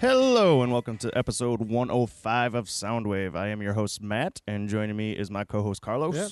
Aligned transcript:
Hello 0.00 0.62
and 0.62 0.70
welcome 0.70 0.96
to 0.98 1.10
episode 1.18 1.60
105 1.60 2.54
of 2.54 2.66
Soundwave. 2.66 3.34
I 3.34 3.48
am 3.48 3.60
your 3.60 3.72
host 3.72 4.00
Matt, 4.00 4.40
and 4.46 4.68
joining 4.68 4.94
me 4.94 5.10
is 5.10 5.28
my 5.28 5.42
co-host 5.42 5.82
Carlos. 5.82 6.14
Yep. 6.14 6.30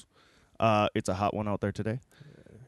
Uh, 0.61 0.89
it's 0.95 1.09
a 1.09 1.15
hot 1.15 1.35
one 1.35 1.49
out 1.49 1.61
there 1.61 1.73
today. 1.73 1.99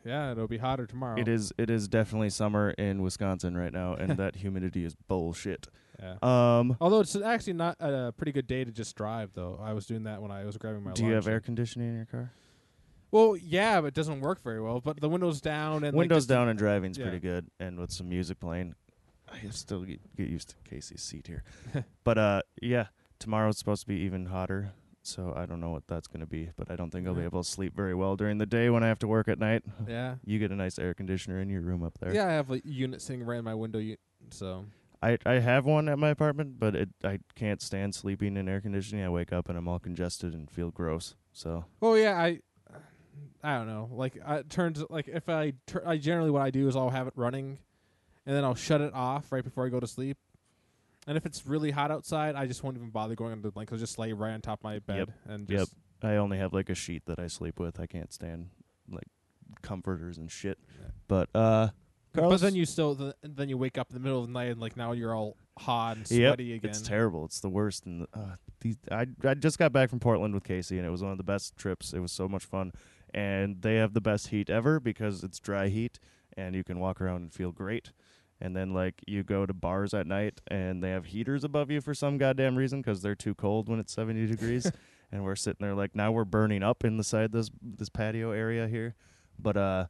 Yeah, 0.05 0.33
it'll 0.33 0.48
be 0.48 0.59
hotter 0.59 0.87
tomorrow. 0.87 1.16
It 1.20 1.29
is. 1.29 1.53
It 1.56 1.70
is 1.70 1.87
definitely 1.87 2.30
summer 2.30 2.70
in 2.70 3.01
Wisconsin 3.03 3.56
right 3.56 3.73
now, 3.73 3.95
and 3.95 4.16
that 4.16 4.34
humidity 4.37 4.84
is 4.84 4.97
bullshit. 4.97 5.69
Yeah. 6.01 6.16
Um, 6.20 6.77
Although 6.80 7.01
it's 7.01 7.15
actually 7.15 7.53
not 7.53 7.77
a 7.78 8.12
pretty 8.17 8.33
good 8.33 8.48
day 8.48 8.65
to 8.65 8.73
just 8.73 8.97
drive, 8.97 9.30
though. 9.34 9.61
I 9.62 9.75
was 9.75 9.87
doing 9.87 10.03
that 10.03 10.20
when 10.20 10.33
I 10.33 10.45
was 10.45 10.56
grabbing 10.56 10.83
my. 10.83 10.95
do 10.95 11.05
you 11.05 11.12
have 11.12 11.28
air 11.28 11.41
conditioning 11.41 11.91
in 11.91 11.97
your 11.97 12.06
car? 12.06 12.33
Well, 13.12 13.37
yeah, 13.37 13.80
but 13.80 13.89
it 13.89 13.95
doesn't 13.95 14.20
work 14.20 14.42
very 14.42 14.61
well. 14.61 14.81
But 14.81 15.00
the 15.00 15.09
windows 15.09 15.41
down 15.41 15.84
and 15.84 15.97
Windows 15.97 16.27
the- 16.27 16.34
down 16.34 16.48
and 16.48 16.59
driving's 16.59 16.98
yeah. 16.98 17.05
pretty 17.05 17.20
good, 17.20 17.47
and 17.61 17.78
with 17.78 17.92
some 17.92 18.09
music 18.09 18.41
playing, 18.41 18.75
I 19.33 19.48
still 19.51 19.83
get, 19.83 20.01
get 20.17 20.29
used 20.29 20.51
to 20.51 20.55
Casey's 20.69 21.03
seat 21.03 21.27
here. 21.27 21.43
but 22.05 22.19
uh, 22.19 22.43
yeah, 22.62 22.87
tomorrow's 23.19 23.59
supposed 23.59 23.83
to 23.83 23.87
be 23.89 23.97
even 23.97 24.27
hotter, 24.27 24.73
so 25.03 25.33
I 25.37 25.47
don't 25.47 25.61
know 25.61 25.71
what 25.71 25.87
that's 25.87 26.07
going 26.07 26.21
to 26.21 26.27
be. 26.27 26.51
But 26.57 26.71
I 26.71 26.77
don't 26.77 26.91
think 26.91 27.07
I'll 27.07 27.15
be 27.15 27.23
able 27.25 27.43
to 27.43 27.49
sleep 27.49 27.75
very 27.77 27.95
well 27.95 28.17
during 28.17 28.39
the 28.39 28.47
day 28.47 28.71
when 28.71 28.83
I 28.83 28.89
have 28.89 28.99
to 29.01 29.09
work 29.09 29.29
at 29.29 29.39
night. 29.39 29.62
Yeah. 29.89 30.17
You 30.25 30.39
get 30.39 30.51
a 30.51 30.56
nice 30.56 30.79
air 30.79 30.95
conditioner 30.95 31.41
in 31.41 31.49
your 31.51 31.61
room 31.62 31.83
up 31.83 31.99
there. 31.99 32.15
Yeah, 32.15 32.27
I 32.27 32.33
have 32.33 32.51
a 32.51 32.61
unit 32.65 33.01
sitting 33.03 33.23
right 33.25 33.39
in 33.39 33.45
my 33.45 33.55
window, 33.55 33.79
u- 33.79 33.97
so 34.31 34.65
I 35.03 35.17
I 35.25 35.34
have 35.34 35.65
one 35.65 35.89
at 35.89 35.99
my 35.99 36.09
apartment, 36.11 36.59
but 36.59 36.75
it 36.75 36.89
I 37.05 37.21
can't 37.37 37.62
stand 37.62 37.95
sleeping 37.95 38.37
in 38.37 38.49
air 38.49 38.61
conditioning. 38.61 39.05
I 39.05 39.09
wake 39.09 39.33
up 39.33 39.49
and 39.49 39.56
I'm 39.56 39.69
all 39.69 39.79
congested 39.79 40.34
and 40.34 40.51
feel 40.51 40.71
gross. 40.71 41.15
So 41.33 41.65
Oh 41.81 41.95
yeah, 41.95 42.17
I 42.19 42.41
I 43.43 43.56
don't 43.56 43.67
know. 43.69 43.89
Like 43.93 44.19
I, 44.27 44.43
turns 44.43 44.83
like 44.91 45.06
if 45.09 45.29
I 45.29 45.53
tur- 45.67 45.84
I 45.87 45.97
generally 45.99 46.31
what 46.31 46.43
I 46.43 46.51
do 46.51 46.67
is 46.69 46.75
I'll 46.77 46.91
have 46.91 47.06
it 47.06 47.12
running, 47.17 47.59
and 48.29 48.37
then 48.37 48.45
I'll 48.45 48.55
shut 48.55 48.83
it 48.83 48.93
off 48.93 49.33
right 49.33 49.43
before 49.43 49.65
I 49.65 49.71
go 49.71 49.81
to 49.81 49.87
sleep. 49.87 50.19
And 51.07 51.17
if 51.17 51.25
it's 51.25 51.47
really 51.47 51.71
hot 51.71 51.91
outside, 51.91 52.34
I 52.34 52.47
just 52.47 52.62
won't 52.62 52.77
even 52.77 52.91
bother 52.91 53.15
going 53.15 53.33
under 53.33 53.48
the 53.48 53.53
blanket. 53.53 53.73
I'll 53.73 53.79
just 53.79 53.98
lay 53.98 54.12
right 54.12 54.33
on 54.33 54.43
top 54.43 54.61
of 54.61 54.65
my 54.65 54.79
bed 54.81 55.15
and 55.27 55.48
Yep. 55.48 55.59
just 55.61 55.75
I 56.03 56.17
only 56.17 56.37
have 56.37 56.53
like 56.53 56.69
a 56.69 56.75
sheet 56.75 57.06
that 57.06 57.19
I 57.19 57.27
sleep 57.29 57.59
with. 57.59 57.81
I 57.81 57.87
can't 57.87 58.12
stand 58.12 58.51
like 58.91 59.09
comforters 59.62 60.19
and 60.19 60.31
shit. 60.31 60.59
Yeah. 60.79 60.89
But 61.09 61.31
uh, 61.34 61.69
But 62.12 62.21
Carlos, 62.21 62.43
then 62.43 62.55
you 62.55 62.67
still 62.67 62.95
th- 62.95 63.15
then 63.23 63.49
you 63.49 63.56
wake 63.56 63.79
up 63.79 63.89
in 63.89 63.95
the 63.95 64.01
middle 64.01 64.21
of 64.21 64.27
the 64.27 64.33
night 64.34 64.51
and 64.51 64.61
like 64.61 64.77
now 64.77 64.93
you're 64.93 65.15
all 65.15 65.39
hot 65.59 65.97
and 65.97 66.11
Yep, 66.11 66.29
sweaty 66.34 66.53
again. 66.53 66.69
It's 66.69 66.83
terrible. 66.83 67.25
It's 67.25 67.41
the 67.41 67.49
worst. 67.49 67.87
And 67.87 68.06
uh, 68.12 68.37
these, 68.61 68.77
I 68.93 69.06
I 69.25 69.33
just 69.33 69.59
got 69.59 69.73
back 69.73 69.89
from 69.89 70.01
Portland 70.01 70.34
with 70.34 70.45
Casey, 70.45 70.77
and 70.77 70.87
it 70.87 70.91
was 70.91 71.03
one 71.03 71.12
of 71.12 71.19
the 71.19 71.25
best 71.25 71.56
trips. 71.56 71.95
It 71.95 72.01
was 72.01 72.12
so 72.12 72.29
much 72.29 72.45
fun, 72.45 72.73
and 73.15 73.62
they 73.62 73.77
have 73.77 73.95
the 73.95 74.03
best 74.03 74.29
heat 74.29 74.51
ever 74.51 74.79
because 74.81 75.25
it's 75.25 75.39
dry 75.39 75.69
heat, 75.69 75.99
and 76.37 76.55
you 76.55 76.62
can 76.65 76.79
walk 76.79 77.01
around 77.01 77.23
and 77.23 77.33
feel 77.33 77.51
great. 77.51 77.93
And 78.41 78.54
then 78.54 78.72
like 78.72 79.03
you 79.06 79.22
go 79.25 79.47
to 79.47 79.53
bars 79.53 79.94
at 79.94 80.06
night, 80.06 80.41
and 80.47 80.82
they 80.82 80.91
have 80.91 81.06
heaters 81.06 81.43
above 81.44 81.71
you 81.71 81.81
for 81.81 81.94
some 81.94 82.19
goddamn 82.19 82.56
reason 82.56 82.81
because 82.81 83.03
they're 83.03 83.15
too 83.16 83.34
cold 83.34 83.69
when 83.69 83.81
it's 83.81 83.93
seventy 83.93 84.26
degrees, 84.26 84.71
and 85.12 85.25
we're 85.25 85.37
sitting 85.37 85.65
there 85.66 85.75
like 85.75 85.94
now 85.94 86.12
we're 86.12 86.25
burning 86.25 86.62
up 86.62 86.84
in 86.84 86.97
the 86.97 87.04
side 87.04 87.32
this 87.32 87.50
this 87.60 87.88
patio 87.88 88.31
area 88.31 88.69
here, 88.69 88.94
but 89.38 89.56
uh. 89.56 89.87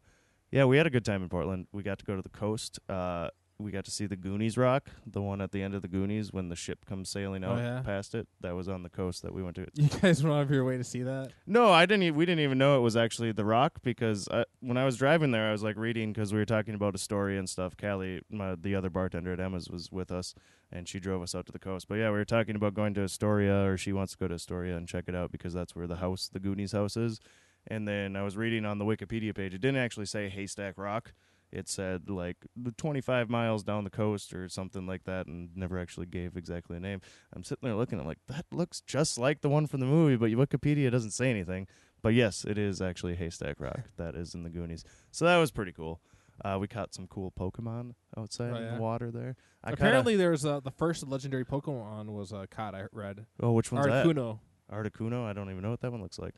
Yeah, 0.50 0.64
we 0.64 0.78
had 0.78 0.86
a 0.86 0.90
good 0.90 1.04
time 1.04 1.22
in 1.22 1.28
Portland. 1.28 1.66
We 1.72 1.82
got 1.82 1.98
to 1.98 2.06
go 2.06 2.16
to 2.16 2.22
the 2.22 2.30
coast. 2.30 2.78
Uh, 2.88 3.28
we 3.60 3.72
got 3.72 3.84
to 3.84 3.90
see 3.90 4.06
the 4.06 4.14
Goonies 4.16 4.56
Rock, 4.56 4.88
the 5.04 5.20
one 5.20 5.40
at 5.40 5.50
the 5.50 5.62
end 5.62 5.74
of 5.74 5.82
the 5.82 5.88
Goonies 5.88 6.32
when 6.32 6.48
the 6.48 6.54
ship 6.54 6.84
comes 6.86 7.08
sailing 7.10 7.42
Oh, 7.42 7.52
out 7.52 7.58
yeah? 7.58 7.82
past 7.84 8.14
it. 8.14 8.28
That 8.40 8.54
was 8.54 8.68
on 8.68 8.84
the 8.84 8.88
coast 8.88 9.22
that 9.22 9.34
we 9.34 9.42
went 9.42 9.56
to. 9.56 9.66
You 9.74 9.88
guys 9.88 10.22
went 10.22 10.36
out 10.36 10.42
of 10.42 10.50
your 10.52 10.64
way 10.64 10.76
to 10.76 10.84
see 10.84 11.02
that? 11.02 11.32
No, 11.44 11.72
I 11.72 11.84
didn't. 11.84 12.04
E- 12.04 12.10
we 12.12 12.24
didn't 12.24 12.44
even 12.44 12.56
know 12.58 12.76
it 12.78 12.82
was 12.82 12.96
actually 12.96 13.32
the 13.32 13.44
Rock 13.44 13.80
because 13.82 14.28
I, 14.30 14.44
when 14.60 14.76
I 14.76 14.84
was 14.84 14.96
driving 14.96 15.32
there, 15.32 15.48
I 15.48 15.52
was 15.52 15.64
like 15.64 15.76
reading 15.76 16.12
because 16.12 16.32
we 16.32 16.38
were 16.38 16.44
talking 16.44 16.74
about 16.74 16.94
a 16.94 16.98
story 16.98 17.36
and 17.36 17.48
stuff. 17.48 17.76
Callie, 17.76 18.22
my, 18.30 18.54
the 18.54 18.76
other 18.76 18.90
bartender 18.90 19.32
at 19.32 19.40
Emma's, 19.40 19.68
was 19.68 19.90
with 19.90 20.12
us, 20.12 20.36
and 20.70 20.88
she 20.88 21.00
drove 21.00 21.20
us 21.22 21.34
out 21.34 21.46
to 21.46 21.52
the 21.52 21.58
coast. 21.58 21.88
But 21.88 21.96
yeah, 21.96 22.10
we 22.10 22.18
were 22.18 22.24
talking 22.24 22.54
about 22.54 22.74
going 22.74 22.94
to 22.94 23.02
Astoria, 23.02 23.64
or 23.66 23.76
she 23.76 23.92
wants 23.92 24.12
to 24.12 24.18
go 24.18 24.28
to 24.28 24.34
Astoria 24.34 24.76
and 24.76 24.86
check 24.86 25.06
it 25.08 25.16
out 25.16 25.32
because 25.32 25.52
that's 25.52 25.74
where 25.74 25.88
the 25.88 25.96
house, 25.96 26.30
the 26.32 26.38
Goonies 26.40 26.72
house, 26.72 26.96
is. 26.96 27.18
And 27.66 27.88
then 27.88 28.14
I 28.14 28.22
was 28.22 28.36
reading 28.36 28.64
on 28.64 28.78
the 28.78 28.84
Wikipedia 28.84 29.34
page. 29.34 29.52
It 29.52 29.60
didn't 29.60 29.80
actually 29.80 30.06
say 30.06 30.28
Haystack 30.28 30.78
Rock. 30.78 31.12
It 31.50 31.68
said 31.68 32.10
like 32.10 32.36
the 32.56 32.72
25 32.72 33.30
miles 33.30 33.62
down 33.62 33.84
the 33.84 33.90
coast 33.90 34.34
or 34.34 34.48
something 34.48 34.86
like 34.86 35.04
that, 35.04 35.26
and 35.26 35.50
never 35.56 35.78
actually 35.78 36.06
gave 36.06 36.36
exactly 36.36 36.76
a 36.76 36.80
name. 36.80 37.00
I'm 37.32 37.44
sitting 37.44 37.66
there 37.66 37.76
looking. 37.76 37.98
I'm 37.98 38.06
like, 38.06 38.18
that 38.28 38.44
looks 38.52 38.80
just 38.82 39.18
like 39.18 39.40
the 39.40 39.48
one 39.48 39.66
from 39.66 39.80
the 39.80 39.86
movie, 39.86 40.16
but 40.16 40.30
Wikipedia 40.30 40.90
doesn't 40.90 41.12
say 41.12 41.30
anything. 41.30 41.66
But 42.02 42.14
yes, 42.14 42.44
it 42.44 42.58
is 42.58 42.80
actually 42.80 43.16
Haystack 43.16 43.60
Rock. 43.60 43.80
that 43.96 44.14
is 44.14 44.34
in 44.34 44.42
the 44.42 44.50
Goonies. 44.50 44.84
So 45.10 45.24
that 45.24 45.38
was 45.38 45.50
pretty 45.50 45.72
cool. 45.72 46.00
Uh, 46.44 46.56
we 46.60 46.68
caught 46.68 46.94
some 46.94 47.08
cool 47.08 47.32
Pokemon 47.32 47.94
outside 48.16 48.52
Oh, 48.52 48.56
in 48.56 48.74
the 48.74 48.80
water 48.80 49.10
there. 49.10 49.34
I 49.64 49.72
Apparently, 49.72 50.14
there's 50.14 50.44
uh, 50.44 50.60
the 50.60 50.70
first 50.70 51.04
legendary 51.06 51.44
Pokemon 51.44 52.10
was 52.10 52.32
uh, 52.32 52.46
caught. 52.50 52.74
I 52.74 52.84
read 52.92 53.26
oh, 53.42 53.52
which 53.52 53.72
one's 53.72 53.86
that? 53.86 54.06
Articuno. 54.06 54.38
Articuno. 54.72 55.26
I 55.26 55.32
don't 55.32 55.50
even 55.50 55.62
know 55.62 55.70
what 55.70 55.80
that 55.80 55.90
one 55.90 56.00
looks 56.02 56.18
like. 56.18 56.34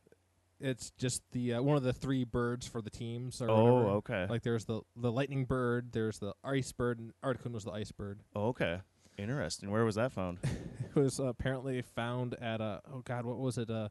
It's 0.60 0.90
just 0.98 1.22
the 1.32 1.54
uh, 1.54 1.62
one 1.62 1.76
of 1.76 1.82
the 1.82 1.92
three 1.92 2.24
birds 2.24 2.66
for 2.66 2.82
the 2.82 2.90
teams. 2.90 3.40
Or 3.40 3.50
Oh, 3.50 3.64
whatever. 3.74 3.88
okay. 3.96 4.26
Like 4.28 4.42
there's 4.42 4.64
the 4.66 4.82
the 4.96 5.10
lightning 5.10 5.44
bird, 5.46 5.92
there's 5.92 6.18
the 6.18 6.34
ice 6.44 6.70
bird, 6.72 6.98
and 6.98 7.12
Articuno 7.24 7.52
was 7.54 7.64
the 7.64 7.72
ice 7.72 7.92
bird. 7.92 8.20
oh, 8.36 8.48
okay. 8.48 8.80
Interesting. 9.18 9.70
Where 9.70 9.84
was 9.84 9.94
that 9.96 10.12
found? 10.12 10.38
It 10.90 10.96
was 10.98 11.20
uh, 11.20 11.26
apparently 11.26 11.82
found 11.82 12.34
at 12.42 12.60
a 12.60 12.80
oh 12.92 13.02
god, 13.04 13.24
what 13.24 13.38
was 13.38 13.58
it? 13.58 13.70
Uh, 13.70 13.88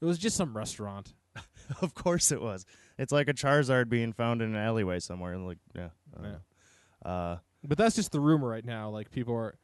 it 0.00 0.04
was 0.04 0.18
just 0.18 0.36
some 0.36 0.54
restaurant. 0.54 1.14
of 1.80 1.94
course 1.94 2.30
it 2.30 2.40
was. 2.42 2.66
It's 2.98 3.12
like 3.12 3.28
a 3.28 3.32
Charizard 3.34 3.88
being 3.88 4.12
found 4.12 4.42
in 4.42 4.50
an 4.54 4.60
alleyway 4.62 5.00
somewhere. 5.00 5.38
Like, 5.38 5.56
yeah. 5.74 5.88
Yeah. 6.22 7.08
Uh, 7.10 7.38
But 7.64 7.78
that's 7.78 7.96
just 7.96 8.12
the 8.12 8.20
rumor 8.20 8.46
right 8.46 8.64
now. 8.64 8.90
Like 8.90 9.10
people 9.10 9.34
are, 9.34 9.54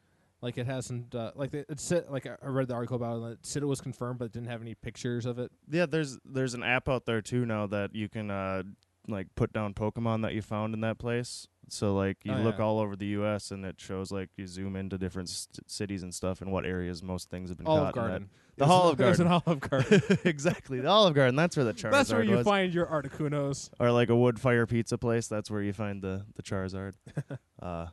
like 0.41 0.57
it 0.57 0.65
hasn't, 0.65 1.13
uh, 1.15 1.31
like 1.35 1.53
it, 1.53 1.65
it 1.69 1.79
said, 1.79 2.05
like 2.09 2.25
I 2.27 2.35
read 2.47 2.67
the 2.67 2.73
article 2.73 2.95
about 2.97 3.21
it. 3.23 3.31
It 3.33 3.39
said 3.45 3.63
it 3.63 3.67
was 3.67 3.81
confirmed, 3.81 4.19
but 4.19 4.25
it 4.25 4.31
didn't 4.31 4.49
have 4.49 4.61
any 4.61 4.75
pictures 4.75 5.25
of 5.25 5.39
it. 5.39 5.51
yeah, 5.69 5.85
there's 5.85 6.17
there's 6.25 6.53
an 6.53 6.63
app 6.63 6.89
out 6.89 7.05
there 7.05 7.21
too 7.21 7.45
now 7.45 7.67
that 7.67 7.93
you 7.95 8.09
can 8.09 8.31
uh 8.31 8.63
like 9.07 9.27
put 9.35 9.51
down 9.51 9.73
Pokemon 9.73 10.21
that 10.21 10.33
you 10.33 10.41
found 10.41 10.73
in 10.73 10.81
that 10.81 10.97
place. 10.99 11.47
So 11.69 11.95
like 11.95 12.17
you 12.23 12.33
Oh, 12.33 12.37
look 12.41 12.57
yeah. 12.59 12.65
all 12.65 12.79
over 12.79 12.95
the 12.95 13.05
U.S. 13.07 13.49
and 13.51 13.65
it 13.65 13.79
shows 13.79 14.11
like 14.11 14.29
you 14.37 14.45
zoom 14.45 14.75
into 14.75 14.97
different 14.97 15.29
st- 15.29 15.69
cities 15.69 16.03
and 16.03 16.13
stuff 16.13 16.41
and 16.41 16.51
what 16.51 16.65
areas 16.65 17.01
most 17.01 17.29
things 17.29 17.49
have 17.49 17.57
been 17.57 17.65
Olive 17.67 17.93
caught. 17.93 17.95
Garden. 17.95 18.29
The 18.57 18.65
Olive 18.65 18.99
it 19.01 19.05
was 19.05 19.19
an 19.19 19.27
Garden. 19.27 19.43
Olive 19.47 19.59
Garden. 19.61 20.17
exactly, 20.25 20.79
the 20.81 20.89
Olive 20.89 21.15
Garden. 21.15 21.35
That's 21.35 21.55
where 21.55 21.63
the 21.65 21.73
Charizard 21.73 21.91
that's 21.91 22.11
where 22.11 22.23
you 22.23 22.35
was. 22.37 22.45
find 22.45 22.73
your 22.73 22.85
Articunos. 22.87 23.69
or 23.79 23.91
like 23.91 24.09
a 24.09 24.15
wood 24.15 24.39
fire 24.39 24.65
pizza 24.67 24.97
place. 24.97 25.27
That's 25.27 25.49
where 25.49 25.61
you 25.61 25.73
find 25.73 26.01
the 26.01 26.25
the 26.35 26.43
Charizard. 26.43 26.93
uh, 27.61 27.87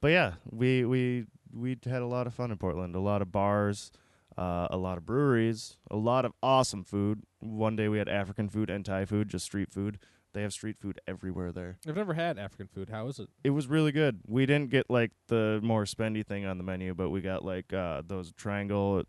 but 0.00 0.08
yeah, 0.08 0.32
we 0.50 0.84
we 0.84 1.26
we 1.52 1.76
had 1.84 2.02
a 2.02 2.06
lot 2.06 2.26
of 2.26 2.34
fun 2.34 2.50
in 2.50 2.56
Portland. 2.58 2.94
A 2.94 3.00
lot 3.00 3.22
of 3.22 3.30
bars, 3.32 3.90
uh, 4.38 4.68
a 4.70 4.76
lot 4.76 4.98
of 4.98 5.04
breweries, 5.06 5.76
a 5.90 5.96
lot 5.96 6.24
of 6.24 6.32
awesome 6.42 6.84
food. 6.84 7.22
One 7.40 7.76
day 7.76 7.88
we 7.88 7.98
had 7.98 8.08
African 8.08 8.48
food 8.48 8.70
and 8.70 8.84
Thai 8.84 9.04
food, 9.04 9.28
just 9.28 9.44
street 9.44 9.70
food. 9.70 9.98
They 10.34 10.40
have 10.42 10.52
street 10.54 10.78
food 10.78 10.98
everywhere 11.06 11.52
there. 11.52 11.76
I've 11.86 11.94
never 11.96 12.14
had 12.14 12.38
African 12.38 12.66
food. 12.66 12.88
How 12.88 13.06
is 13.08 13.18
it? 13.18 13.28
It 13.44 13.50
was 13.50 13.66
really 13.66 13.92
good. 13.92 14.20
We 14.26 14.46
didn't 14.46 14.70
get 14.70 14.88
like 14.88 15.10
the 15.28 15.60
more 15.62 15.84
spendy 15.84 16.24
thing 16.24 16.46
on 16.46 16.56
the 16.56 16.64
menu, 16.64 16.94
but 16.94 17.10
we 17.10 17.20
got 17.20 17.44
like 17.44 17.72
uh, 17.74 18.00
those 18.06 18.32
triangle. 18.32 19.02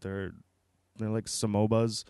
They're 0.00 0.32
they're 0.96 1.10
like 1.10 1.26
samobas, 1.26 2.04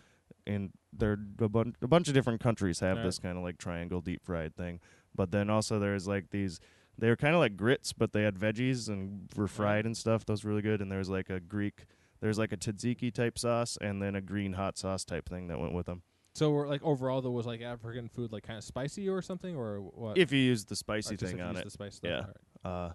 and 0.47 0.71
they're 0.93 1.17
a, 1.39 1.49
bun- 1.49 1.75
a 1.81 1.87
bunch 1.87 2.07
of 2.07 2.13
different 2.13 2.39
countries 2.39 2.79
have 2.79 2.97
Right. 2.97 3.03
this 3.05 3.19
kind 3.19 3.37
of 3.37 3.43
like 3.43 3.57
triangle 3.57 3.99
deep 4.01 4.23
fried 4.23 4.55
thing. 4.55 4.79
But 5.13 5.31
then 5.31 5.49
also 5.49 5.77
there's 5.79 6.07
like 6.07 6.29
these. 6.31 6.59
They 6.99 7.09
were 7.09 7.15
kind 7.15 7.33
of 7.33 7.39
like 7.39 7.55
grits, 7.57 7.93
but 7.93 8.11
they 8.13 8.23
had 8.23 8.35
veggies 8.35 8.89
and 8.89 9.29
were 9.35 9.47
fried 9.47 9.85
and 9.85 9.95
stuff. 9.95 10.25
Those 10.25 10.43
were 10.43 10.49
really 10.49 10.61
good. 10.61 10.81
And 10.81 10.91
there's 10.91 11.09
like 11.09 11.29
a 11.29 11.39
Greek. 11.39 11.85
There's 12.21 12.37
like 12.37 12.51
a 12.51 12.57
tzatziki 12.57 13.13
type 13.13 13.39
sauce 13.39 13.77
and 13.79 14.01
then 14.01 14.15
a 14.15 14.21
green 14.21 14.53
hot 14.53 14.77
sauce 14.77 15.05
type 15.05 15.29
thing 15.29 15.47
that 15.47 15.59
went 15.59 15.73
with 15.73 15.85
them. 15.85 16.03
So, 16.35 16.51
we're, 16.51 16.67
like 16.67 16.83
overall, 16.83 17.21
there 17.21 17.31
was 17.31 17.45
like 17.45 17.61
African 17.61 18.07
food, 18.07 18.31
like 18.31 18.43
kind 18.43 18.57
of 18.57 18.63
spicy 18.63 19.09
or 19.09 19.21
something, 19.21 19.55
or 19.55 19.79
what? 19.79 20.17
If 20.17 20.31
you 20.31 20.39
use 20.39 20.65
the 20.65 20.73
Or 20.73 20.75
spicy 20.75 21.15
just 21.15 21.31
thing 21.31 21.39
if 21.39 21.43
you 21.43 21.49
on 21.49 21.55
use 21.55 21.61
it, 21.61 21.63
The 21.65 21.71
spice 21.71 21.95
stuff. 21.95 22.09
Yeah. 22.09 22.25
All 22.63 22.71
right. 22.71 22.85
Uh, 22.87 22.93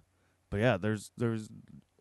but 0.51 0.61
yeah, 0.61 0.77
there's 0.77 1.11
there's 1.17 1.49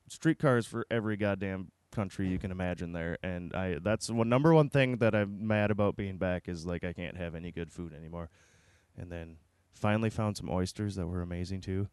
streetcars 0.07 0.67
for 0.67 0.85
every 0.91 1.17
goddamn 1.17 1.71
country 1.91 2.27
you 2.27 2.37
can 2.39 2.51
imagine 2.51 2.91
there, 2.93 3.17
and 3.23 3.53
I 3.53 3.77
that's 3.81 4.09
one 4.09 4.29
number 4.29 4.53
one 4.53 4.69
thing 4.69 4.97
that 4.97 5.15
I'm 5.15 5.47
mad 5.47 5.71
about 5.71 5.95
being 5.95 6.17
back 6.17 6.47
is 6.47 6.65
like 6.65 6.83
I 6.83 6.93
can't 6.93 7.17
have 7.17 7.35
any 7.35 7.51
good 7.51 7.71
food 7.71 7.93
anymore. 7.93 8.29
And 8.97 9.11
then 9.11 9.37
finally 9.73 10.09
found 10.09 10.37
some 10.37 10.49
oysters 10.49 10.95
that 10.95 11.07
were 11.07 11.21
amazing 11.21 11.61
too. 11.61 11.87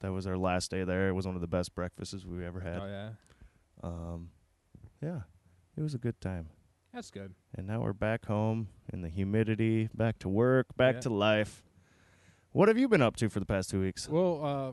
That 0.00 0.12
was 0.12 0.26
our 0.26 0.36
last 0.36 0.70
day 0.70 0.84
there. 0.84 1.08
It 1.08 1.12
was 1.12 1.26
one 1.26 1.34
of 1.36 1.40
the 1.40 1.46
best 1.46 1.74
breakfasts 1.74 2.24
we 2.24 2.44
ever 2.44 2.60
had. 2.60 2.78
Oh 2.82 2.86
yeah, 2.86 3.10
Um, 3.82 4.30
yeah, 5.02 5.20
it 5.76 5.82
was 5.82 5.94
a 5.94 5.98
good 5.98 6.20
time. 6.20 6.48
that's 6.92 7.10
good. 7.10 7.34
And 7.54 7.66
now 7.66 7.80
we're 7.82 7.92
back 7.92 8.26
home 8.26 8.68
in 8.92 9.02
the 9.02 9.08
humidity, 9.08 9.88
back 9.94 10.18
to 10.20 10.28
work, 10.28 10.66
back 10.76 10.96
Yeah. 10.96 11.00
to 11.02 11.10
life. 11.10 11.62
What 12.52 12.68
have 12.68 12.78
you 12.78 12.88
been 12.88 13.02
up 13.02 13.16
to 13.16 13.28
for 13.28 13.38
the 13.40 13.46
past 13.46 13.70
two 13.70 13.80
weeks? 13.80 14.08
Well, 14.08 14.44
uh, 14.44 14.72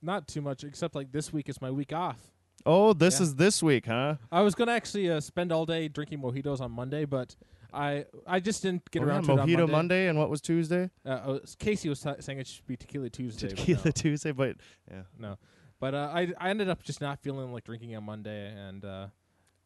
not 0.00 0.26
too 0.28 0.40
much, 0.40 0.64
except 0.64 0.94
like 0.94 1.12
this 1.12 1.32
week 1.32 1.48
is 1.48 1.60
my 1.60 1.70
week 1.70 1.92
off. 1.92 2.30
Oh, 2.66 2.92
this 2.92 3.20
Yeah. 3.20 3.24
is 3.24 3.34
this 3.36 3.62
week, 3.62 3.86
huh? 3.86 4.16
I 4.32 4.40
was 4.42 4.54
gonna 4.54 4.72
actually 4.72 5.10
uh, 5.10 5.20
spend 5.20 5.52
all 5.52 5.66
day 5.66 5.88
drinking 5.88 6.20
mojitos 6.20 6.60
on 6.60 6.72
Monday, 6.72 7.04
but 7.04 7.36
I 7.72 8.06
I 8.26 8.40
just 8.40 8.62
didn't 8.62 8.90
get 8.90 9.02
Oh, 9.02 9.06
around 9.06 9.24
to 9.24 9.32
it 9.32 9.38
on 9.40 9.48
Mojito 9.48 9.68
Monday. 9.70 10.08
And 10.08 10.18
what 10.18 10.30
was 10.30 10.40
Tuesday? 10.40 10.90
Uh, 11.04 11.08
uh, 11.08 11.38
Casey 11.58 11.88
was 11.88 12.00
t- 12.00 12.10
saying 12.20 12.38
it 12.38 12.46
should 12.46 12.66
be 12.66 12.76
Tequila 12.76 13.10
Tuesday. 13.10 13.48
but 13.48 13.56
Tequila 13.58 13.82
no. 13.84 13.90
Tuesday, 13.90 14.32
but 14.32 14.56
yeah, 14.90 15.02
No. 15.18 15.36
But 15.80 15.94
uh, 15.94 16.10
I 16.12 16.32
I 16.38 16.50
ended 16.50 16.68
up 16.68 16.82
just 16.82 17.00
not 17.00 17.20
feeling 17.20 17.52
like 17.52 17.64
drinking 17.64 17.94
on 17.94 18.04
Monday, 18.04 18.52
and 18.52 18.84
uh, 18.84 19.06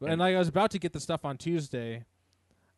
and 0.07 0.21
like 0.21 0.35
I 0.35 0.39
was 0.39 0.49
about 0.49 0.71
to 0.73 0.79
get 0.79 0.93
the 0.93 1.01
stuff 1.01 1.25
on 1.25 1.39
Tuesday, 1.39 2.05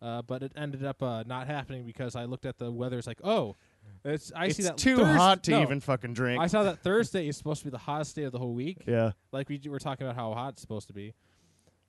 uh, 0.00 0.23
but 0.23 0.43
it 0.44 0.53
ended 0.56 0.85
up 0.85 1.03
uh, 1.03 1.25
not 1.27 1.47
happening 1.49 1.85
because 1.85 2.15
I 2.15 2.27
looked 2.27 2.47
at 2.47 2.59
the 2.59 2.70
weather. 2.70 2.97
It's 2.99 3.06
like, 3.09 3.20
oh, 3.25 3.56
it's 4.05 4.31
I 4.37 4.47
it's 4.47 4.56
see 4.59 4.62
that 4.65 4.77
too 4.77 4.99
Thurs- 4.99 5.17
hot 5.17 5.43
to 5.44 5.50
no, 5.53 5.62
even 5.62 5.81
fucking 5.81 6.12
drink. 6.15 6.41
I 6.41 6.47
saw 6.47 6.62
that 6.65 6.79
Thursday 6.85 7.27
is 7.27 7.37
supposed 7.37 7.61
to 7.61 7.65
be 7.65 7.70
the 7.70 7.79
hottest 7.79 8.15
day 8.15 8.23
of 8.23 8.31
the 8.32 8.38
whole 8.38 8.55
week. 8.55 8.85
yeah. 8.87 9.12
Like 9.32 9.49
we 9.49 9.59
d- 9.59 9.69
were 9.69 9.81
talking 9.81 10.06
about 10.06 10.15
how 10.17 10.32
hot 10.35 10.53
it's 10.53 10.61
supposed 10.62 10.87
to 10.88 10.93
be. 10.94 11.15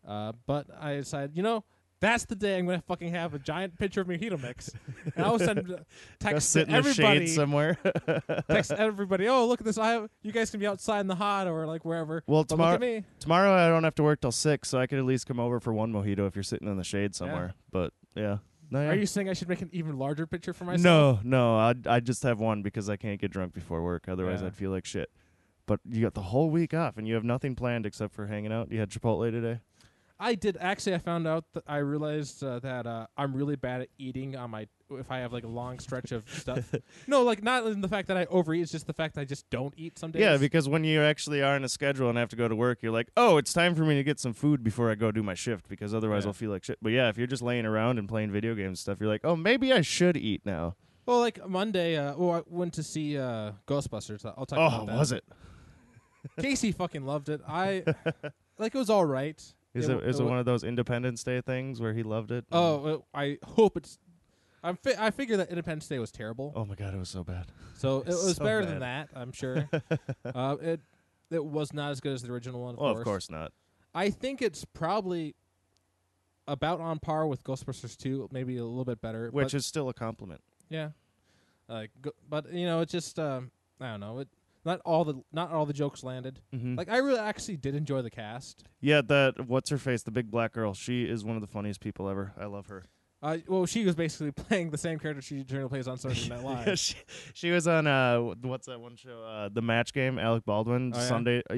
Uh, 0.07 0.31
but 0.47 0.67
I 0.79 0.95
decided, 0.95 1.35
you 1.37 1.43
know, 1.43 1.63
that's 2.05 2.25
the 2.25 2.35
day 2.35 2.57
I'm 2.57 2.65
gonna 2.65 2.81
fucking 2.87 3.11
have 3.11 3.33
a 3.33 3.39
giant 3.39 3.77
picture 3.77 4.01
of 4.01 4.07
mojito 4.07 4.41
mix, 4.41 4.71
and 5.15 5.25
I'll 5.25 5.39
send 5.39 5.59
uh, 5.59 5.63
Go 5.63 5.77
text 6.19 6.51
sit 6.51 6.65
to 6.69 6.75
in 6.75 6.83
the 6.83 6.89
everybody. 6.89 7.27
shade 7.27 7.35
somewhere. 7.35 7.77
text 8.49 8.71
everybody. 8.77 9.27
Oh, 9.27 9.47
look 9.47 9.59
at 9.61 9.65
this! 9.65 9.77
I 9.77 9.91
have, 9.91 10.09
you 10.21 10.31
guys 10.31 10.49
can 10.51 10.59
be 10.59 10.67
outside 10.67 11.01
in 11.01 11.07
the 11.07 11.15
hot 11.15 11.47
or 11.47 11.65
like 11.65 11.85
wherever. 11.85 12.23
well, 12.27 12.43
But 12.43 12.51
look 12.51 12.57
tomorrow 12.57 12.73
at 12.75 12.81
me. 12.81 13.03
tomorrow 13.19 13.53
I 13.53 13.67
don't 13.67 13.83
have 13.83 13.95
to 13.95 14.03
work 14.03 14.21
till 14.21 14.31
six, 14.31 14.69
so 14.69 14.79
I 14.79 14.87
could 14.87 14.99
at 14.99 15.05
least 15.05 15.25
come 15.27 15.39
over 15.39 15.59
for 15.59 15.73
one 15.73 15.91
mojito 15.91 16.27
if 16.27 16.35
you're 16.35 16.43
sitting 16.43 16.67
in 16.67 16.77
the 16.77 16.83
shade 16.83 17.15
somewhere. 17.15 17.53
But 17.71 17.93
yeah, 18.15 18.37
no, 18.71 18.81
yeah. 18.81 18.89
Are 18.89 18.95
you 18.95 19.05
saying 19.05 19.29
I 19.29 19.33
should 19.33 19.49
make 19.49 19.61
an 19.61 19.69
even 19.73 19.97
larger 19.97 20.25
picture 20.27 20.53
for 20.53 20.65
myself? 20.65 20.83
No, 20.83 21.19
no, 21.23 21.57
I 21.57 21.73
I 21.87 21.99
just 21.99 22.23
have 22.23 22.39
one 22.39 22.61
because 22.61 22.89
I 22.89 22.97
can't 22.97 23.19
get 23.19 23.31
drunk 23.31 23.53
before 23.53 23.81
work. 23.83 24.07
Otherwise, 24.07 24.41
Yeah. 24.41 24.47
I'd 24.47 24.55
feel 24.55 24.71
like 24.71 24.85
shit. 24.85 25.09
But 25.67 25.79
you 25.89 26.03
got 26.03 26.13
the 26.13 26.21
whole 26.21 26.51
week 26.51 26.75
off, 26.75 26.97
and 26.97 27.07
you 27.07 27.15
have 27.15 27.23
nothing 27.23 27.55
planned 27.55 27.87
except 27.87 28.13
for 28.13 28.27
hanging 28.27 28.51
out. 28.51 28.71
You 28.71 28.79
had 28.79 28.89
Chipotle 28.91 29.31
today. 29.31 29.61
I 30.19 30.35
did 30.35 30.57
actually. 30.59 30.95
I 30.95 30.99
found 30.99 31.27
out 31.27 31.43
that 31.53 31.63
I 31.67 31.77
realized 31.77 32.41
uh, 32.43 32.59
that 32.59 32.87
uh, 32.87 33.07
I'm 33.17 33.35
really 33.35 33.55
bad 33.57 33.81
at 33.81 33.89
eating 33.97 34.35
on 34.35 34.51
my 34.51 34.67
if 34.91 35.11
I 35.11 35.17
have 35.19 35.33
like 35.33 35.43
a 35.43 35.47
long 35.49 35.79
stretch 35.79 36.11
of 36.11 36.23
stuff. 36.31 36.73
no, 37.07 37.23
like 37.23 37.43
not 37.43 37.65
in 37.65 37.81
the 37.81 37.87
fact 37.87 38.07
that 38.07 38.15
I 38.17 38.25
overeat. 38.25 38.61
It's 38.61 38.71
just 38.71 38.87
the 38.87 38.93
fact 38.93 39.15
that 39.15 39.21
I 39.21 39.25
just 39.25 39.49
don't 39.49 39.73
eat 39.75 39.97
some 39.99 40.11
days. 40.11 40.21
Yeah, 40.21 40.37
because 40.37 40.69
when 40.69 40.83
you 40.83 41.01
actually 41.01 41.41
are 41.41 41.55
in 41.57 41.63
a 41.63 41.69
schedule 41.69 42.07
and 42.07 42.17
have 42.17 42.29
to 42.29 42.35
go 42.35 42.47
to 42.47 42.55
work, 42.55 42.79
you're 42.81 42.91
like, 42.93 43.09
oh, 43.17 43.37
it's 43.37 43.51
time 43.51 43.75
for 43.75 43.83
me 43.83 43.95
to 43.95 44.03
get 44.03 44.19
some 44.19 44.33
food 44.33 44.63
before 44.63 44.89
I 44.91 44.95
go 44.95 45.11
do 45.11 45.21
my 45.23 45.33
shift 45.33 45.67
because 45.67 45.93
otherwise 45.93 46.23
Yeah. 46.23 46.29
I'll 46.29 46.33
feel 46.33 46.51
like 46.51 46.63
shit. 46.63 46.77
But 46.81 46.91
yeah, 46.93 47.09
if 47.09 47.17
you're 47.17 47.27
just 47.27 47.41
laying 47.43 47.65
around 47.65 47.97
and 47.99 48.07
playing 48.07 48.31
video 48.31 48.55
games 48.55 48.67
and 48.67 48.77
stuff, 48.77 48.99
you're 49.01 49.09
like, 49.09 49.21
oh, 49.25 49.35
maybe 49.35 49.73
I 49.73 49.81
should 49.81 50.15
eat 50.15 50.41
now. 50.45 50.75
Well, 51.05 51.19
like 51.19 51.45
Monday, 51.49 51.97
uh, 51.97 52.15
well, 52.15 52.31
I 52.37 52.41
went 52.47 52.73
to 52.75 52.83
see 52.83 53.17
uh, 53.17 53.51
Ghostbusters. 53.67 54.25
I'll 54.37 54.45
talk 54.45 54.59
Oh, 54.59 54.65
about 54.67 54.85
that. 54.87 54.95
Oh, 54.95 54.99
was 54.99 55.11
it? 55.11 55.23
Casey 56.39 56.71
fucking 56.71 57.05
loved 57.05 57.29
it. 57.29 57.41
I 57.47 57.83
like 58.57 58.73
it 58.73 58.77
was 58.77 58.89
all 58.89 59.05
right. 59.05 59.41
Is 59.75 59.89
it, 59.89 60.03
is 60.03 60.19
it 60.19 60.23
wa- 60.23 60.29
one 60.31 60.39
of 60.39 60.45
those 60.45 60.63
Independence 60.63 61.23
Day 61.23 61.41
things 61.41 61.79
where 61.81 61.93
he 61.93 62.01
loved 62.03 62.31
it? 62.31 62.45
Oh, 62.51 62.85
uh, 62.85 63.17
I 63.17 63.37
hope 63.45 63.77
it's. 63.77 63.99
I'm 64.63 64.77
fi- 64.77 64.95
I 64.97 65.11
figure 65.11 65.37
that 65.37 65.49
Independence 65.49 65.87
Day 65.87 65.99
was 65.99 66.11
terrible, 66.11 66.51
Oh 66.55 66.65
my 66.65 66.73
god, 66.75 66.93
it 66.93 66.97
was 66.97 67.09
so 67.09 67.23
bad. 67.23 67.45
so 67.77 67.99
it 67.99 68.07
was 68.07 68.35
so 68.37 68.43
better 68.43 68.65
than 68.65 68.79
that. 68.79 69.09
I'm 69.15 69.31
sure. 69.33 69.69
uh, 70.33 70.55
it 70.61 70.79
it 71.29 71.43
was 71.45 71.73
not 71.73 71.91
as 71.91 71.99
good 71.99 72.13
as 72.13 72.21
the 72.23 72.31
original 72.31 72.61
one. 72.63 72.73
Of 72.75 72.79
Well, 72.79 72.93
course. 72.93 73.01
of 73.01 73.05
course 73.05 73.29
not. 73.29 73.51
I 73.93 74.09
think 74.09 74.41
it's 74.41 74.65
probably 74.65 75.35
about 76.47 76.79
on 76.79 76.99
par 76.99 77.27
with 77.27 77.43
Ghostbusters 77.43 77.97
2, 77.97 78.29
maybe 78.31 78.57
a 78.57 78.63
little 78.65 78.85
bit 78.85 79.01
better. 79.01 79.29
Which 79.31 79.53
is 79.53 79.65
still 79.65 79.89
a 79.89 79.93
compliment. 79.93 80.41
yeah, 80.69 80.89
like, 81.67 81.91
go, 82.01 82.11
but 82.29 82.51
you 82.53 82.65
know, 82.65 82.81
it's 82.81 82.91
just 82.91 83.19
um, 83.19 83.51
I 83.79 83.91
don't 83.91 83.99
know. 83.99 84.19
It 84.19 84.27
not 84.65 84.81
all 84.85 85.05
the 85.05 85.21
not 85.31 85.51
all 85.51 85.65
the 85.65 85.73
jokes 85.73 86.03
landed. 86.03 86.39
Mm-hmm. 86.53 86.75
Like 86.75 86.89
I 86.89 86.97
really 86.97 87.19
actually 87.19 87.57
did 87.57 87.75
enjoy 87.75 88.01
the 88.01 88.09
cast. 88.11 88.63
yeah, 88.81 89.01
that 89.07 89.47
what's 89.47 89.69
her 89.69 89.77
face, 89.77 90.03
the 90.03 90.11
big 90.11 90.31
black 90.31 90.53
girl. 90.53 90.73
She 90.73 91.03
is 91.03 91.23
one 91.23 91.35
of 91.35 91.41
the 91.41 91.47
funniest 91.47 91.79
people 91.81 92.09
ever. 92.09 92.33
I 92.39 92.45
love 92.45 92.67
her. 92.67 92.83
Uh, 93.23 93.37
well, 93.47 93.65
she 93.65 93.83
was 93.85 93.95
basically 93.95 94.31
playing 94.43 94.69
the 94.69 94.77
same 94.77 94.99
character 94.99 95.21
she 95.21 95.43
generally 95.43 95.69
plays 95.69 95.87
on 95.87 95.97
Saturday 95.97 96.29
Night 96.29 96.43
Live. 96.43 96.67
Yeah, 96.67 96.75
she, 96.75 96.95
she 97.33 97.49
was 97.51 97.67
on 97.67 97.87
uh 97.87 98.19
what's 98.19 98.67
that 98.67 98.79
one 98.79 98.95
show 98.97 99.23
uh 99.23 99.49
the 99.51 99.61
match 99.63 99.93
game 99.93 100.19
Alec 100.19 100.45
Baldwin 100.45 100.91
Oh, 100.93 100.99
yeah? 100.99 101.07
Sunday 101.07 101.41
uh, 101.49 101.55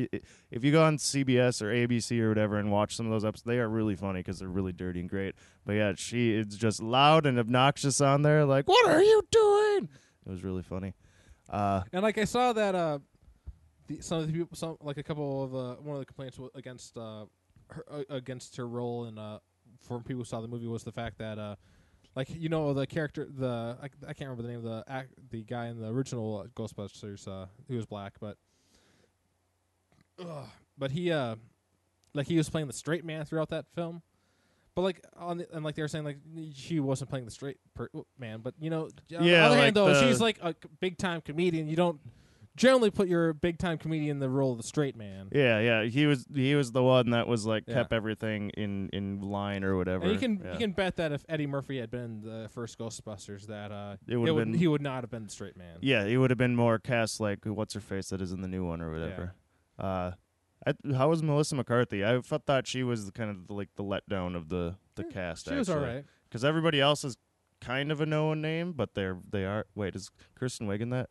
if 0.51 0.63
you 0.63 0.71
go 0.71 0.83
on 0.83 0.97
CBS 0.97 1.61
or 1.61 1.65
ABC 1.65 2.21
or 2.21 2.29
whatever 2.29 2.57
and 2.57 2.71
watch 2.71 2.95
some 2.95 3.05
of 3.07 3.11
those 3.11 3.25
episodes 3.25 3.43
they 3.45 3.57
are 3.57 3.67
really 3.67 3.95
funny 3.95 4.19
because 4.19 4.39
they're 4.39 4.47
really 4.47 4.71
dirty 4.71 5.01
and 5.01 5.09
great 5.09 5.35
but 5.65 5.73
yeah 5.73 5.93
she 5.97 6.35
is 6.35 6.55
just 6.55 6.81
loud 6.81 7.25
and 7.25 7.37
obnoxious 7.37 7.99
on 7.99 8.21
there 8.21 8.45
like 8.45 8.67
what 8.69 8.87
are 8.89 9.03
you 9.03 9.21
doing 9.31 9.89
it 10.25 10.29
was 10.29 10.43
really 10.43 10.63
funny 10.63 10.93
uh 11.49 11.83
And 11.93 12.03
like 12.03 12.17
I 12.17 12.25
saw 12.25 12.53
that 12.53 12.75
uh, 12.75 12.99
the, 13.87 14.01
some 14.01 14.19
of 14.19 14.27
the 14.27 14.33
people, 14.33 14.55
some 14.57 14.77
like 14.81 14.97
a 14.97 15.03
couple 15.03 15.43
of 15.43 15.55
uh, 15.55 15.75
one 15.81 15.95
of 15.95 15.99
the 16.01 16.05
complaints 16.05 16.37
w- 16.37 16.51
against 16.55 16.97
uh, 16.97 17.25
her 17.69 17.83
uh, 17.89 18.03
against 18.09 18.55
her 18.57 18.67
role 18.67 19.05
in 19.05 19.17
uh, 19.17 19.39
from 19.81 20.03
people 20.03 20.21
who 20.21 20.25
saw 20.25 20.41
the 20.41 20.47
movie 20.47 20.67
was 20.67 20.83
the 20.83 20.91
fact 20.91 21.17
that 21.19 21.37
uh, 21.39 21.55
like 22.15 22.27
you 22.29 22.49
know 22.49 22.73
the 22.73 22.85
character 22.87 23.25
the 23.29 23.77
I, 23.81 23.85
I 23.85 24.13
can't 24.13 24.29
remember 24.29 24.43
the 24.43 24.49
name 24.49 24.57
of 24.57 24.63
the 24.63 24.83
act, 24.87 25.13
the 25.29 25.43
guy 25.43 25.67
in 25.67 25.79
the 25.79 25.87
original 25.87 26.43
uh, 26.45 26.47
Ghostbusters 26.61 27.27
uh, 27.27 27.45
who 27.67 27.75
was 27.75 27.85
black 27.85 28.13
but 28.19 28.37
Ugh. 30.19 30.45
but 30.77 30.91
he 30.91 31.11
uh 31.11 31.35
like 32.13 32.27
he 32.27 32.37
was 32.37 32.49
playing 32.49 32.67
the 32.67 32.73
straight 32.73 33.05
man 33.05 33.25
throughout 33.25 33.49
that 33.49 33.65
film. 33.75 34.01
But 34.77 34.83
like 34.83 35.03
on 35.17 35.39
the, 35.39 35.47
and 35.55 35.65
like 35.65 35.73
they 35.73 35.81
were 35.81 35.87
saying 35.87 36.05
like 36.05 36.19
she 36.53 36.79
wasn't 36.79 37.09
playing 37.09 37.25
the 37.25 37.31
straight 37.31 37.57
per- 37.73 37.89
man, 38.19 38.41
but 38.43 38.53
you 38.59 38.69
know 38.69 38.83
on 38.83 38.91
the 39.09 39.25
Yeah, 39.25 39.47
other 39.47 39.55
like 39.55 39.63
hand 39.63 39.75
though 39.75 39.91
the- 39.91 40.07
she's 40.07 40.21
like 40.21 40.37
a 40.39 40.53
big 40.79 40.99
time 40.99 41.21
comedian. 41.21 41.67
You 41.67 41.75
don't 41.75 41.99
generally 42.55 42.91
put 42.91 43.07
your 43.07 43.33
big 43.33 43.57
time 43.57 43.79
comedian 43.79 44.17
in 44.17 44.19
the 44.19 44.29
role 44.29 44.51
of 44.51 44.57
the 44.57 44.63
straight 44.63 44.95
man. 44.95 45.29
yeah 45.31 45.59
yeah 45.59 45.83
he 45.85 46.05
was 46.05 46.27
he 46.31 46.53
was 46.53 46.73
the 46.73 46.83
one 46.83 47.09
that 47.09 47.27
was 47.27 47.47
like 47.47 47.63
Yeah. 47.65 47.73
kept 47.73 47.91
everything 47.91 48.51
in 48.51 48.89
in 48.93 49.19
line 49.21 49.63
or 49.63 49.75
whatever 49.77 50.03
And 50.03 50.13
you 50.13 50.19
can 50.19 50.41
yeah. 50.45 50.53
you 50.53 50.59
can 50.59 50.73
bet 50.73 50.97
that 50.97 51.11
if 51.11 51.25
Eddie 51.27 51.47
Murphy 51.47 51.79
had 51.79 51.89
been 51.89 52.21
the 52.21 52.47
first 52.53 52.77
Ghostbusters, 52.77 53.47
that 53.47 53.71
uh, 53.71 53.95
It 54.07 54.17
would've 54.17 54.35
would 54.35 54.45
been- 54.51 54.53
he 54.59 54.67
would 54.67 54.83
not 54.83 55.01
have 55.01 55.09
been 55.09 55.23
the 55.23 55.31
straight 55.31 55.57
man. 55.57 55.77
Yeah, 55.81 56.05
he 56.05 56.17
would 56.17 56.29
have 56.29 56.37
been 56.37 56.55
more 56.55 56.77
cast 56.77 57.19
like 57.19 57.39
what's 57.45 57.73
her 57.73 57.79
face 57.81 58.09
that 58.09 58.21
is 58.21 58.31
in 58.31 58.41
the 58.41 58.47
new 58.47 58.63
one 58.63 58.81
or 58.81 58.91
whatever. 58.91 59.33
Uh, 59.79 60.11
I, 60.67 60.93
how 60.95 61.09
was 61.09 61.21
Melissa 61.23 61.55
McCarthy? 61.55 62.03
I 62.03 62.17
f- 62.17 62.33
thought 62.45 62.67
she 62.67 62.83
was 62.83 63.05
the 63.05 63.11
kind 63.11 63.29
of 63.29 63.47
the, 63.47 63.53
like 63.53 63.69
the 63.75 63.83
letdown 63.83 64.35
of 64.35 64.49
the 64.49 64.75
the 64.95 65.03
Yeah, 65.03 65.11
cast. 65.11 65.47
she 65.47 65.55
was 65.55 65.69
all 65.69 65.77
actually. 65.77 65.95
right. 65.95 66.05
because 66.29 66.43
everybody 66.43 66.81
else 66.81 67.03
is 67.03 67.17
kind 67.61 67.91
of 67.91 68.01
a 68.01 68.05
known 68.05 68.41
name, 68.41 68.73
but 68.73 68.93
they're 68.93 69.17
they 69.29 69.45
are. 69.45 69.65
Wait, 69.75 69.95
is 69.95 70.09
Kristen 70.35 70.67
Wiig 70.67 70.81
in 70.81 70.89
that? 70.91 71.09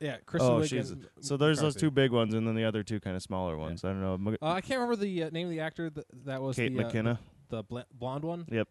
Yeah, 0.00 0.16
Kristen 0.26 0.50
Oh, 0.52 0.58
Wiig 0.60 0.68
she's- 0.68 0.90
and 0.90 1.08
So 1.20 1.36
there's 1.38 1.60
those 1.60 1.74
two 1.74 1.90
big 1.90 2.10
ones, 2.12 2.34
and 2.34 2.46
then 2.46 2.54
the 2.54 2.64
other 2.64 2.82
two 2.82 3.00
kind 3.00 3.16
of 3.16 3.22
smaller 3.22 3.56
ones. 3.56 3.82
I 3.84 3.88
don't 3.88 4.00
know. 4.02 4.36
Uh, 4.42 4.46
I 4.52 4.60
can't 4.60 4.80
remember 4.80 4.96
the 4.96 5.22
uh, 5.24 5.30
name 5.30 5.46
of 5.46 5.50
the 5.52 5.60
actor 5.60 5.88
that 5.90 6.04
that 6.26 6.42
was 6.42 6.56
Kate 6.56 6.76
the, 6.76 6.84
uh, 6.84 6.90
McKinnon. 6.90 7.18
the 7.48 7.62
bl- 7.62 7.78
blonde 7.94 8.24
one. 8.24 8.44
Yep. 8.50 8.68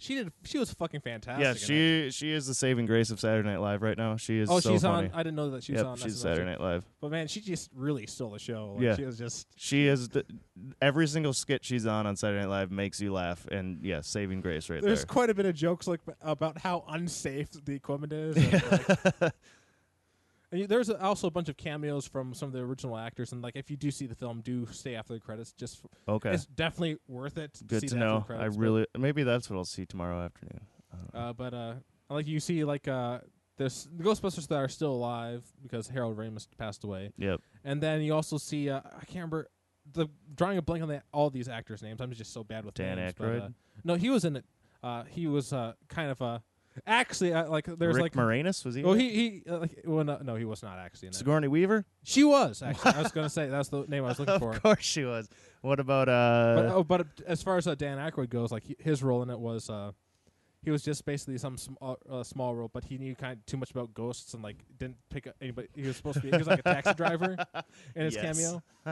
She 0.00 0.14
did. 0.14 0.30
She 0.44 0.58
was 0.58 0.72
fucking 0.72 1.00
fantastic. 1.00 1.42
Yeah, 1.42 1.50
in 1.50 1.56
she 1.56 2.10
she 2.12 2.32
is 2.32 2.46
the 2.46 2.54
saving 2.54 2.86
grace 2.86 3.10
of 3.10 3.18
Saturday 3.18 3.48
Night 3.48 3.60
Live 3.60 3.82
right 3.82 3.98
now. 3.98 4.16
She 4.16 4.38
is. 4.38 4.48
Oh, 4.48 4.60
so 4.60 4.70
she's 4.70 4.82
funny. 4.82 5.08
on. 5.08 5.14
I 5.14 5.18
didn't 5.24 5.34
know 5.34 5.50
that 5.50 5.64
she 5.64 5.72
was 5.72 5.80
yep, 5.80 5.86
on. 5.86 5.96
she's 5.96 6.14
SNL 6.16 6.22
Saturday. 6.22 6.44
Night 6.50 6.60
Live. 6.60 6.84
But 7.00 7.10
man, 7.10 7.26
she 7.26 7.40
just 7.40 7.68
really 7.74 8.06
stole 8.06 8.30
the 8.30 8.38
show. 8.38 8.74
Like, 8.74 8.84
Yeah. 8.84 8.96
she 8.96 9.04
was 9.04 9.18
just. 9.18 9.48
She 9.56 9.86
is 9.88 10.08
the, 10.10 10.24
every 10.80 11.08
single 11.08 11.32
skit 11.32 11.64
she's 11.64 11.84
on 11.84 12.06
on 12.06 12.14
Saturday 12.14 12.40
Night 12.42 12.48
Live 12.48 12.70
makes 12.70 13.00
you 13.00 13.12
laugh, 13.12 13.44
and 13.50 13.84
yeah, 13.84 14.00
saving 14.00 14.40
grace 14.40 14.70
right 14.70 14.80
there. 14.80 14.88
There's 14.88 15.00
there. 15.00 15.06
quite 15.06 15.30
a 15.30 15.34
bit 15.34 15.46
of 15.46 15.54
jokes 15.56 15.88
like 15.88 16.00
about 16.22 16.58
how 16.58 16.84
unsafe 16.88 17.48
the 17.64 17.74
equipment 17.74 18.12
is. 18.12 18.36
and, 18.36 18.52
like- 19.20 19.32
and 20.50 20.68
there's 20.68 20.90
also 20.90 21.26
a 21.26 21.30
bunch 21.30 21.48
of 21.48 21.56
cameos 21.56 22.06
from 22.06 22.34
some 22.34 22.48
of 22.48 22.52
the 22.52 22.60
original 22.60 22.96
actors, 22.96 23.32
and 23.32 23.42
like 23.42 23.56
if 23.56 23.70
you 23.70 23.76
do 23.76 23.90
see 23.90 24.06
the 24.06 24.14
film, 24.14 24.40
do 24.40 24.66
stay 24.70 24.94
after 24.94 25.12
the 25.14 25.20
credits. 25.20 25.52
Just 25.52 25.84
f- 25.84 26.14
okay, 26.14 26.30
it's 26.30 26.46
definitely 26.46 26.98
worth 27.06 27.38
it. 27.38 27.60
good 27.66 27.80
see 27.80 27.88
to 27.88 27.94
the 27.94 28.00
after 28.00 28.08
know. 28.08 28.16
I 28.18 28.26
credits, 28.26 28.56
but- 28.56 28.62
really 28.62 28.86
maybe 28.96 29.22
that's 29.22 29.50
what 29.50 29.56
I'll 29.56 29.64
see 29.64 29.86
tomorrow 29.86 30.20
afternoon. 30.20 30.60
I. 31.14 31.18
Uh, 31.18 31.32
but 31.32 31.54
uh, 31.54 31.74
like 32.10 32.26
you 32.26 32.40
see, 32.40 32.64
like 32.64 32.88
uh, 32.88 33.18
there's 33.56 33.88
the 33.94 34.02
Ghostbusters 34.04 34.48
that 34.48 34.56
are 34.56 34.68
still 34.68 34.92
alive 34.92 35.44
because 35.62 35.88
Harold 35.88 36.16
Ramis 36.16 36.46
passed 36.56 36.84
away, 36.84 37.10
yep. 37.18 37.40
and 37.64 37.82
then 37.82 38.00
you 38.00 38.14
also 38.14 38.38
see 38.38 38.70
uh, 38.70 38.80
I 38.84 39.04
can't 39.04 39.16
remember 39.16 39.48
the 39.92 40.06
drawing 40.34 40.58
a 40.58 40.62
blank 40.62 40.82
on 40.82 40.88
the, 40.88 41.02
all 41.12 41.30
these 41.30 41.48
actors' 41.48 41.82
names. 41.82 42.00
I'm 42.00 42.12
just 42.12 42.32
so 42.32 42.44
bad 42.44 42.64
with 42.64 42.74
Dan 42.74 42.96
names. 42.96 43.14
but, 43.16 43.26
Aykroyd? 43.26 43.42
uh, 43.46 43.48
no, 43.84 43.94
he 43.94 44.10
was 44.10 44.24
in 44.24 44.36
it. 44.36 44.44
Uh, 44.82 45.04
he 45.08 45.26
was 45.26 45.52
uh, 45.52 45.72
kind 45.88 46.10
of 46.10 46.22
uh, 46.22 46.38
actually 46.86 47.32
like 47.32 47.66
there's 47.66 47.96
Rick 47.96 48.02
like 48.02 48.12
Moranis 48.14 48.64
was 48.64 48.74
he? 48.74 48.84
oh 48.84 48.92
in 48.92 49.00
he 49.00 49.10
he 49.10 49.42
uh, 49.50 49.58
like 49.58 49.80
well, 49.84 50.04
no, 50.04 50.18
no 50.22 50.34
he 50.36 50.44
was 50.44 50.62
not 50.62 50.78
actually 50.78 51.08
in 51.08 51.14
it? 51.14 51.16
Sigourney 51.16 51.48
Weaver. 51.48 51.84
She 52.04 52.24
was 52.24 52.62
actually. 52.62 52.92
I 52.92 53.02
was 53.02 53.12
gonna 53.12 53.30
say 53.30 53.48
that's 53.48 53.68
the 53.68 53.84
name 53.88 54.04
I 54.04 54.08
was 54.08 54.18
looking 54.18 54.38
for. 54.38 54.50
of 54.52 54.62
course 54.62 54.84
she 54.84 55.04
was. 55.04 55.28
What 55.62 55.80
about 55.80 56.08
uh? 56.08 56.54
But 56.56 56.66
oh, 56.66 56.84
but 56.84 57.06
as 57.26 57.42
far 57.42 57.56
as 57.56 57.66
uh, 57.66 57.74
Dan 57.74 57.98
Aykroyd 57.98 58.30
goes, 58.30 58.52
like 58.52 58.64
he, 58.64 58.76
his 58.78 59.02
role 59.02 59.22
in 59.22 59.30
it 59.30 59.38
was 59.38 59.68
uh, 59.70 59.92
he 60.62 60.70
was 60.70 60.82
just 60.82 61.04
basically 61.04 61.38
some 61.38 61.56
small 61.56 61.98
uh, 62.10 62.22
small 62.22 62.54
role, 62.54 62.70
but 62.72 62.84
he 62.84 62.98
knew 62.98 63.14
kind 63.14 63.34
of 63.34 63.46
too 63.46 63.56
much 63.56 63.70
about 63.70 63.94
ghosts 63.94 64.34
and 64.34 64.42
like 64.42 64.56
didn't 64.78 64.96
pick 65.10 65.26
up 65.26 65.34
anybody. 65.40 65.68
He 65.74 65.82
was 65.82 65.96
supposed 65.96 66.16
to 66.16 66.20
be 66.22 66.30
he 66.30 66.36
was 66.36 66.46
like 66.46 66.60
a 66.60 66.62
taxi 66.62 66.94
driver 66.94 67.36
in 67.94 68.04
his 68.04 68.16
cameo, 68.20 68.62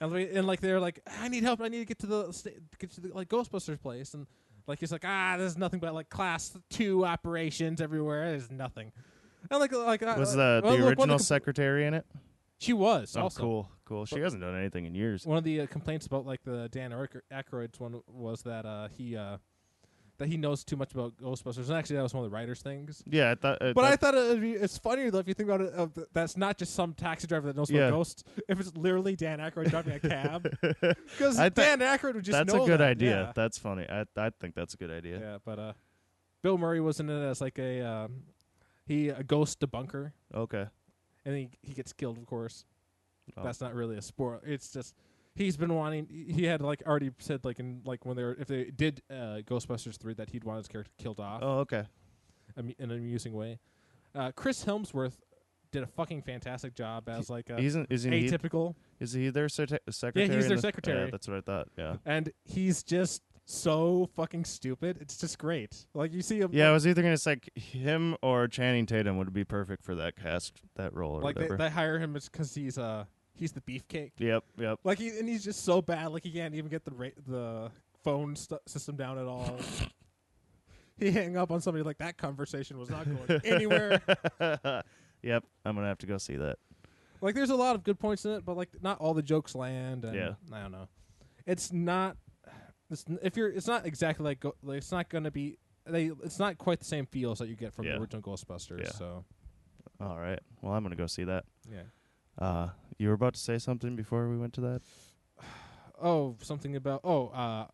and, 0.00 0.12
like- 0.12 0.30
and 0.34 0.46
like 0.46 0.60
they're 0.60 0.80
like, 0.80 1.00
I 1.20 1.28
need 1.28 1.42
help. 1.44 1.60
I 1.60 1.68
need 1.68 1.78
to 1.80 1.84
get 1.84 1.98
to 2.00 2.06
the 2.06 2.32
sta- 2.32 2.50
get 2.78 2.90
to 2.92 3.00
the 3.00 3.08
like 3.14 3.28
Ghostbusters 3.28 3.80
place, 3.80 4.14
and 4.14 4.26
like 4.66 4.80
he's 4.80 4.92
like, 4.92 5.04
ah, 5.04 5.36
there's 5.38 5.56
nothing 5.58 5.80
but 5.80 5.94
like 5.94 6.08
class 6.08 6.56
two 6.70 7.04
operations 7.04 7.80
everywhere. 7.80 8.30
There's 8.30 8.50
nothing. 8.50 8.92
And 9.50 9.60
like 9.60 9.72
like 9.72 10.02
uh, 10.02 10.14
was 10.18 10.34
uh, 10.34 10.36
the 10.36 10.60
well, 10.64 10.72
the 10.76 10.78
look, 10.82 10.88
original 10.98 11.18
the 11.18 11.24
secretary 11.24 11.86
in 11.86 11.94
it? 11.94 12.06
She 12.58 12.72
was 12.72 13.14
Oh, 13.16 13.22
also 13.22 13.40
cool, 13.42 13.70
cool. 13.84 14.06
She 14.06 14.14
But- 14.16 14.22
hasn't 14.22 14.42
done 14.42 14.56
anything 14.56 14.86
in 14.86 14.94
years. 14.94 15.26
one 15.26 15.36
of 15.36 15.44
the 15.44 15.62
uh, 15.62 15.66
complaints 15.66 16.06
about 16.06 16.24
like 16.24 16.42
the 16.44 16.68
Dan 16.70 16.92
Aykro- 16.92 17.20
Aykroyd's 17.32 17.78
one 17.80 18.00
was 18.06 18.42
that 18.42 18.64
uh, 18.64 18.88
he 18.96 19.16
uh, 19.16 19.38
that 20.18 20.28
he 20.28 20.36
knows 20.36 20.62
too 20.64 20.76
much 20.76 20.92
about 20.94 21.16
Ghostbusters. 21.16 21.68
And 21.68 21.72
actually, 21.76 21.96
that 21.96 22.02
was 22.04 22.14
one 22.14 22.24
of 22.24 22.30
the 22.30 22.34
writers' 22.34 22.62
things. 22.62 23.02
Yeah, 23.06 23.32
I 23.32 23.34
thought. 23.34 23.60
Uh, 23.60 23.72
But 23.72 23.84
I 23.84 23.96
thought 23.96 24.14
it'd 24.14 24.40
be, 24.40 24.52
it's 24.52 24.78
funnier 24.78 25.10
though 25.10 25.18
if 25.18 25.26
you 25.28 25.34
think 25.34 25.48
about 25.48 25.60
it. 25.60 25.94
The, 25.94 26.06
that's 26.12 26.36
not 26.36 26.56
just 26.58 26.74
some 26.74 26.94
taxi 26.94 27.26
driver 27.26 27.48
that 27.48 27.56
knows 27.56 27.70
Yeah. 27.70 27.88
about 27.88 27.96
ghosts. 27.96 28.24
If 28.48 28.60
it's 28.60 28.76
literally 28.76 29.16
Dan 29.16 29.40
Aykroyd 29.40 29.70
driving 29.70 29.94
a 29.94 30.00
cab, 30.00 30.42
because 30.60 31.38
I 31.38 31.48
Dan 31.48 31.80
Aykroyd 31.80 32.14
would 32.14 32.24
just 32.24 32.38
that's 32.38 32.52
a 32.54 32.58
good 32.58 32.80
that, 32.80 32.90
idea. 32.90 33.22
Yeah. 33.26 33.32
That's 33.34 33.58
funny. 33.58 33.86
I 33.88 34.04
I 34.16 34.30
think 34.30 34.54
that's 34.54 34.74
a 34.74 34.76
good 34.76 34.90
idea. 34.90 35.18
Yeah, 35.18 35.38
but 35.44 35.58
uh, 35.58 35.72
Bill 36.42 36.58
Murray 36.58 36.80
was 36.80 37.00
in 37.00 37.10
it 37.10 37.22
as 37.28 37.40
like 37.40 37.58
a 37.58 37.80
um, 37.82 38.22
he 38.86 39.08
a 39.08 39.22
ghost 39.24 39.58
debunker, 39.60 40.12
Okay. 40.34 40.66
and 41.24 41.36
he 41.36 41.48
he 41.62 41.74
gets 41.74 41.92
killed, 41.92 42.18
of 42.18 42.26
course. 42.26 42.64
Oh. 43.36 43.42
That's 43.42 43.60
not 43.60 43.74
really 43.74 43.96
a 43.96 44.02
spoiler. 44.02 44.40
It's 44.44 44.70
just 44.72 44.94
he's 45.34 45.56
been 45.56 45.74
wanting. 45.74 46.06
He 46.28 46.44
had 46.44 46.60
like 46.60 46.82
already 46.86 47.10
said 47.18 47.44
like 47.44 47.58
in 47.58 47.82
like 47.84 48.04
when 48.06 48.16
they 48.16 48.22
were 48.22 48.36
if 48.38 48.48
they 48.48 48.64
did 48.64 49.02
uh, 49.10 49.40
Ghostbusters 49.46 49.96
three 49.98 50.14
that 50.14 50.30
he'd 50.30 50.44
want 50.44 50.58
his 50.58 50.68
character 50.68 50.92
killed 50.98 51.20
off 51.20 51.40
Oh, 51.42 51.58
okay. 51.60 51.84
amu- 52.56 52.74
in 52.78 52.90
an 52.90 52.98
amusing 52.98 53.32
way. 53.34 53.58
Uh, 54.14 54.30
Chris 54.34 54.64
Hemsworth 54.64 55.14
did 55.72 55.82
a 55.82 55.86
fucking 55.88 56.22
fantastic 56.22 56.74
job 56.74 57.08
as 57.08 57.28
like 57.28 57.50
a 57.50 57.58
Isn't 57.58 57.86
isn't 57.90 58.12
he? 58.12 58.28
atypical, 58.30 58.74
Is 59.00 59.12
he 59.12 59.30
their 59.30 59.48
serte- 59.48 59.78
secretary? 59.90 60.28
their 60.28 60.40
in 60.40 60.48
the- 60.54 60.60
secretary. 60.60 61.04
Yeah, 61.06 61.10
that's 61.10 61.26
what 61.26 61.36
I 61.38 61.40
thought. 61.40 61.68
Yeah. 61.76 61.96
and 62.06 62.30
he's 62.44 62.82
just 62.84 63.22
so 63.46 64.08
fucking 64.14 64.44
stupid. 64.44 64.96
It's 65.00 65.18
just 65.18 65.36
great. 65.38 65.84
Like 65.92 66.12
you 66.14 66.22
see 66.22 66.38
him. 66.40 66.50
Yeah, 66.52 66.68
I 66.68 66.72
was 66.72 66.86
either 66.86 67.02
gonna 67.02 67.18
say 67.18 67.38
him 67.56 68.16
or 68.22 68.46
Channing 68.48 68.86
Tatum 68.86 69.18
would 69.18 69.32
be 69.34 69.44
perfect 69.44 69.82
for 69.84 69.94
that 69.96 70.16
cast, 70.16 70.62
that 70.76 70.94
role 70.94 71.16
or 71.16 71.20
like 71.22 71.34
they, 71.34 71.42
whatever. 71.42 71.58
they 71.58 71.68
hire 71.70 71.98
him 71.98 72.12
because 72.14 72.54
he's 72.54 72.78
uh 72.78 73.04
he's 73.36 73.52
the 73.52 73.60
beefcake. 73.60 74.12
yep, 74.18 74.44
yep. 74.58 74.78
Like 74.84 74.98
he 74.98 75.08
and 75.18 75.28
he's 75.28 75.44
just 75.44 75.64
so 75.64 75.80
bad. 75.82 76.08
Like 76.12 76.22
he 76.22 76.30
can't 76.30 76.54
even 76.54 76.70
get 76.70 76.84
the 76.84 76.90
ra- 76.92 77.08
the 77.26 77.70
phone 78.02 78.36
st- 78.36 78.60
system 78.68 78.96
down 78.96 79.18
at 79.18 79.26
all. 79.26 79.58
he 80.98 81.10
hang 81.10 81.36
up 81.36 81.50
on 81.50 81.60
somebody 81.60 81.82
like 81.84 81.98
that 81.98 82.16
conversation 82.16 82.78
was 82.78 82.90
not 82.90 83.04
going 83.06 83.40
anywhere. 83.44 84.00
yep, 85.22 85.44
I'm 85.64 85.74
gonna 85.74 85.88
have 85.88 85.98
to 85.98 86.06
go 86.06 86.18
see 86.18 86.36
that. 86.36 86.58
like 87.20 87.34
there's 87.34 87.50
a 87.50 87.56
lot 87.56 87.74
of 87.74 87.82
good 87.84 87.98
points 87.98 88.24
in 88.24 88.32
it, 88.32 88.44
but 88.44 88.56
like 88.56 88.68
not 88.82 88.98
all 88.98 89.14
the 89.14 89.22
jokes 89.22 89.54
land. 89.54 90.04
And 90.04 90.14
Yeah. 90.14 90.34
I 90.52 90.62
don't 90.62 90.72
know. 90.72 90.88
It's 91.46 91.72
not. 91.72 92.16
It's, 92.90 93.04
n- 93.08 93.18
if 93.22 93.36
you're, 93.36 93.48
it's 93.48 93.66
not 93.66 93.86
exactly 93.86 94.24
like, 94.24 94.40
go, 94.40 94.54
like 94.62 94.78
it's 94.78 94.92
not 94.92 95.08
gonna 95.08 95.30
be. 95.30 95.58
They, 95.86 96.10
it's 96.22 96.38
not 96.38 96.56
quite 96.58 96.78
the 96.78 96.84
same 96.86 97.06
feels 97.06 97.38
that 97.40 97.48
you 97.48 97.56
get 97.56 97.74
from 97.74 97.84
Yeah. 97.86 97.92
the 97.94 98.00
original 98.00 98.22
Ghostbusters. 98.22 98.80
Yeah. 98.84 98.90
So 98.92 99.24
All 100.00 100.18
right. 100.18 100.38
Well, 100.62 100.72
I'm 100.74 100.82
gonna 100.82 100.96
go 100.96 101.06
see 101.06 101.24
that. 101.24 101.44
yeah. 101.70 101.82
Uh, 102.38 102.68
you 102.98 103.08
were 103.08 103.14
about 103.14 103.34
to 103.34 103.40
say 103.40 103.58
something 103.58 103.96
before 103.96 104.28
we 104.28 104.36
went 104.36 104.52
to 104.54 104.60
that. 104.62 104.82
Oh, 106.02 106.36
something 106.42 106.74
about. 106.74 107.00
Oh, 107.04 107.28
uh, 107.28 107.66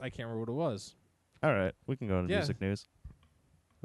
I 0.00 0.10
can't 0.10 0.28
remember 0.28 0.40
what 0.40 0.48
it 0.48 0.52
was. 0.52 0.96
All 1.42 1.52
right, 1.54 1.72
we 1.86 1.94
can 1.96 2.08
go 2.08 2.20
to 2.20 2.28
Yeah. 2.28 2.38
music 2.38 2.60
news. 2.60 2.88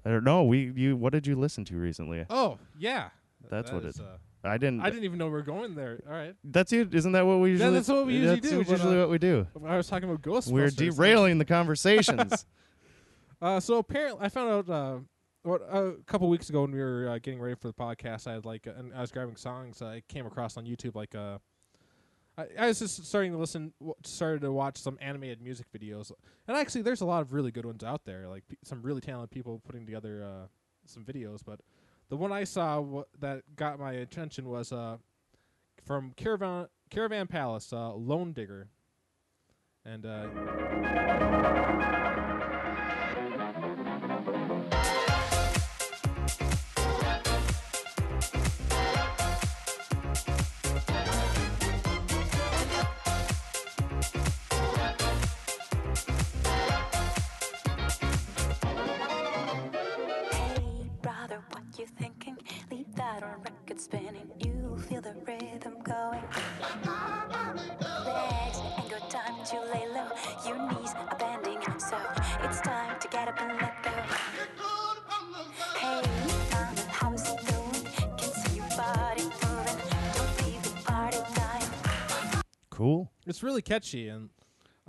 I 0.04 0.10
don't 0.10 0.24
know. 0.24 0.44
We 0.44 0.72
you 0.76 0.98
what 0.98 1.14
did 1.14 1.28
you 1.28 1.36
listen 1.36 1.66
to 1.66 1.78
recently? 1.78 2.26
Oh, 2.32 2.58
yeah. 2.80 3.10
That's 3.50 3.70
That 3.70 3.76
what 3.76 3.86
is, 3.86 4.00
it- 4.00 4.04
Uh, 4.06 4.18
I 4.44 4.58
didn't. 4.58 4.82
I 4.82 4.90
didn't 4.90 5.04
even 5.04 5.20
know 5.20 5.26
we 5.28 5.34
were 5.34 5.44
going 5.44 5.76
there. 5.76 6.00
All 6.08 6.14
right. 6.14 6.34
That's 6.44 6.72
you. 6.72 6.90
Isn't 6.92 7.12
that 7.12 7.26
what 7.28 7.40
we 7.42 7.52
usually? 7.52 7.74
that's 7.74 7.88
what 7.90 8.08
we 8.08 8.16
usually 8.16 8.36
that's 8.40 8.50
do, 8.50 8.58
but, 8.64 8.70
usually 8.72 8.96
uh, 8.98 9.02
what 9.02 9.10
we 9.12 9.18
do. 9.20 9.46
I 9.66 9.78
was 9.78 9.88
talking 9.88 10.10
about 10.10 10.24
Ghostbusters. 10.24 10.52
We're 10.52 10.70
derailing 10.72 11.38
the 11.38 11.46
conversations. 11.46 12.46
Uh, 13.42 13.58
so 13.62 13.78
apparently, 13.78 14.26
I 14.26 14.28
found 14.28 14.50
out 14.50 14.70
uh, 14.70 14.98
what 15.44 15.62
a 15.62 15.94
couple 16.06 16.30
weeks 16.30 16.50
ago 16.50 16.62
when 16.62 16.72
we 16.72 16.80
were 16.80 17.10
uh, 17.10 17.20
getting 17.20 17.40
ready 17.40 17.56
for 17.56 17.68
the 17.68 17.74
podcast. 17.74 18.28
I 18.28 18.34
had 18.34 18.46
like, 18.46 18.68
uh, 18.68 18.72
and 18.78 18.94
I 18.94 19.02
was 19.02 19.12
grabbing 19.12 19.36
songs. 19.36 19.82
I 19.82 20.02
came 20.08 20.26
across 20.26 20.58
on 20.58 20.66
YouTube 20.66 20.96
like 20.96 21.16
uh, 21.16 21.40
I, 22.58 22.68
was 22.68 22.80
just 22.80 23.06
starting 23.06 23.32
to 23.32 23.38
listen, 23.38 23.74
started 24.04 24.42
to 24.42 24.52
watch 24.52 24.78
some 24.78 24.98
animated 25.02 25.42
music 25.42 25.68
videos, 25.76 26.12
and 26.48 26.56
actually, 26.56 26.84
there's 26.84 27.02
a 27.02 27.06
lot 27.06 27.22
of 27.22 27.34
really 27.34 27.52
good 27.52 27.66
ones 27.66 27.84
out 27.84 28.06
there. 28.06 28.28
Like 28.28 28.48
p- 28.48 28.58
some 28.64 28.82
really 28.82 29.02
talented 29.02 29.32
people 29.32 29.62
putting 29.66 29.86
together 29.86 30.24
uh, 30.24 30.48
some 30.86 31.04
videos. 31.04 31.40
But 31.46 31.60
the 32.10 32.16
one 32.18 32.32
I 32.32 32.44
saw 32.44 32.78
w- 32.78 33.06
that 33.20 33.44
got 33.56 33.80
my 33.80 33.92
attention 33.94 34.48
was 34.48 34.72
uh, 34.72 34.98
from 35.86 36.14
Caravan 36.16 36.68
Caravan 36.90 37.28
Palace, 37.28 37.74
uh, 37.74 37.94
Lone 37.94 38.32
Digger, 38.34 38.68
and 39.86 40.06
uh, 40.06 40.28
you 61.80 61.86
thinking? 61.98 62.38
Leave 62.70 62.94
that 62.96 63.24
on 63.24 63.42
record 63.42 63.80
spinning. 63.80 64.30
You 64.40 64.78
feel 64.90 65.02
the 65.02 65.16
rhythm 65.26 65.76
going. 65.84 66.22
Legs 68.06 68.60
ain't 68.78 68.90
got 68.90 69.10
time 69.10 69.46
to 69.46 69.62
lay 69.74 69.88
low. 69.88 70.10
Your 70.46 70.58
knees 70.70 70.94
are 70.96 71.16
bending, 71.18 71.62
so 71.80 71.98
it's 72.44 72.60
time 72.62 73.00
to 73.00 73.08
get 73.08 73.30
up 73.30 73.42
and 73.42 73.54
let 73.62 73.82
go. 73.84 73.92
Hey, 75.78 76.02
mama, 76.52 76.82
how 76.90 77.14
is 77.14 77.22
it 77.22 77.40
going? 77.48 78.18
Can 78.18 78.32
see 78.34 78.58
your 78.58 78.68
body 78.76 79.24
moving. 79.24 79.80
Don't 80.16 80.46
leave 80.46 80.64
the 80.64 80.82
party 80.86 81.18
dying. 81.36 82.44
cool. 82.70 83.10
it's 83.26 83.42
really 83.42 83.62
catchy 83.62 84.08
and 84.10 84.30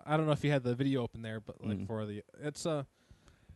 I 0.04 0.16
don't 0.16 0.26
know 0.26 0.32
if 0.32 0.42
you 0.42 0.50
had 0.50 0.64
the 0.64 0.74
video 0.74 1.02
open 1.02 1.22
there, 1.22 1.38
but 1.40 1.64
like 1.64 1.78
Mm. 1.78 1.86
for 1.86 2.04
the 2.06 2.22
it's 2.42 2.66
uh 2.66 2.82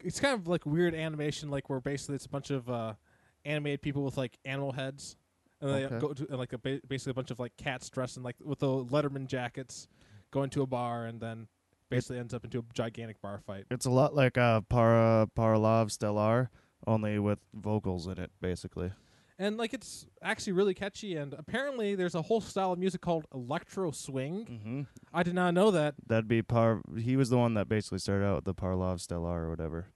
it's 0.00 0.20
kind 0.20 0.34
of 0.34 0.46
like 0.46 0.66
weird 0.66 0.94
animation, 0.94 1.50
like 1.50 1.68
where 1.70 1.80
basically 1.80 2.16
it's 2.16 2.26
a 2.26 2.28
bunch 2.28 2.50
of 2.50 2.68
uh 2.70 2.94
animated 3.44 3.82
people 3.82 4.04
with 4.04 4.16
like 4.16 4.38
animal 4.44 4.72
heads, 4.72 5.16
and 5.60 5.70
they 5.70 5.84
Okay. 5.86 5.98
go 5.98 6.12
to 6.12 6.26
and, 6.28 6.38
like 6.38 6.52
a 6.52 6.58
ba- 6.58 6.80
basically 6.88 7.10
a 7.12 7.14
bunch 7.14 7.30
of 7.30 7.38
like 7.38 7.56
cats 7.56 7.88
dressed 7.90 8.16
in 8.16 8.22
like 8.22 8.36
with 8.42 8.58
the 8.60 8.66
Letterman 8.66 9.26
jackets, 9.26 9.88
going 10.30 10.50
to 10.50 10.62
a 10.62 10.66
bar 10.66 11.06
and 11.06 11.20
then 11.20 11.48
basically 11.90 12.18
ends 12.18 12.34
up 12.34 12.44
into 12.44 12.58
a 12.58 12.62
gigantic 12.72 13.20
bar 13.22 13.38
fight. 13.46 13.64
It's 13.70 13.86
a 13.86 13.90
lot 13.90 14.14
like 14.14 14.36
uh, 14.38 14.62
Para 14.62 15.28
Paralav 15.36 15.90
Stellar, 15.90 16.50
only 16.86 17.18
with 17.18 17.38
vocals 17.54 18.06
in 18.06 18.18
it, 18.18 18.30
basically. 18.40 18.92
And 19.38 19.56
like 19.56 19.74
it's 19.74 20.06
actually 20.22 20.52
really 20.52 20.74
catchy, 20.74 21.16
and 21.16 21.34
apparently 21.34 21.94
there's 21.96 22.14
a 22.14 22.22
whole 22.22 22.40
style 22.40 22.72
of 22.72 22.78
music 22.78 23.00
called 23.00 23.26
electro 23.34 23.90
swing. 23.90 24.46
Mm-hmm. 24.48 24.82
I 25.12 25.22
did 25.24 25.34
not 25.34 25.54
know 25.54 25.72
that. 25.72 25.94
That'd 26.06 26.28
be 26.28 26.40
Par. 26.42 26.82
He 26.96 27.16
was 27.16 27.30
the 27.30 27.38
one 27.38 27.54
that 27.54 27.68
basically 27.68 27.98
started 27.98 28.24
out 28.24 28.36
with 28.36 28.44
the 28.44 28.54
Paralav 28.54 29.00
Stellar 29.00 29.44
or 29.46 29.50
whatever. 29.50 29.86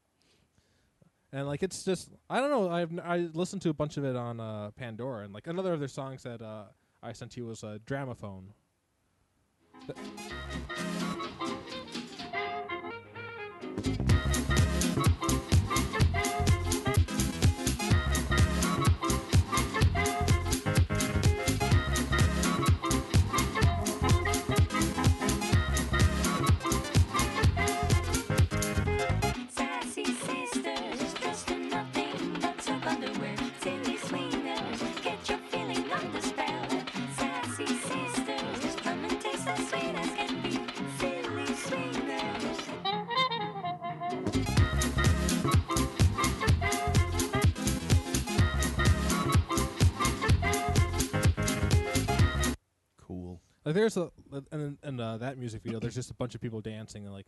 And 1.33 1.47
like 1.47 1.63
it's 1.63 1.85
just 1.85 2.11
I 2.31 2.41
don't 2.41 2.51
know. 2.51 2.71
I've 2.71 2.99
I 3.05 3.29
listened 3.35 3.63
to 3.63 3.71
a 3.71 3.75
bunch 3.75 3.97
of 3.97 4.05
it 4.05 4.17
on 4.17 4.41
uh, 4.41 4.71
Pandora, 4.71 5.25
and 5.25 5.35
like 5.35 5.47
another 5.47 5.75
of 5.75 5.81
their 5.81 5.89
songs 5.89 6.23
that 6.23 6.41
uh, 6.41 6.65
I 7.03 7.13
sent 7.13 7.37
you 7.37 7.47
was 7.47 7.63
uh, 7.63 7.79
Dramophone. 7.87 8.45
Sassy 9.87 10.33
Like 53.69 53.75
there's 53.75 53.99
a 53.99 54.11
and 54.51 54.79
and 54.83 54.99
uh, 54.99 55.19
that 55.19 55.37
music 55.37 55.63
video. 55.63 55.79
There's 55.79 55.95
just 55.95 56.11
a 56.11 56.15
bunch 56.15 56.35
of 56.35 56.41
people 56.41 56.63
dancing 56.63 57.05
and 57.05 57.13
like 57.13 57.27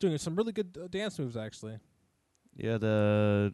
doing 0.00 0.16
some 0.16 0.34
really 0.34 0.52
good 0.52 0.78
uh, 0.82 0.88
dance 0.88 1.18
moves 1.18 1.36
actually. 1.36 1.76
Yeah. 2.56 2.78
The 2.78 3.52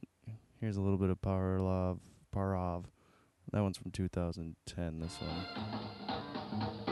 here's 0.60 0.76
a 0.76 0.80
little 0.80 0.96
bit 0.96 1.10
of 1.10 1.20
Parlov 1.20 1.98
Parav. 2.32 2.84
That 3.50 3.64
one's 3.64 3.78
from 3.78 3.90
2010. 3.90 5.00
This 5.00 5.18
one. 5.20 6.89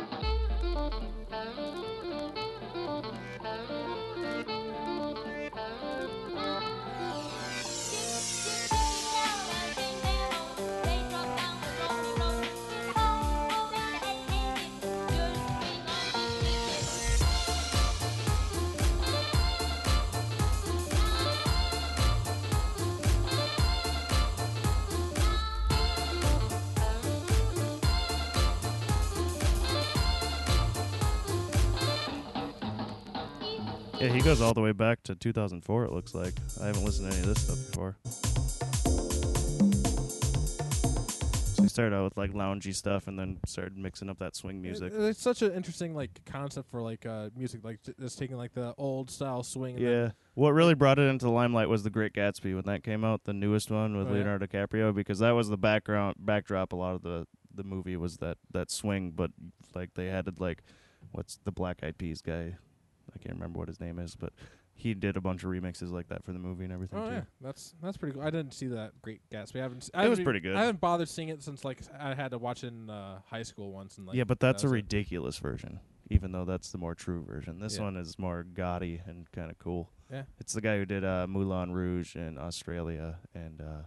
Yeah, 34.00 34.12
he 34.12 34.20
goes 34.20 34.40
all 34.40 34.54
the 34.54 34.60
way 34.60 34.72
back 34.72 35.02
to 35.04 35.14
2004. 35.16 35.84
It 35.84 35.92
looks 35.92 36.14
like 36.14 36.34
I 36.62 36.66
haven't 36.66 36.84
listened 36.84 37.10
to 37.10 37.16
any 37.18 37.28
of 37.28 37.34
this 37.34 37.42
stuff 37.42 37.58
before. 37.70 37.96
So 41.54 41.62
he 41.64 41.68
started 41.68 41.96
out 41.96 42.04
with 42.04 42.16
like 42.16 42.30
loungy 42.32 42.72
stuff, 42.72 43.08
and 43.08 43.18
then 43.18 43.38
started 43.44 43.76
mixing 43.76 44.08
up 44.08 44.20
that 44.20 44.36
swing 44.36 44.62
music. 44.62 44.92
It- 44.92 45.00
It's 45.00 45.20
such 45.20 45.42
an 45.42 45.52
interesting 45.52 45.96
like 45.96 46.20
concept 46.26 46.70
for 46.70 46.80
like 46.80 47.06
uh 47.06 47.30
music, 47.36 47.64
like 47.64 47.80
just 47.98 48.18
taking 48.18 48.36
like 48.36 48.52
the 48.54 48.72
old 48.78 49.10
style 49.10 49.42
swing. 49.42 49.74
And 49.76 49.84
Yeah. 49.84 50.10
What 50.34 50.50
really 50.52 50.74
brought 50.74 51.00
it 51.00 51.08
into 51.08 51.24
the 51.26 51.32
limelight 51.32 51.68
was 51.68 51.82
The 51.82 51.90
Great 51.90 52.12
Gatsby 52.12 52.54
when 52.54 52.64
that 52.66 52.84
came 52.84 53.04
out, 53.04 53.24
the 53.24 53.32
newest 53.32 53.68
one 53.72 53.96
with 53.96 54.06
Oh, 54.06 54.10
yeah. 54.10 54.18
Leonardo 54.18 54.46
DiCaprio, 54.46 54.94
because 54.94 55.18
that 55.18 55.32
was 55.32 55.48
the 55.48 55.58
background 55.58 56.14
backdrop. 56.20 56.72
A 56.72 56.76
lot 56.76 56.94
of 56.94 57.02
the 57.02 57.26
the 57.52 57.64
movie 57.64 57.96
was 57.96 58.18
that 58.18 58.38
that 58.52 58.70
swing, 58.70 59.10
but 59.10 59.32
like 59.74 59.94
they 59.94 60.08
added 60.08 60.38
like 60.40 60.62
what's 61.10 61.38
the 61.42 61.50
Black 61.50 61.82
Eyed 61.82 61.98
Peas 61.98 62.22
guy? 62.22 62.58
I 63.14 63.18
can't 63.18 63.34
remember 63.36 63.58
what 63.58 63.68
his 63.68 63.80
name 63.80 63.98
is, 63.98 64.14
but 64.16 64.32
he 64.74 64.94
did 64.94 65.16
a 65.16 65.20
bunch 65.20 65.42
of 65.44 65.50
remixes 65.50 65.90
like 65.90 66.08
that 66.08 66.24
for 66.24 66.32
the 66.32 66.38
movie 66.38 66.64
and 66.64 66.72
everything 66.72 66.98
Oh 67.00 67.08
too. 67.08 67.14
yeah, 67.16 67.22
that's 67.40 67.74
that's 67.82 67.96
pretty 67.96 68.14
cool. 68.14 68.22
I 68.22 68.30
didn't 68.30 68.52
see 68.54 68.68
that 68.68 68.92
Great 69.02 69.20
Gatsby. 69.32 69.56
I 69.56 69.62
haven't. 69.62 69.78
s- 69.84 69.90
I 69.94 69.98
It 70.00 70.02
haven't 70.04 70.18
was 70.18 70.24
pretty 70.24 70.40
good. 70.40 70.54
I 70.56 70.60
haven't 70.60 70.80
bothered 70.80 71.08
seeing 71.08 71.28
it 71.30 71.42
since 71.42 71.64
like 71.64 71.80
I 71.98 72.14
had 72.14 72.30
to 72.30 72.38
watch 72.38 72.62
it 72.64 72.68
in 72.68 72.88
uh, 72.90 73.20
high 73.28 73.42
school 73.42 73.72
once. 73.72 73.98
And 73.98 74.06
like 74.06 74.16
yeah, 74.16 74.24
but 74.24 74.38
that's 74.40 74.62
that 74.62 74.68
a 74.68 74.70
was 74.70 74.72
it. 74.72 74.82
ridiculous 74.84 75.38
version, 75.38 75.80
even 76.10 76.30
though 76.32 76.44
that's 76.44 76.70
the 76.70 76.78
more 76.78 76.94
true 76.94 77.24
version. 77.24 77.58
This 77.58 77.76
Yeah. 77.78 77.84
one 77.84 77.96
is 77.96 78.18
more 78.18 78.44
gaudy 78.44 79.00
and 79.06 79.30
kind 79.32 79.50
of 79.50 79.58
cool. 79.58 79.90
Yeah. 80.12 80.22
It's 80.38 80.52
the 80.52 80.60
guy 80.60 80.76
who 80.78 80.86
did 80.86 81.04
uh, 81.04 81.26
Moulin 81.26 81.72
Rouge 81.72 82.14
in 82.16 82.38
Australia 82.38 83.18
and 83.34 83.60
uh, 83.60 83.82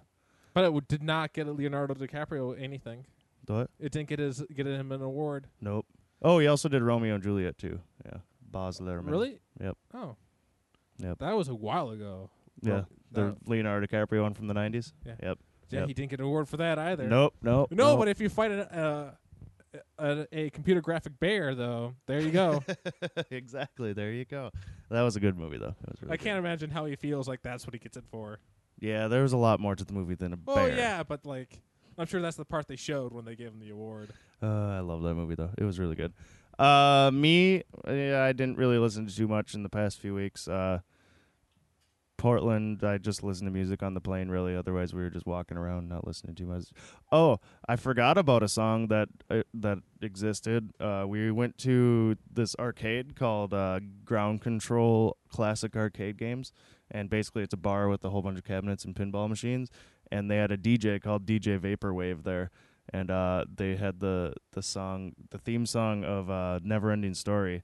But 0.53 0.61
it 0.65 0.67
w- 0.67 0.81
did 0.87 1.01
not 1.01 1.33
get 1.33 1.47
Leonardo 1.47 1.93
DiCaprio 1.95 2.61
anything. 2.61 3.05
what? 3.47 3.69
It 3.79 3.91
didn't 3.91 4.09
get 4.09 4.19
his 4.19 4.43
get 4.53 4.67
him 4.67 4.91
an 4.91 5.01
award. 5.01 5.47
Nope. 5.61 5.85
Oh, 6.21 6.37
he 6.37 6.45
also 6.47 6.69
did 6.69 6.83
Romeo 6.83 7.15
and 7.15 7.23
Juliet 7.23 7.57
too. 7.57 7.79
Yeah, 8.05 8.17
Baz 8.51 8.79
Luhrmann. 8.79 9.09
Really? 9.11 9.39
Yep. 9.59 9.77
Oh. 9.93 10.15
Yep. 10.99 11.19
That 11.19 11.35
was 11.35 11.47
a 11.47 11.55
while 11.55 11.89
ago. 11.89 12.29
Yeah, 12.61 12.83
the 13.11 13.35
Leonardo 13.45 13.87
DiCaprio 13.87 14.21
one 14.21 14.33
from 14.33 14.47
the 14.47 14.53
'90s. 14.53 14.93
Yeah. 15.05 15.13
Yep. 15.23 15.39
yeah, 15.69 15.79
Yep. 15.79 15.87
he 15.87 15.93
didn't 15.93 16.09
get 16.11 16.19
an 16.19 16.25
award 16.25 16.47
for 16.47 16.57
that 16.57 16.77
either. 16.77 17.07
Nope. 17.07 17.33
Nope. 17.41 17.71
No, 17.71 17.85
nope. 17.91 17.99
but 17.99 18.07
if 18.07 18.21
you 18.21 18.29
fight 18.29 18.51
a, 18.51 18.77
uh, 18.77 19.79
a 19.97 20.27
a 20.31 20.49
computer 20.51 20.81
graphic 20.81 21.19
bear, 21.19 21.55
though, 21.55 21.95
there 22.05 22.19
you 22.19 22.29
go. 22.31 22.63
exactly. 23.31 23.93
There 23.93 24.11
you 24.11 24.25
go. 24.25 24.51
That 24.89 25.01
was 25.01 25.15
a 25.15 25.19
good 25.19 25.37
movie 25.37 25.57
though. 25.57 25.75
It 25.83 25.89
was 25.89 26.01
really 26.01 26.13
I 26.13 26.17
can't 26.17 26.37
imagine 26.37 26.69
how 26.69 26.85
he 26.85 26.95
feels 26.95 27.27
like 27.27 27.41
that's 27.41 27.65
what 27.65 27.73
he 27.73 27.79
gets 27.79 27.97
it 27.97 28.03
for. 28.11 28.39
Yeah, 28.79 29.07
there 29.07 29.23
was 29.23 29.33
a 29.33 29.37
lot 29.37 29.59
more 29.59 29.75
to 29.75 29.85
the 29.85 29.93
movie 29.93 30.15
than 30.15 30.33
a 30.33 30.37
Oh 30.47 30.55
bear. 30.55 30.71
Oh 30.71 30.75
yeah, 30.75 31.03
but 31.03 31.25
like, 31.25 31.61
I'm 31.97 32.05
sure 32.07 32.21
that's 32.21 32.37
the 32.37 32.45
part 32.45 32.67
they 32.67 32.75
showed 32.75 33.13
when 33.13 33.25
they 33.25 33.35
gave 33.35 33.47
him 33.47 33.59
the 33.59 33.69
award. 33.71 34.09
Uh, 34.43 34.47
I 34.47 34.79
love 34.79 35.01
that 35.03 35.13
movie 35.15 35.35
though. 35.35 35.51
It 35.57 35.63
was 35.63 35.79
really 35.79 35.95
good. 35.95 36.13
Uh, 36.59 37.09
me, 37.13 37.63
yeah, 37.87 38.23
I 38.23 38.33
didn't 38.33 38.57
really 38.57 38.77
listen 38.77 39.07
to 39.07 39.15
too 39.15 39.27
much 39.27 39.53
in 39.53 39.63
the 39.63 39.69
past 39.69 39.99
few 39.99 40.13
weeks. 40.13 40.47
Uh, 40.47 40.79
Portland, 42.21 42.83
I 42.83 42.99
just 42.99 43.23
listened 43.23 43.47
to 43.47 43.51
music 43.51 43.81
on 43.81 43.95
the 43.95 43.99
plane. 43.99 44.29
Really, 44.29 44.55
otherwise 44.55 44.93
we 44.93 45.01
were 45.01 45.09
just 45.09 45.25
walking 45.25 45.57
around, 45.57 45.89
not 45.89 46.05
listening 46.05 46.35
too 46.35 46.45
much. 46.45 46.65
Oh, 47.11 47.39
I 47.67 47.77
forgot 47.77 48.15
about 48.15 48.43
a 48.43 48.47
song 48.47 48.89
that 48.89 49.09
uh, 49.31 49.41
that 49.55 49.79
existed. 50.03 50.71
Uh, 50.79 51.05
we 51.07 51.31
went 51.31 51.57
to 51.59 52.17
this 52.31 52.55
arcade 52.59 53.15
called 53.15 53.55
uh, 53.55 53.79
Ground 54.05 54.41
Control 54.41 55.17
Classic 55.29 55.75
Arcade 55.75 56.17
Games, 56.17 56.53
and 56.91 57.09
basically 57.09 57.41
it's 57.41 57.55
a 57.55 57.57
bar 57.57 57.89
with 57.89 58.05
a 58.05 58.11
whole 58.11 58.21
bunch 58.21 58.37
of 58.37 58.43
cabinets 58.43 58.85
and 58.85 58.95
pinball 58.95 59.27
machines. 59.27 59.71
And 60.11 60.29
they 60.29 60.37
had 60.37 60.51
a 60.51 60.57
DJ 60.57 61.01
called 61.01 61.25
DJ 61.25 61.59
Vaporwave 61.59 62.23
there, 62.23 62.51
and 62.89 63.09
uh, 63.11 63.45
they 63.53 63.75
had 63.75 63.99
the 63.99 64.33
the 64.53 64.61
song, 64.61 65.13
the 65.29 65.37
theme 65.37 65.65
song 65.65 66.03
of 66.03 66.29
uh, 66.29 66.59
Never 66.63 66.91
Ending 66.91 67.13
Story, 67.13 67.63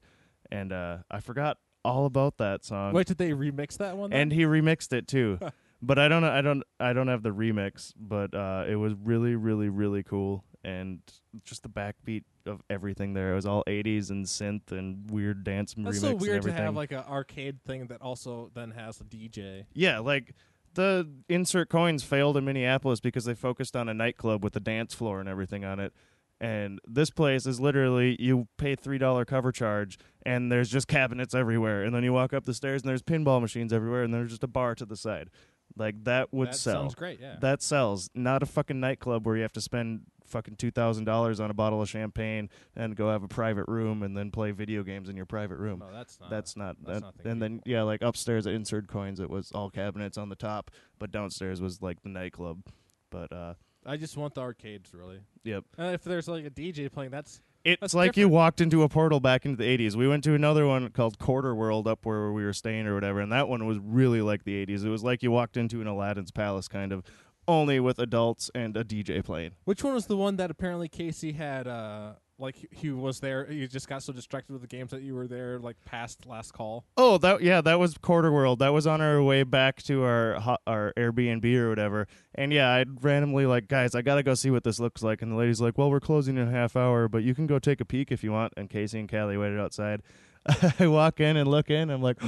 and 0.50 0.72
uh, 0.72 0.98
I 1.10 1.20
forgot 1.20 1.58
all 1.84 2.06
about 2.06 2.38
that 2.38 2.64
song. 2.64 2.92
Wait, 2.92 3.06
did 3.06 3.18
they 3.18 3.30
remix 3.30 3.76
that 3.78 3.96
one? 3.96 4.10
then? 4.10 4.20
and 4.20 4.32
he 4.32 4.42
remixed 4.42 4.92
it 4.92 5.08
too, 5.08 5.38
but 5.82 5.98
I 5.98 6.08
don't 6.08 6.22
know, 6.22 6.30
I 6.30 6.40
don't, 6.40 6.62
I 6.80 6.92
don't 6.92 7.08
have 7.08 7.22
the 7.22 7.30
remix, 7.30 7.92
but 7.96 8.34
uh, 8.34 8.64
it 8.68 8.76
was 8.76 8.94
really, 8.94 9.36
really, 9.36 9.68
really 9.68 10.02
cool, 10.02 10.44
and 10.64 11.00
just 11.44 11.62
the 11.62 11.68
backbeat 11.68 12.24
of 12.46 12.62
everything 12.70 13.12
there. 13.14 13.32
It 13.32 13.36
was 13.36 13.46
all 13.46 13.64
'80s 13.66 14.10
and 14.10 14.24
synth 14.24 14.72
and 14.72 15.10
weird 15.10 15.44
dance 15.44 15.74
that's 15.76 15.98
remix 15.98 16.00
so 16.00 16.08
and 16.10 16.20
weird 16.20 16.32
to 16.32 16.36
everything. 16.48 16.62
have 16.64 16.76
like 16.76 16.92
an 16.92 17.04
arcade 17.08 17.62
thing 17.64 17.86
that 17.88 18.00
also 18.02 18.50
then 18.54 18.70
has 18.72 19.00
a 19.00 19.04
DJ. 19.04 19.64
Yeah, 19.74 19.98
like 19.98 20.34
the 20.78 21.08
insert 21.28 21.68
coins 21.68 22.04
failed 22.04 22.36
in 22.36 22.44
Minneapolis 22.44 23.00
because 23.00 23.24
they 23.24 23.34
focused 23.34 23.74
on 23.74 23.88
a 23.88 23.94
nightclub 23.94 24.44
with 24.44 24.54
a 24.54 24.60
dance 24.60 24.94
floor 24.94 25.18
and 25.18 25.28
everything 25.28 25.64
on 25.64 25.80
it. 25.80 25.92
And 26.40 26.78
this 26.86 27.10
place 27.10 27.46
is 27.46 27.58
literally 27.58 28.16
you 28.20 28.46
pay 28.58 28.76
three 28.76 28.96
dollar 28.96 29.24
cover 29.24 29.50
charge 29.50 29.98
and 30.24 30.52
there's 30.52 30.70
just 30.70 30.86
cabinets 30.86 31.34
everywhere. 31.34 31.82
And 31.82 31.92
then 31.92 32.04
you 32.04 32.12
walk 32.12 32.32
up 32.32 32.44
the 32.44 32.54
stairs 32.54 32.82
and 32.82 32.88
there's 32.88 33.02
pinball 33.02 33.40
machines 33.40 33.72
everywhere 33.72 34.04
and 34.04 34.14
there's 34.14 34.30
just 34.30 34.44
a 34.44 34.48
bar 34.48 34.76
to 34.76 34.86
the 34.86 34.96
side. 34.96 35.30
Like 35.76 36.04
that 36.04 36.32
would 36.32 36.50
that 36.50 36.54
sell. 36.54 36.82
sounds 36.82 36.94
great. 36.94 37.18
Yeah. 37.20 37.38
That 37.40 37.60
sells. 37.60 38.08
Not 38.14 38.44
a 38.44 38.46
fucking 38.46 38.78
nightclub 38.78 39.26
where 39.26 39.34
you 39.34 39.42
have 39.42 39.52
to 39.54 39.60
spend 39.60 40.02
fucking 40.28 40.56
two 40.56 40.70
thousand 40.70 41.04
dollars 41.04 41.40
on 41.40 41.50
a 41.50 41.54
bottle 41.54 41.82
of 41.82 41.88
champagne 41.88 42.48
and 42.76 42.94
go 42.96 43.10
have 43.10 43.22
a 43.22 43.28
private 43.28 43.66
room 43.68 44.02
and 44.02 44.16
then 44.16 44.30
play 44.30 44.50
video 44.50 44.82
games 44.82 45.08
in 45.08 45.16
your 45.16 45.26
private 45.26 45.58
room. 45.58 45.80
no, 45.80 45.90
that's 45.92 46.20
not. 46.20 46.30
That's 46.30 46.56
not 46.56 46.76
that's 46.84 47.00
that. 47.00 47.04
not 47.04 47.18
the 47.18 47.28
and 47.30 47.42
then 47.42 47.62
yeah, 47.64 47.82
like 47.82 48.02
upstairs 48.02 48.46
at 48.46 48.54
Insert 48.54 48.86
Coins, 48.88 49.20
it 49.20 49.30
was 49.30 49.50
all 49.52 49.70
cabinets 49.70 50.18
on 50.18 50.28
the 50.28 50.36
top, 50.36 50.70
but 50.98 51.10
downstairs 51.10 51.60
was 51.60 51.82
like 51.82 52.02
the 52.02 52.08
nightclub. 52.08 52.62
But 53.10 53.32
uh, 53.32 53.54
I 53.86 53.96
just 53.96 54.16
want 54.16 54.34
the 54.34 54.42
arcades 54.42 54.92
really. 54.92 55.20
yep, 55.44 55.64
And 55.76 55.94
if 55.94 56.04
there's 56.04 56.28
like 56.28 56.44
a 56.44 56.50
DJ 56.50 56.92
playing, 56.92 57.10
that's 57.10 57.40
it's 57.64 57.80
That's 57.80 57.94
like 57.94 58.16
you 58.16 58.28
walked 58.28 58.60
into 58.60 58.82
a 58.84 58.88
portal 58.88 59.18
back 59.18 59.44
into 59.44 59.56
the 59.56 59.64
'80s. 59.78 59.96
We 59.96 60.06
went 60.06 60.22
to 60.24 60.34
another 60.34 60.66
one 60.66 60.88
called 60.90 61.18
Quarter 61.18 61.54
World 61.54 61.88
up 61.88 62.06
where 62.06 62.32
we 62.32 62.44
were 62.44 62.52
staying 62.52 62.86
or 62.86 62.94
whatever, 62.94 63.20
and 63.20 63.32
that 63.32 63.48
one 63.48 63.66
was 63.66 63.78
really 63.78 64.22
like 64.22 64.44
the 64.44 64.64
'80s. 64.64 64.84
It 64.84 64.88
was 64.88 65.02
like 65.02 65.22
you 65.22 65.30
walked 65.32 65.56
into 65.56 65.80
an 65.80 65.86
Aladdin's 65.88 66.30
palace, 66.30 66.68
kind 66.68 66.92
of, 66.92 67.02
only 67.48 67.80
with 67.80 67.98
adults 67.98 68.50
and 68.54 68.76
a 68.76 68.84
DJ 68.84 69.24
playing. 69.24 69.52
which 69.64 69.82
one 69.82 69.94
was 69.94 70.06
the 70.06 70.16
one 70.16 70.36
that 70.36 70.50
apparently 70.50 70.88
Casey 70.88 71.32
had. 71.32 71.66
uh 71.66 72.12
like 72.40 72.54
he- 72.70 72.92
was 72.92 73.18
there, 73.18 73.46
he 73.46 73.66
just 73.66 73.88
got 73.88 74.00
so 74.00 74.12
distracted 74.12 74.52
with 74.52 74.62
the 74.62 74.68
games 74.68 74.92
that 74.92 75.02
you 75.02 75.12
were 75.12 75.26
there, 75.26 75.58
like 75.58 75.74
past 75.84 76.24
last 76.24 76.52
call. 76.52 76.84
Oh, 76.96 77.18
that 77.18 77.42
yeah, 77.42 77.60
that 77.62 77.80
was 77.80 77.98
Quarter 77.98 78.30
World. 78.30 78.60
That 78.60 78.68
was 78.72 78.86
on 78.86 79.00
our 79.00 79.20
way 79.20 79.42
back 79.42 79.82
to 79.84 80.04
our 80.04 80.56
our 80.64 80.92
Airbnb 80.96 81.52
or 81.56 81.68
whatever. 81.68 82.06
And 82.36 82.52
yeah, 82.52 82.70
I'd 82.70 83.02
randomly 83.02 83.44
like, 83.44 83.66
guys, 83.66 83.96
I 83.96 84.02
gotta 84.02 84.22
go 84.22 84.34
see 84.34 84.52
what 84.52 84.62
this 84.62 84.78
looks 84.78 85.02
like. 85.02 85.20
And 85.20 85.32
the 85.32 85.36
lady's 85.36 85.60
like, 85.60 85.76
well, 85.76 85.90
we're 85.90 85.98
closing 85.98 86.36
in 86.38 86.46
a 86.46 86.50
half 86.52 86.76
hour, 86.76 87.08
but 87.08 87.24
you 87.24 87.34
can 87.34 87.48
go 87.48 87.58
take 87.58 87.80
a 87.80 87.84
peek 87.84 88.12
if 88.12 88.22
you 88.22 88.30
want. 88.30 88.52
And 88.56 88.70
Casey 88.70 89.00
and 89.00 89.10
Callie 89.10 89.36
waited 89.36 89.58
outside. 89.58 90.02
I 90.78 90.86
walk 90.86 91.18
in 91.18 91.36
and 91.36 91.50
look 91.50 91.70
in. 91.70 91.90
I'm 91.90 92.02
like, 92.02 92.18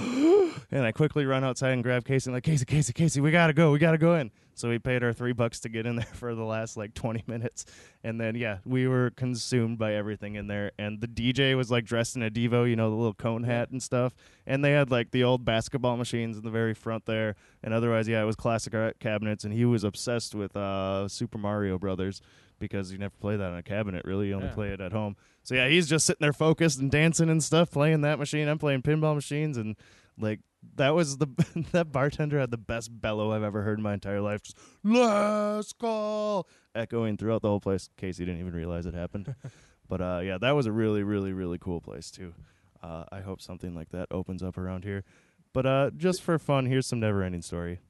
and 0.71 0.85
I 0.85 0.93
quickly 0.93 1.27
run 1.27 1.45
outside 1.45 1.71
and 1.73 1.83
grab 1.83 2.05
Casey. 2.05 2.29
and 2.31 2.35
like, 2.37 2.45
Casey, 2.45 2.65
Casey, 2.65 2.93
Casey, 2.93 3.21
we 3.21 3.31
gotta 3.31 3.53
go. 3.53 3.71
We 3.73 3.79
gotta 3.79 3.99
go 3.99 4.15
in. 4.15 4.31
So 4.55 4.69
we 4.69 4.79
paid 4.79 5.03
our 5.03 5.13
three 5.15 5.33
bucks 5.33 5.61
to 5.61 5.71
get 5.71 5.87
in 5.87 5.97
there 5.97 6.05
for 6.13 6.35
the 6.35 6.43
last 6.45 6.77
like 6.77 6.93
20 6.93 7.25
minutes. 7.27 7.65
And 8.05 8.21
then 8.21 8.35
yeah, 8.35 8.59
we 8.67 8.87
were 8.87 9.11
consumed 9.11 9.79
by 9.79 9.95
everything 9.95 10.35
in 10.35 10.49
there. 10.49 10.73
And 10.79 11.01
the 11.01 11.09
DJ 11.09 11.57
was 11.57 11.71
like 11.71 11.85
dressed 11.87 12.15
in 12.17 12.23
a 12.23 12.31
Devo, 12.31 12.69
you 12.69 12.77
know, 12.77 12.91
the 12.91 12.97
little 12.97 13.15
cone 13.15 13.45
hat 13.45 13.71
and 13.71 13.83
stuff. 13.83 14.15
And 14.47 14.63
they 14.65 14.73
had 14.73 14.91
like 14.91 15.13
the 15.13 15.25
old 15.25 15.45
basketball 15.45 15.97
machines 15.97 16.37
in 16.37 16.45
the 16.45 16.51
very 16.51 16.75
front 16.75 17.07
there. 17.07 17.37
And 17.63 17.73
otherwise, 17.73 18.07
yeah, 18.07 18.21
it 18.23 18.27
was 18.27 18.37
classic 18.37 18.75
art 18.75 18.99
cabinets. 19.01 19.45
And 19.45 19.53
he 19.55 19.65
was 19.65 19.83
obsessed 19.83 20.35
with 20.35 20.55
uh, 20.57 21.09
Super 21.09 21.39
Mario 21.39 21.79
Brothers 21.79 22.21
because 22.59 22.93
you 22.93 22.99
never 22.99 23.15
play 23.19 23.37
that 23.37 23.53
on 23.53 23.57
a 23.57 23.63
cabinet. 23.63 24.05
Really, 24.05 24.29
you 24.29 24.35
only 24.35 24.49
Yeah. 24.49 24.55
play 24.55 24.69
it 24.69 24.81
at 24.83 24.93
home. 24.93 25.17
So 25.43 25.55
yeah, 25.55 25.69
he's 25.69 25.89
just 25.89 26.05
sitting 26.05 26.19
there 26.21 26.35
focused 26.35 26.79
and 26.79 26.91
dancing 26.91 27.31
and 27.31 27.43
stuff, 27.43 27.71
playing 27.71 28.03
that 28.03 28.19
machine. 28.19 28.47
I'm 28.47 28.59
playing 28.59 28.83
pinball 28.83 29.15
machines 29.15 29.57
and 29.57 29.75
like 30.19 30.41
that 30.77 30.91
was 30.91 31.19
the 31.19 31.27
that 31.73 31.93
bartender 31.93 32.39
had 32.39 32.51
the 32.51 32.59
best 32.59 33.01
bellow 33.01 33.33
I've 33.33 33.43
ever 33.43 33.63
heard 33.63 33.79
in 33.79 33.83
my 33.83 33.95
entire 33.95 34.21
life. 34.21 34.43
Just 34.43 34.59
last 34.85 35.79
call 35.79 36.47
echoing 36.75 37.17
throughout 37.17 37.43
the 37.43 37.49
whole 37.49 37.61
place. 37.61 37.89
Casey 37.97 38.25
didn't 38.25 38.41
even 38.41 38.55
realize 38.55 38.87
it 38.87 38.95
happened. 38.95 39.35
but 39.89 40.01
uh, 40.01 40.21
yeah, 40.23 40.39
that 40.39 40.53
was 40.53 40.67
a 40.67 40.73
really, 40.73 41.03
really, 41.03 41.33
really 41.33 41.59
cool 41.59 41.81
place 41.81 42.11
too. 42.11 42.35
Uh, 42.83 43.05
I 43.13 43.21
hope 43.21 43.41
something 43.43 43.75
like 43.75 43.91
that 43.91 44.09
opens 44.11 44.43
up 44.43 44.57
around 44.57 44.85
here. 44.85 45.05
But 45.53 45.67
uh, 45.67 45.91
just 45.97 46.23
for 46.23 46.39
fun, 46.39 46.67
here's 46.67 46.87
some 46.87 47.01
never 47.01 47.23
ending 47.23 47.43
story. 47.43 47.81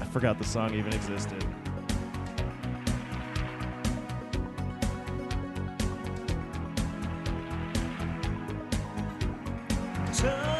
I 0.00 0.04
forgot 0.06 0.38
the 0.38 0.44
song 0.44 0.74
even 0.74 0.92
existed. 0.92 1.44
Turn 10.22 10.51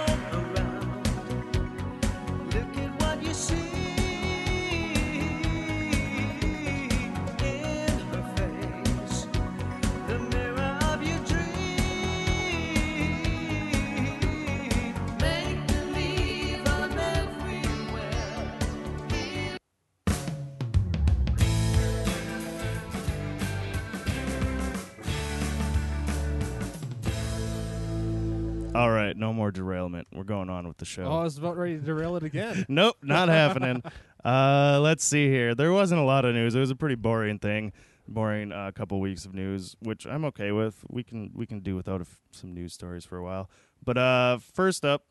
All 28.83 28.91
right, 28.91 29.17
no 29.17 29.33
more 29.33 29.53
derailment. 29.53 30.09
We're 30.13 30.25
going 30.25 30.51
on 30.51 30.67
with 30.67 30.79
the 30.79 30.85
show. 30.85 31.05
Oh, 31.05 31.21
I 31.21 31.23
was 31.23 31.39
about 31.39 31.57
ready 31.57 31.77
to 31.77 31.81
derail 31.81 32.17
it 32.17 32.25
again. 32.25 32.67
Nope, 32.69 32.97
not 33.01 33.29
happening. 33.29 33.81
Uh, 34.25 34.81
let's 34.83 35.05
see 35.05 35.29
here. 35.29 35.55
There 35.55 35.73
wasn't 35.73 36.01
a 36.01 36.05
lot 36.05 36.25
of 36.25 36.35
news. 36.35 36.57
It 36.57 36.59
was 36.59 36.71
a 36.73 36.75
pretty 36.75 36.97
boring 36.97 37.39
thing, 37.39 37.73
boring 38.09 38.51
uh, 38.51 38.73
couple 38.75 38.99
weeks 38.99 39.25
of 39.25 39.35
news, 39.35 39.77
which 39.79 40.05
I'm 40.05 40.25
okay 40.25 40.51
with. 40.51 40.85
We 40.91 41.05
can 41.05 41.31
we 41.33 41.47
can 41.47 41.61
do 41.61 41.77
without 41.77 42.01
a 42.01 42.07
f- 42.11 42.19
some 42.33 42.55
news 42.55 42.75
stories 42.75 43.05
for 43.05 43.19
a 43.19 43.23
while. 43.23 43.49
But 43.85 43.99
uh, 43.99 44.39
first 44.39 44.85
up, 44.85 45.05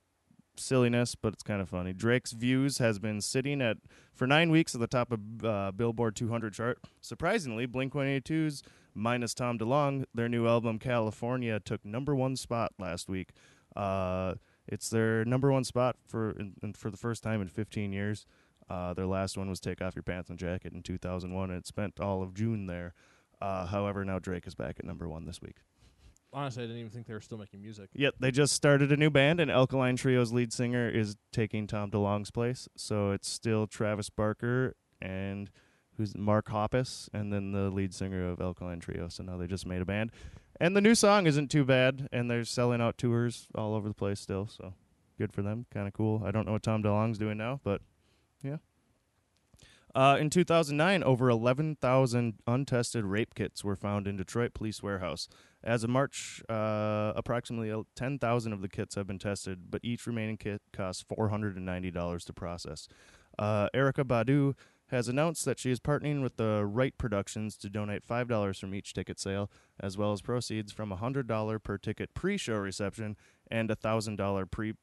silliness, 0.57 1.15
but 1.15 1.31
it's 1.31 1.43
kind 1.43 1.61
of 1.61 1.69
funny. 1.69 1.93
Drake's 1.93 2.33
Views 2.33 2.79
has 2.79 2.99
been 2.99 3.21
sitting 3.21 3.61
at 3.61 3.77
for 4.13 4.27
nine 4.27 4.51
weeks 4.51 4.75
at 4.75 4.81
the 4.81 4.87
top 4.87 5.13
of 5.13 5.45
uh, 5.45 5.71
Billboard 5.71 6.17
200 6.17 6.53
chart. 6.53 6.77
Surprisingly, 6.99 7.65
Blink 7.67 7.93
182's 7.93 8.63
minus 8.93 9.33
Tom 9.33 9.57
DeLonge, 9.57 10.03
their 10.13 10.27
new 10.27 10.45
album 10.45 10.77
California 10.77 11.57
took 11.61 11.85
number 11.85 12.13
one 12.13 12.35
spot 12.35 12.73
last 12.77 13.07
week. 13.07 13.29
Uh, 13.75 14.35
it's 14.67 14.89
their 14.89 15.25
number 15.25 15.51
one 15.51 15.63
spot 15.63 15.95
for 16.07 16.31
in, 16.31 16.53
in, 16.63 16.73
for 16.73 16.89
the 16.89 16.97
first 16.97 17.23
time 17.23 17.41
in 17.41 17.47
15 17.47 17.91
years. 17.91 18.25
Uh, 18.69 18.93
their 18.93 19.05
last 19.05 19.37
one 19.37 19.49
was 19.49 19.59
Take 19.59 19.81
Off 19.81 19.95
Your 19.95 20.03
Pants 20.03 20.29
and 20.29 20.39
Jacket 20.39 20.73
in 20.73 20.81
2001, 20.81 21.49
and 21.49 21.59
it 21.59 21.67
spent 21.67 21.99
all 21.99 22.23
of 22.23 22.33
June 22.33 22.67
there. 22.67 22.93
Uh, 23.41 23.65
however, 23.65 24.05
now 24.05 24.19
Drake 24.19 24.47
is 24.47 24.55
back 24.55 24.75
at 24.79 24.85
number 24.85 25.09
one 25.09 25.25
this 25.25 25.41
week. 25.41 25.57
Honestly, 26.33 26.63
I 26.63 26.67
didn't 26.67 26.79
even 26.79 26.91
think 26.91 27.07
they 27.07 27.13
were 27.13 27.19
still 27.19 27.37
making 27.37 27.61
music. 27.61 27.89
Yet 27.93 28.13
they 28.19 28.31
just 28.31 28.53
started 28.53 28.91
a 28.91 28.97
new 28.97 29.09
band, 29.09 29.41
and 29.41 29.51
Alkaline 29.51 29.97
Trio's 29.97 30.31
lead 30.31 30.53
singer 30.53 30.87
is 30.87 31.17
taking 31.33 31.67
Tom 31.67 31.91
DeLonge's 31.91 32.31
place. 32.31 32.69
So 32.77 33.11
it's 33.11 33.27
still 33.27 33.67
Travis 33.67 34.09
Barker 34.09 34.75
and 35.01 35.49
who's 35.97 36.15
Mark 36.15 36.47
Hoppus, 36.47 37.09
and 37.13 37.33
then 37.33 37.51
the 37.51 37.69
lead 37.69 37.93
singer 37.93 38.29
of 38.29 38.39
Alkaline 38.39 38.79
Trio. 38.79 39.09
So 39.09 39.23
now 39.23 39.35
they 39.35 39.47
just 39.47 39.65
made 39.65 39.81
a 39.81 39.85
band, 39.85 40.11
and 40.61 40.75
the 40.75 40.81
new 40.81 40.93
song 40.93 41.25
isn't 41.25 41.49
too 41.49 41.65
bad, 41.65 42.07
and 42.11 42.29
they're 42.29 42.45
selling 42.45 42.81
out 42.81 42.97
tours 42.97 43.47
all 43.55 43.73
over 43.73 43.87
the 43.87 43.95
place 43.95 44.19
still. 44.19 44.47
So 44.47 44.75
good 45.17 45.33
for 45.33 45.41
them, 45.41 45.65
kind 45.73 45.87
of 45.87 45.93
cool. 45.93 46.21
I 46.23 46.29
don't 46.29 46.45
know 46.45 46.51
what 46.53 46.61
Tom 46.61 46.83
DeLonge's 46.83 47.17
doing 47.17 47.37
now, 47.37 47.59
but 47.63 47.81
yeah. 48.43 48.57
Uh, 49.95 50.17
in 50.19 50.29
2009, 50.29 51.03
over 51.03 51.29
11,000 51.29 52.35
untested 52.47 53.03
rape 53.03 53.33
kits 53.33 53.63
were 53.63 53.75
found 53.75 54.07
in 54.07 54.15
Detroit 54.15 54.53
police 54.53 54.83
warehouse. 54.83 55.27
As 55.63 55.83
of 55.83 55.89
March, 55.89 56.43
uh, 56.47 57.11
approximately 57.15 57.73
10,000 57.95 58.53
of 58.53 58.61
the 58.61 58.69
kits 58.69 58.95
have 58.95 59.07
been 59.07 59.19
tested, 59.19 59.71
but 59.71 59.81
each 59.83 60.05
remaining 60.05 60.37
kit 60.37 60.61
costs 60.71 61.03
$490 61.03 62.23
to 62.23 62.33
process. 62.33 62.87
Uh, 63.37 63.67
Erykah 63.73 64.05
Badu 64.05 64.53
has 64.91 65.07
announced 65.07 65.45
that 65.45 65.57
she 65.57 65.71
is 65.71 65.79
partnering 65.79 66.21
with 66.21 66.35
the 66.37 66.65
Wright 66.65 66.95
Productions 66.97 67.57
to 67.57 67.69
donate 67.69 68.05
$5 68.05 68.59
from 68.59 68.75
each 68.75 68.93
ticket 68.93 69.19
sale, 69.19 69.49
as 69.79 69.97
well 69.97 70.11
as 70.11 70.21
proceeds 70.21 70.71
from 70.71 70.91
a 70.91 70.97
$100 70.97 71.63
per 71.63 71.77
ticket 71.77 72.13
pre 72.13 72.37
show 72.37 72.57
reception 72.57 73.15
and 73.49 73.71
a 73.71 73.75
$1,000 73.75 74.51
pre 74.51 74.73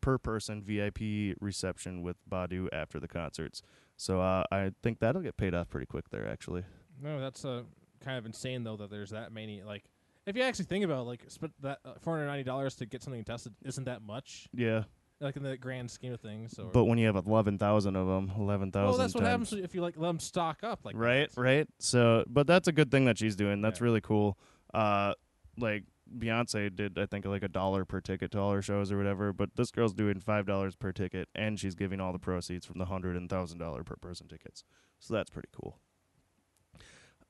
per 0.00 0.16
person 0.16 0.62
VIP 0.62 1.36
reception 1.40 2.02
with 2.02 2.16
Badu 2.28 2.68
after 2.72 2.98
the 2.98 3.08
concerts. 3.08 3.60
So 3.96 4.20
uh, 4.20 4.44
I 4.50 4.72
think 4.82 4.98
that'll 4.98 5.20
get 5.20 5.36
paid 5.36 5.54
off 5.54 5.68
pretty 5.68 5.86
quick 5.86 6.08
there, 6.10 6.26
actually. 6.26 6.64
No, 7.02 7.20
that's 7.20 7.44
uh, 7.44 7.64
kind 8.00 8.16
of 8.16 8.24
insane 8.24 8.64
though 8.64 8.76
that 8.76 8.90
there's 8.90 9.10
that 9.10 9.30
many. 9.30 9.62
Like, 9.62 9.84
if 10.26 10.36
you 10.36 10.42
actually 10.42 10.66
think 10.66 10.84
about 10.86 11.00
it, 11.00 11.04
like, 11.04 11.24
spent 11.28 11.52
that 11.60 11.80
uh, 11.84 11.92
four 12.00 12.14
hundred 12.14 12.26
ninety 12.28 12.44
dollars 12.44 12.76
to 12.76 12.86
get 12.86 13.02
something 13.02 13.22
tested 13.24 13.54
isn't 13.62 13.84
that 13.84 14.00
much, 14.02 14.48
Yeah, 14.54 14.84
like 15.20 15.36
in 15.36 15.42
the 15.42 15.56
grand 15.56 15.90
scheme 15.90 16.12
of 16.12 16.20
things. 16.20 16.52
So, 16.56 16.70
but 16.72 16.84
when 16.84 16.98
you 16.98 17.06
have 17.06 17.16
11,000 17.16 17.94
of 17.96 18.06
them, 18.06 18.32
11,000 18.38 18.88
well, 18.88 18.96
that's 18.96 19.14
what 19.14 19.20
times- 19.20 19.50
happens 19.50 19.64
if 19.64 19.74
you 19.74 19.82
like 19.82 19.96
let 19.96 20.08
them 20.08 20.18
stock 20.20 20.60
up. 20.62 20.80
Like, 20.84 20.96
right, 20.96 21.30
that. 21.34 21.40
right. 21.40 21.68
So, 21.78 22.24
but 22.26 22.46
that's 22.46 22.68
a 22.68 22.72
good 22.72 22.90
thing 22.90 23.04
that 23.04 23.18
she's 23.18 23.36
doing. 23.36 23.60
That's 23.60 23.80
Yeah. 23.80 23.84
really 23.84 24.00
cool. 24.00 24.38
Uh, 24.72 25.14
like 25.58 25.84
Beyonce 26.16 26.74
did, 26.74 26.98
I 26.98 27.06
think 27.06 27.24
like 27.26 27.42
a 27.42 27.48
dollar 27.48 27.84
per 27.84 28.00
ticket 28.00 28.30
to 28.32 28.38
all 28.38 28.52
her 28.52 28.62
shows 28.62 28.90
or 28.90 28.96
whatever. 28.96 29.32
But 29.32 29.56
this 29.56 29.70
girl's 29.70 29.92
doing 29.94 30.18
five 30.20 30.46
dollars 30.46 30.74
per 30.74 30.90
ticket, 30.92 31.28
and 31.34 31.60
she's 31.60 31.74
giving 31.74 32.00
all 32.00 32.12
the 32.12 32.18
proceeds 32.18 32.64
from 32.66 32.78
the 32.78 32.86
hundred 32.86 33.16
and 33.16 33.28
thousand 33.28 33.58
dollar 33.58 33.84
per 33.84 33.96
person 33.96 34.26
tickets. 34.26 34.64
So 34.98 35.14
that's 35.14 35.30
pretty 35.30 35.48
cool. 35.52 35.78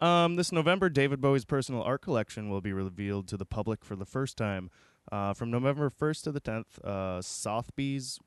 Um, 0.01 0.37
this 0.37 0.51
November, 0.51 0.89
David 0.89 1.21
Bowie's 1.21 1.45
personal 1.45 1.83
art 1.83 2.01
collection 2.01 2.49
will 2.49 2.63
be 2.63 2.73
revealed 2.73 3.29
to 3.29 3.37
the 3.37 3.45
public 3.45 3.85
for 3.85 3.97
the 3.97 4.07
first 4.07 4.39
time. 4.39 4.71
Uh, 5.11 5.35
from 5.35 5.51
November 5.51 5.91
1st 5.91 6.23
to 6.25 6.33
the 6.33 6.41
10th, 6.41 6.79
uh, 6.85 7.21
Sotheby's, 7.21 8.19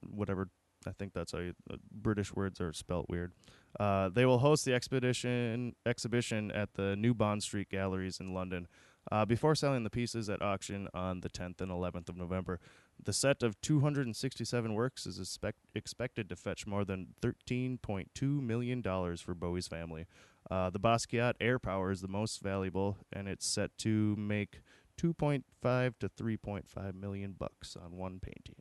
whatever, 0.00 0.48
I 0.86 0.90
think 0.90 1.12
that's 1.12 1.32
how 1.32 1.38
you, 1.38 1.54
uh, 1.70 1.76
British 1.90 2.34
words 2.34 2.60
are 2.60 2.72
spelt 2.72 3.06
weird. 3.08 3.32
Uh, 3.78 4.08
they 4.08 4.26
will 4.26 4.38
host 4.38 4.64
the 4.64 4.74
expedition 4.74 5.74
exhibition 5.86 6.50
at 6.50 6.74
the 6.74 6.94
New 6.96 7.14
Bond 7.14 7.42
Street 7.42 7.70
Galleries 7.70 8.20
in 8.20 8.34
London 8.34 8.66
uh, 9.10 9.24
before 9.24 9.54
selling 9.54 9.84
the 9.84 9.90
pieces 9.90 10.28
at 10.28 10.42
auction 10.42 10.88
on 10.92 11.20
the 11.20 11.30
10th 11.30 11.60
and 11.60 11.70
11th 11.70 12.08
of 12.08 12.16
November. 12.16 12.60
The 13.02 13.12
set 13.12 13.42
of 13.42 13.60
267 13.62 14.74
works 14.74 15.06
is 15.06 15.18
expect- 15.18 15.64
expected 15.74 16.28
to 16.28 16.36
fetch 16.36 16.66
more 16.66 16.84
than 16.84 17.14
$13.2 17.22 18.42
million 18.42 18.82
for 18.82 19.34
Bowie's 19.34 19.68
family. 19.68 20.06
Uh, 20.50 20.70
the 20.70 20.80
Basquiat 20.80 21.34
Air 21.40 21.58
Power 21.58 21.90
is 21.90 22.00
the 22.00 22.08
most 22.08 22.40
valuable, 22.40 22.98
and 23.12 23.28
it's 23.28 23.46
set 23.46 23.76
to 23.78 24.14
make 24.16 24.60
2.5 25.02 25.98
to 25.98 26.08
3.5 26.08 26.94
million 26.94 27.34
bucks 27.38 27.76
on 27.76 27.96
one 27.96 28.20
painting. 28.20 28.56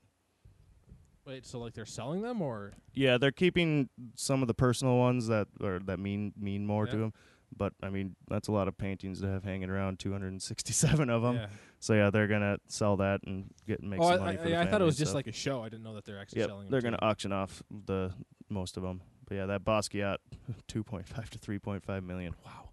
Wait, 1.26 1.46
so 1.46 1.60
like 1.60 1.74
they're 1.74 1.86
selling 1.86 2.22
them 2.22 2.42
or 2.42 2.74
Yeah, 2.94 3.18
they're 3.18 3.32
keeping 3.32 3.90
some 4.16 4.42
of 4.42 4.48
the 4.48 4.54
personal 4.54 4.98
ones 4.98 5.28
that 5.28 5.48
or 5.62 5.80
that 5.86 6.00
mean 6.00 6.34
mean 6.36 6.66
more 6.66 6.88
to 6.88 6.98
them. 6.98 7.14
But 7.56 7.74
I 7.84 7.90
mean, 7.90 8.16
that's 8.28 8.48
a 8.48 8.52
lot 8.52 8.68
of 8.68 8.78
paintings 8.78 9.22
to 9.22 9.28
have 9.28 9.44
hanging 9.44 9.70
around. 9.70 10.00
267 10.00 11.10
of 11.10 11.22
them. 11.22 11.36
yeah. 11.36 11.48
So 11.80 11.94
yeah, 11.94 12.10
they're 12.10 12.28
gonna 12.28 12.58
sell 12.68 12.98
that 12.98 13.22
and 13.26 13.54
get 13.68 13.84
make 13.84 14.00
oh, 14.00 14.10
some 14.10 14.22
I, 14.22 14.26
money 14.26 14.38
I, 14.40 14.42
for 14.42 14.50
yeah, 14.50 14.62
I 14.62 14.66
thought 14.66 14.82
it 14.82 14.86
was 14.86 14.98
just 14.98 15.14
like 15.14 15.28
a 15.28 15.32
show. 15.32 15.62
I 15.62 15.70
didn't 15.70 15.84
know 15.84 15.94
that 15.96 16.06
they're 16.06 16.20
actually 16.20 16.40
Yep, 16.42 16.50
selling. 16.50 16.70
they're 16.70 16.82
gonna 16.82 17.00
auction 17.02 17.32
off 17.32 17.62
the 17.86 18.14
most 18.50 18.78
of 18.78 18.84
them. 18.84 19.02
But 19.28 19.36
yeah, 19.36 19.46
that 19.46 19.64
Basquiat, 19.64 20.18
2.5 20.68 21.30
to 21.30 21.40
3.5 21.40 22.04
million. 22.04 22.36
Wow. 22.46 22.70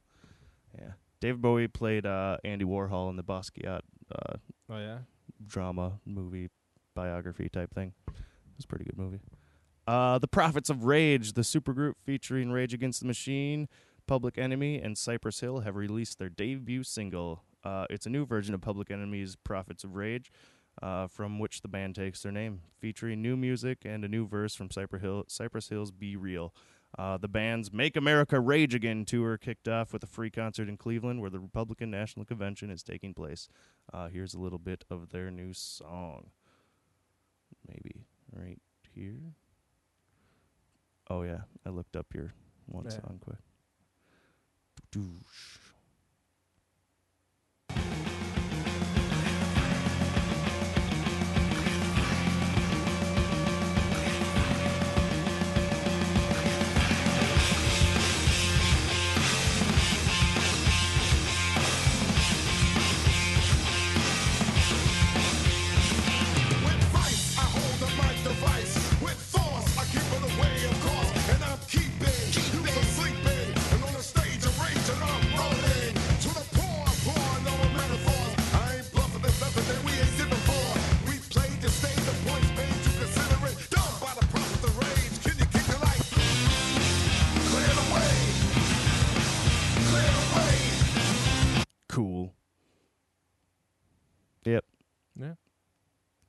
Yeah. 0.76 0.92
David 1.20 1.42
Bowie 1.42 1.68
played 1.68 2.06
uh, 2.06 2.36
Andy 2.44 2.64
Warhol 2.64 3.10
in 3.10 3.16
the 3.16 3.24
Basquiat 3.24 3.80
uh, 4.14 4.34
Oh 4.70 4.78
yeah. 4.78 4.98
drama 5.46 6.00
movie 6.04 6.48
biography 6.94 7.48
type 7.48 7.74
thing. 7.74 7.92
It 8.08 8.14
was 8.56 8.64
a 8.64 8.68
pretty 8.68 8.84
good 8.84 8.98
movie. 8.98 9.20
Uh, 9.86 10.18
the 10.18 10.28
Prophets 10.28 10.68
of 10.70 10.84
Rage, 10.84 11.32
the 11.32 11.40
supergroup 11.42 11.94
featuring 12.04 12.50
Rage 12.50 12.74
Against 12.74 13.00
the 13.00 13.06
Machine, 13.06 13.68
Public 14.06 14.36
Enemy, 14.36 14.80
and 14.82 14.98
Cypress 14.98 15.40
Hill, 15.40 15.60
have 15.60 15.76
released 15.76 16.18
their 16.18 16.28
debut 16.28 16.82
single. 16.82 17.42
Uh, 17.64 17.86
it's 17.88 18.04
a 18.06 18.10
new 18.10 18.26
version 18.26 18.54
of 18.54 18.60
Public 18.60 18.90
Enemy's 18.90 19.34
Prophets 19.36 19.84
of 19.84 19.94
Rage, 19.96 20.30
uh, 20.82 21.06
from 21.06 21.38
which 21.38 21.62
the 21.62 21.68
band 21.68 21.94
takes 21.94 22.22
their 22.22 22.32
name, 22.32 22.60
featuring 22.78 23.22
new 23.22 23.36
music 23.36 23.78
and 23.84 24.04
a 24.04 24.08
new 24.08 24.26
verse 24.26 24.54
from 24.54 24.70
Cypress, 24.70 25.02
Hill, 25.02 25.24
Cypress 25.26 25.68
Hill's 25.68 25.90
Be 25.90 26.16
Real. 26.16 26.52
Uh, 26.96 27.18
the 27.18 27.28
band's 27.28 27.72
Make 27.72 27.96
America 27.96 28.40
Rage 28.40 28.74
Again 28.74 29.04
tour 29.04 29.36
kicked 29.36 29.68
off 29.68 29.92
with 29.92 30.02
a 30.02 30.06
free 30.06 30.30
concert 30.30 30.68
in 30.68 30.76
Cleveland, 30.76 31.20
where 31.20 31.30
the 31.30 31.38
Republican 31.38 31.90
National 31.90 32.24
Convention 32.24 32.70
is 32.70 32.82
taking 32.82 33.12
place. 33.14 33.48
Uh, 33.92 34.08
here's 34.08 34.34
a 34.34 34.38
little 34.38 34.58
bit 34.58 34.84
of 34.90 35.10
their 35.10 35.30
new 35.30 35.52
song. 35.52 36.30
Maybe 37.68 38.06
right 38.32 38.58
here. 38.94 39.34
Oh 41.10 41.22
yeah, 41.22 41.42
I 41.66 41.70
looked 41.70 41.94
up 41.96 42.06
your 42.14 42.32
one 42.66 42.84
Yeah. 42.84 42.90
song 42.92 43.18
quick. 43.20 43.38
Doosh. 44.90 45.58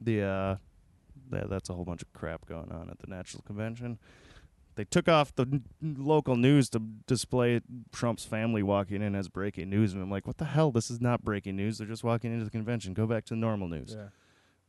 The 0.02 0.22
uh, 0.24 0.56
that, 1.30 1.50
that's 1.50 1.70
a 1.70 1.74
whole 1.74 1.86
bunch 1.86 2.02
of 2.02 2.12
crap 2.14 2.46
going 2.46 2.72
on 2.72 2.90
at 2.90 3.00
the 3.00 3.08
National 3.08 3.44
Convention. 3.44 4.00
They 4.76 4.86
took 4.86 5.10
off 5.10 5.36
the 5.36 5.44
n- 5.44 5.64
local 5.82 6.38
news 6.38 6.70
to 6.70 6.80
display 7.06 7.60
Trump's 7.92 8.24
family 8.24 8.64
walking 8.64 9.02
in 9.02 9.14
as 9.14 9.28
breaking 9.28 9.70
news, 9.70 9.94
and 9.94 10.02
I'm 10.02 10.10
like, 10.10 10.26
what 10.26 10.38
the 10.38 10.46
hell? 10.46 10.72
This 10.72 10.90
is 10.90 11.02
not 11.02 11.24
breaking 11.24 11.58
news. 11.58 11.78
They're 11.78 11.88
just 11.88 12.04
walking 12.04 12.32
into 12.32 12.46
the 12.46 12.52
convention. 12.52 12.94
Go 12.94 13.06
back 13.06 13.26
to 13.26 13.36
normal 13.36 13.68
news. 13.68 13.96
Yeah. 13.98 14.08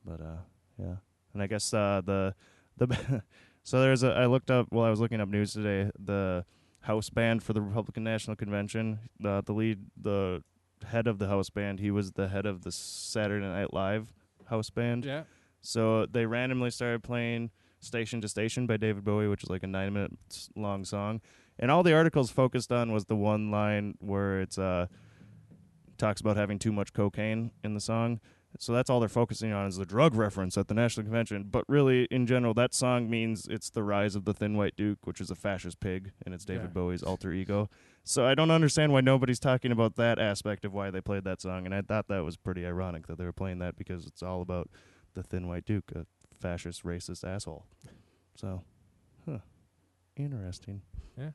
But 0.04 0.20
uh, 0.20 0.38
yeah, 0.78 0.96
and 1.32 1.42
I 1.42 1.46
guess 1.46 1.72
uh, 1.72 2.02
the 2.04 2.34
the 2.76 3.22
so 3.62 3.80
there's 3.80 4.02
a 4.02 4.10
I 4.10 4.26
looked 4.26 4.50
up 4.50 4.66
while 4.70 4.86
I 4.86 4.90
was 4.90 5.00
looking 5.00 5.20
up 5.20 5.28
news 5.28 5.52
today 5.52 5.90
the 5.98 6.44
house 6.80 7.10
band 7.10 7.42
for 7.42 7.52
the 7.52 7.60
Republican 7.60 8.02
National 8.02 8.36
Convention. 8.36 8.98
The 9.20 9.42
the 9.44 9.52
lead 9.52 9.78
the 10.00 10.42
head 10.86 11.06
of 11.06 11.18
the 11.18 11.28
house 11.28 11.50
band 11.50 11.78
he 11.78 11.90
was 11.90 12.12
the 12.12 12.28
head 12.28 12.46
of 12.46 12.62
the 12.62 12.72
Saturday 12.72 13.44
Night 13.44 13.72
Live 13.74 14.14
house 14.50 14.70
band. 14.70 15.04
Yeah. 15.04 15.22
So 15.62 16.06
they 16.06 16.26
randomly 16.26 16.70
started 16.70 17.02
playing 17.02 17.50
Station 17.80 18.20
to 18.20 18.28
Station 18.28 18.66
by 18.66 18.76
David 18.76 19.04
Bowie, 19.04 19.28
which 19.28 19.42
is 19.42 19.50
like 19.50 19.62
a 19.62 19.66
nine 19.66 19.92
minute 19.92 20.12
long 20.54 20.84
song. 20.84 21.20
And 21.58 21.70
all 21.70 21.82
the 21.82 21.94
articles 21.94 22.30
focused 22.30 22.72
on 22.72 22.92
was 22.92 23.06
the 23.06 23.16
one 23.16 23.50
line 23.50 23.94
where 24.00 24.40
it's 24.40 24.58
uh 24.58 24.86
talks 25.98 26.20
about 26.20 26.36
having 26.36 26.58
too 26.58 26.72
much 26.72 26.92
cocaine 26.92 27.50
in 27.62 27.74
the 27.74 27.80
song. 27.80 28.20
So 28.58 28.72
that's 28.72 28.90
all 28.90 28.98
they're 29.00 29.08
focusing 29.08 29.52
on 29.52 29.66
is 29.68 29.76
the 29.76 29.86
drug 29.86 30.14
reference 30.14 30.58
at 30.58 30.66
the 30.68 30.74
National 30.74 31.04
Convention. 31.04 31.44
But 31.50 31.64
really, 31.68 32.04
in 32.10 32.26
general, 32.26 32.52
that 32.54 32.74
song 32.74 33.08
means 33.08 33.46
it's 33.48 33.70
the 33.70 33.82
rise 33.82 34.16
of 34.16 34.24
the 34.24 34.34
Thin 34.34 34.56
White 34.56 34.74
Duke, 34.76 34.98
which 35.06 35.20
is 35.20 35.30
a 35.30 35.34
fascist 35.36 35.78
pig, 35.80 36.12
and 36.26 36.34
it's 36.34 36.44
David 36.44 36.64
Yeah. 36.64 36.68
Bowie's 36.72 37.02
alter 37.02 37.32
ego. 37.32 37.70
So 38.02 38.26
I 38.26 38.34
don't 38.34 38.50
understand 38.50 38.92
why 38.92 39.02
nobody's 39.02 39.38
talking 39.38 39.70
about 39.72 39.96
that 39.96 40.18
aspect 40.18 40.64
of 40.64 40.72
why 40.72 40.90
they 40.90 41.00
played 41.00 41.24
that 41.24 41.40
song. 41.40 41.64
And 41.64 41.74
I 41.74 41.80
thought 41.82 42.08
that 42.08 42.24
was 42.24 42.36
pretty 42.36 42.66
ironic 42.66 43.06
that 43.06 43.18
they 43.18 43.24
were 43.24 43.32
playing 43.32 43.60
that 43.60 43.76
because 43.76 44.04
it's 44.04 44.22
all 44.22 44.42
about 44.42 44.68
the 45.14 45.22
Thin 45.22 45.46
White 45.46 45.64
Duke, 45.64 45.92
a 45.94 46.06
fascist, 46.34 46.84
racist 46.84 47.22
asshole. 47.24 47.66
So, 48.34 48.62
huh. 49.26 49.38
Interesting. 50.16 50.82
Yeah. 51.16 51.30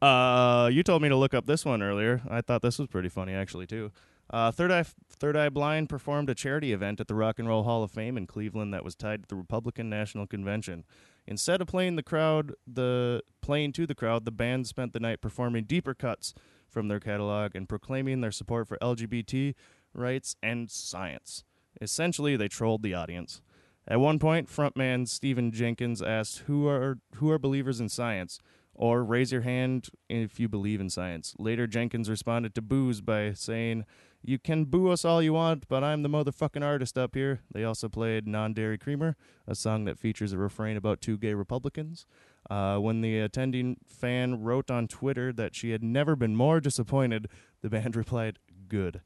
Uh, 0.00 0.68
you 0.68 0.82
told 0.82 1.02
me 1.02 1.08
to 1.08 1.16
look 1.16 1.34
up 1.34 1.46
this 1.46 1.64
one 1.64 1.82
earlier. 1.82 2.20
I 2.28 2.40
thought 2.40 2.62
this 2.62 2.78
was 2.78 2.88
pretty 2.88 3.08
funny, 3.08 3.32
actually, 3.32 3.66
too. 3.66 3.90
Uh, 4.30 4.50
Third 4.50 4.72
Eye 4.72 4.84
Third 5.08 5.36
Eye 5.36 5.48
Blind 5.48 5.88
performed 5.88 6.28
a 6.28 6.34
charity 6.34 6.72
event 6.72 7.00
at 7.00 7.08
the 7.08 7.14
Rock 7.14 7.38
and 7.38 7.48
Roll 7.48 7.62
Hall 7.62 7.82
of 7.82 7.90
Fame 7.90 8.16
in 8.16 8.26
Cleveland 8.26 8.74
that 8.74 8.84
was 8.84 8.94
tied 8.94 9.22
to 9.22 9.28
the 9.28 9.36
Republican 9.36 9.88
National 9.88 10.26
Convention. 10.26 10.84
Instead 11.26 11.60
of 11.60 11.68
playing 11.68 11.96
the 11.96 12.02
crowd, 12.02 12.54
the 12.66 13.22
playing 13.40 13.72
to 13.72 13.86
the 13.86 13.94
crowd, 13.94 14.24
the 14.24 14.30
band 14.30 14.66
spent 14.66 14.92
the 14.92 15.00
night 15.00 15.20
performing 15.20 15.64
deeper 15.64 15.94
cuts 15.94 16.34
from 16.68 16.88
their 16.88 17.00
catalog 17.00 17.54
and 17.54 17.68
proclaiming 17.68 18.20
their 18.20 18.32
support 18.32 18.66
for 18.66 18.76
LGBT 18.78 19.54
rights 19.92 20.36
and 20.42 20.70
science. 20.70 21.44
Essentially, 21.80 22.36
they 22.36 22.48
trolled 22.48 22.82
the 22.82 22.94
audience. 22.94 23.40
At 23.86 24.00
one 24.00 24.18
point, 24.18 24.48
frontman 24.48 25.06
Stephan 25.06 25.52
Jenkins 25.52 26.02
asked, 26.02 26.40
"Who 26.40 26.66
are 26.66 26.98
who 27.16 27.30
are 27.30 27.38
believers 27.38 27.80
in 27.80 27.88
science?" 27.88 28.40
Or 28.74 29.04
"Raise 29.04 29.32
your 29.32 29.42
hand 29.42 29.88
if 30.08 30.38
you 30.40 30.48
believe 30.48 30.80
in 30.80 30.90
science." 30.90 31.34
Later, 31.38 31.66
Jenkins 31.66 32.10
responded 32.10 32.54
to 32.54 32.62
boos 32.62 33.00
by 33.00 33.32
saying, 33.32 33.84
"You 34.22 34.38
can 34.38 34.64
boo 34.64 34.90
us 34.90 35.04
all 35.04 35.22
you 35.22 35.32
want, 35.32 35.68
but 35.68 35.82
I'm 35.84 36.02
the 36.02 36.08
motherfucking 36.08 36.64
artist 36.64 36.96
up 36.98 37.14
here." 37.14 37.40
They 37.52 37.64
also 37.64 37.88
played 37.88 38.26
"Non-Dairy 38.26 38.78
Creamer," 38.78 39.16
a 39.46 39.54
song 39.54 39.84
that 39.84 39.98
features 39.98 40.32
a 40.32 40.38
refrain 40.38 40.76
about 40.76 41.00
two 41.00 41.16
gay 41.18 41.34
Republicans. 41.34 42.06
Uh, 42.50 42.76
when 42.78 43.00
the 43.00 43.18
attending 43.20 43.78
fan 43.86 44.42
wrote 44.42 44.70
on 44.70 44.86
Twitter 44.86 45.32
that 45.32 45.54
she 45.54 45.70
had 45.70 45.82
never 45.82 46.14
been 46.14 46.36
more 46.36 46.60
disappointed, 46.60 47.28
the 47.62 47.70
band 47.70 47.96
replied, 48.04 48.38
"Good." 48.68 49.00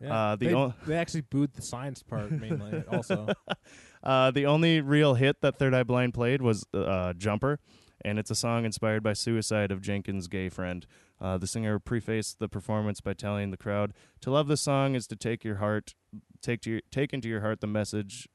Yeah. 0.00 0.14
Uh, 0.32 0.36
the 0.36 0.46
they, 0.46 0.52
on- 0.54 0.74
they 0.86 0.96
actually 0.96 1.20
booed 1.20 1.52
the 1.52 1.60
science 1.62 2.02
part 2.02 2.30
mainly. 2.40 2.82
also, 2.90 3.28
Uh, 4.02 4.30
the 4.30 4.46
only 4.46 4.80
real 4.80 5.12
hit 5.12 5.42
that 5.42 5.58
Third 5.58 5.74
Eye 5.74 5.82
Blind 5.82 6.14
played 6.14 6.40
was 6.40 6.64
uh, 6.72 7.12
Jumper, 7.12 7.58
and 8.02 8.18
it's 8.18 8.30
a 8.30 8.34
song 8.34 8.64
inspired 8.64 9.02
by 9.02 9.12
suicide 9.12 9.70
of 9.70 9.80
Jenkins' 9.82 10.28
gay 10.28 10.48
friend. 10.48 10.86
Uh, 11.20 11.38
the 11.38 11.46
singer 11.46 11.78
prefaced 11.78 12.38
the 12.38 12.48
performance 12.48 13.00
by 13.00 13.12
telling 13.12 13.50
the 13.50 13.56
crowd, 13.56 13.92
"To 14.20 14.30
love 14.30 14.48
this 14.48 14.60
song 14.60 14.94
is 14.94 15.06
to 15.08 15.16
take 15.16 15.44
your 15.44 15.56
heart, 15.56 15.94
take 16.40 16.60
to 16.62 16.70
your, 16.70 16.80
take 16.90 17.12
into 17.12 17.28
your 17.28 17.40
heart 17.42 17.60
the 17.60 17.66
message, 17.66 18.28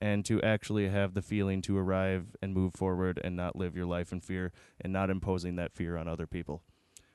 and 0.00 0.24
to 0.24 0.40
actually 0.42 0.88
have 0.88 1.14
the 1.14 1.22
feeling 1.22 1.62
to 1.62 1.76
arrive 1.76 2.34
and 2.40 2.54
move 2.54 2.74
forward, 2.74 3.20
and 3.22 3.36
not 3.36 3.54
live 3.56 3.76
your 3.76 3.86
life 3.86 4.12
in 4.12 4.20
fear, 4.20 4.50
and 4.80 4.92
not 4.92 5.10
imposing 5.10 5.56
that 5.56 5.72
fear 5.72 5.96
on 5.96 6.08
other 6.08 6.26
people." 6.26 6.62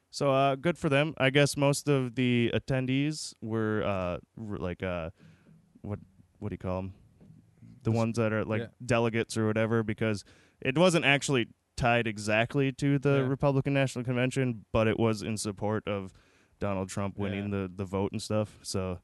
So 0.10 0.31
uh, 0.31 0.55
good 0.55 0.77
for 0.77 0.88
them. 0.89 1.13
I 1.17 1.29
guess 1.31 1.57
most 1.57 1.89
of 1.89 2.15
the 2.15 2.49
attendees 2.53 3.33
were 3.41 3.83
uh, 3.83 4.17
r- 4.39 4.57
like 4.57 4.81
uh, 4.83 5.10
what 5.81 5.99
what 6.39 6.49
do 6.49 6.53
you 6.53 6.57
call 6.60 6.81
them? 6.81 6.93
The 7.83 7.91
ones 7.91 8.17
that 8.17 8.31
are 8.31 8.45
like 8.45 8.62
Yeah. 8.62 8.67
delegates 8.86 9.38
or 9.38 9.47
whatever, 9.47 9.83
because 9.83 10.23
it 10.62 10.77
wasn't 10.77 11.05
actually 11.05 11.47
tied 11.78 12.08
exactly 12.08 12.72
to 12.74 13.00
the 13.00 13.20
Yeah. 13.20 13.28
Republican 13.28 13.74
National 13.74 14.04
Convention, 14.04 14.66
but 14.74 14.88
it 14.88 15.00
was 15.00 15.22
in 15.22 15.38
support 15.38 15.88
of 15.88 16.12
Donald 16.60 16.90
Trump 16.90 17.18
winning 17.18 17.46
Yeah. 17.46 17.62
the 17.68 17.72
the 17.78 17.86
vote 17.86 18.12
and 18.12 18.22
stuff. 18.22 18.58
So 18.63 19.00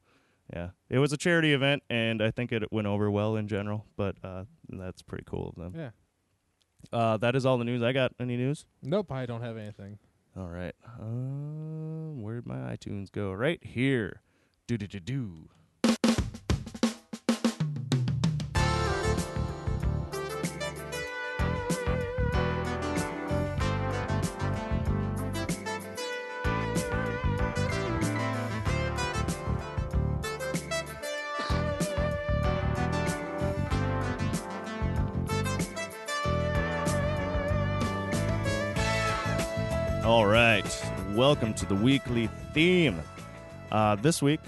yeah, 0.53 0.71
it 0.89 0.97
was 0.99 1.13
a 1.13 1.17
charity 1.17 1.53
event, 1.53 1.83
and 1.89 2.21
I 2.21 2.29
think 2.31 2.51
it 2.51 2.71
went 2.71 2.87
over 2.87 3.09
well 3.09 3.35
in 3.37 3.47
general. 3.47 3.85
But 3.95 4.17
uh, 4.23 4.43
that's 4.67 5.01
pretty 5.01 5.23
cool 5.25 5.47
of 5.49 5.55
them. 5.55 5.73
yeah. 5.75 5.91
Uh, 6.91 7.15
that 7.15 7.33
is 7.33 7.45
all 7.45 7.57
the 7.57 7.63
news 7.63 7.81
I 7.81 7.93
got. 7.93 8.11
Any 8.19 8.35
news? 8.35 8.65
Nope, 8.81 9.09
I 9.13 9.25
don't 9.25 9.41
have 9.41 9.55
anything. 9.55 9.99
All 10.35 10.49
right. 10.49 10.75
Um, 10.99 12.21
where'd 12.21 12.45
my 12.45 12.75
iTunes 12.75 13.09
go? 13.11 13.31
Right 13.31 13.63
here. 13.63 14.21
Do 14.67 14.77
do 14.77 14.87
do 14.87 14.99
do. 14.99 15.49
All 40.03 40.25
right. 40.25 40.65
Welcome 41.11 41.53
to 41.55 41.65
the 41.65 41.75
weekly 41.75 42.27
theme. 42.53 42.99
Uh, 43.71 43.95
this 43.95 44.21
week, 44.21 44.41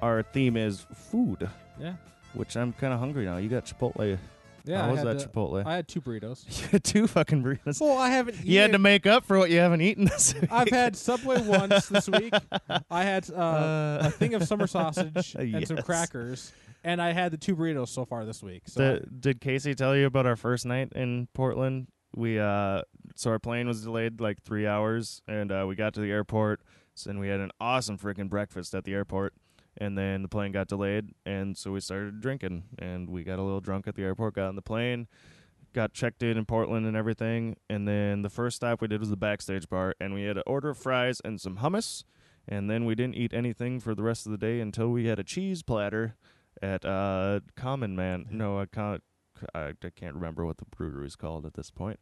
our 0.00 0.22
theme 0.22 0.56
is 0.56 0.86
food, 0.94 1.48
Yeah. 1.78 1.94
which 2.32 2.56
I'm 2.56 2.72
kind 2.72 2.94
of 2.94 2.98
hungry 2.98 3.26
now. 3.26 3.36
You 3.36 3.48
got 3.50 3.66
Chipotle. 3.66 4.18
Yeah. 4.64 4.80
How 4.82 4.88
I 4.88 4.90
was 4.92 4.98
had 5.00 5.06
that 5.18 5.32
Chipotle? 5.32 5.66
I 5.66 5.76
had 5.76 5.86
two 5.86 6.00
burritos. 6.00 6.44
You 6.62 6.68
had 6.68 6.84
two 6.84 7.06
fucking 7.06 7.42
burritos. 7.42 7.78
well, 7.80 7.98
I 7.98 8.08
haven't. 8.08 8.42
You 8.42 8.58
had 8.60 8.68
to 8.68 8.70
eaten- 8.72 8.82
make 8.82 9.06
up 9.06 9.24
for 9.26 9.38
what 9.38 9.50
you 9.50 9.58
haven't 9.58 9.82
eaten 9.82 10.06
this 10.06 10.34
week. 10.40 10.50
I've 10.50 10.68
had 10.70 10.96
Subway 10.96 11.42
once 11.42 11.86
this 11.86 12.08
week. 12.08 12.32
I 12.90 13.04
had 13.04 13.30
uh, 13.30 13.98
a 14.02 14.10
thing 14.10 14.32
of 14.34 14.44
summer 14.44 14.66
sausage 14.66 15.34
and 15.34 15.66
some 15.68 15.76
yes. 15.76 15.84
crackers, 15.84 16.52
and 16.84 17.02
I 17.02 17.12
had 17.12 17.32
the 17.32 17.36
two 17.38 17.54
burritos 17.54 17.88
so 17.88 18.06
far 18.06 18.24
this 18.24 18.42
week. 18.42 18.62
So 18.66 19.00
did 19.20 19.40
Casey 19.42 19.74
tell 19.74 19.94
you 19.94 20.06
about 20.06 20.24
our 20.26 20.36
first 20.36 20.64
night 20.64 20.92
in 20.94 21.28
Portland? 21.34 21.88
We 22.14 22.38
uh, 22.38 22.82
so 23.14 23.30
our 23.30 23.38
plane 23.38 23.66
was 23.66 23.82
delayed 23.82 24.20
like 24.20 24.42
three 24.42 24.66
hours, 24.66 25.22
and 25.26 25.50
uh, 25.50 25.64
we 25.68 25.74
got 25.74 25.94
to 25.94 26.00
the 26.00 26.10
airport, 26.10 26.60
so, 26.94 27.10
and 27.10 27.18
we 27.20 27.28
had 27.28 27.40
an 27.40 27.50
awesome 27.60 27.98
freaking 27.98 28.28
breakfast 28.28 28.74
at 28.74 28.84
the 28.84 28.94
airport. 28.94 29.34
And 29.78 29.96
then 29.96 30.20
the 30.20 30.28
plane 30.28 30.52
got 30.52 30.68
delayed, 30.68 31.14
and 31.24 31.56
so 31.56 31.72
we 31.72 31.80
started 31.80 32.20
drinking, 32.20 32.64
and 32.78 33.08
we 33.08 33.24
got 33.24 33.38
a 33.38 33.42
little 33.42 33.62
drunk 33.62 33.88
at 33.88 33.94
the 33.94 34.02
airport. 34.02 34.34
Got 34.34 34.48
on 34.48 34.56
the 34.56 34.60
plane, 34.60 35.08
got 35.72 35.94
checked 35.94 36.22
in 36.22 36.36
in 36.36 36.44
Portland 36.44 36.84
and 36.84 36.94
everything, 36.94 37.56
and 37.70 37.88
then 37.88 38.20
the 38.20 38.28
first 38.28 38.56
stop 38.56 38.82
we 38.82 38.88
did 38.88 39.00
was 39.00 39.08
the 39.08 39.16
backstage 39.16 39.70
bar, 39.70 39.94
and 39.98 40.12
we 40.12 40.24
had 40.24 40.36
an 40.36 40.42
order 40.46 40.70
of 40.70 40.78
fries 40.78 41.22
and 41.24 41.40
some 41.40 41.56
hummus, 41.56 42.04
and 42.46 42.68
then 42.68 42.84
we 42.84 42.94
didn't 42.94 43.14
eat 43.14 43.32
anything 43.32 43.80
for 43.80 43.94
the 43.94 44.02
rest 44.02 44.26
of 44.26 44.32
the 44.32 44.36
day 44.36 44.60
until 44.60 44.90
we 44.90 45.06
had 45.06 45.18
a 45.18 45.24
cheese 45.24 45.62
platter 45.62 46.16
at 46.60 46.84
uh 46.84 47.40
Common 47.56 47.96
Man. 47.96 48.26
No, 48.30 48.60
I 48.60 48.66
can't. 48.66 49.02
I, 49.54 49.72
I 49.82 49.90
can't 49.94 50.14
remember 50.14 50.44
what 50.44 50.58
the 50.58 50.64
brewery 50.64 51.06
is 51.06 51.16
called 51.16 51.46
at 51.46 51.54
this 51.54 51.70
point. 51.70 51.98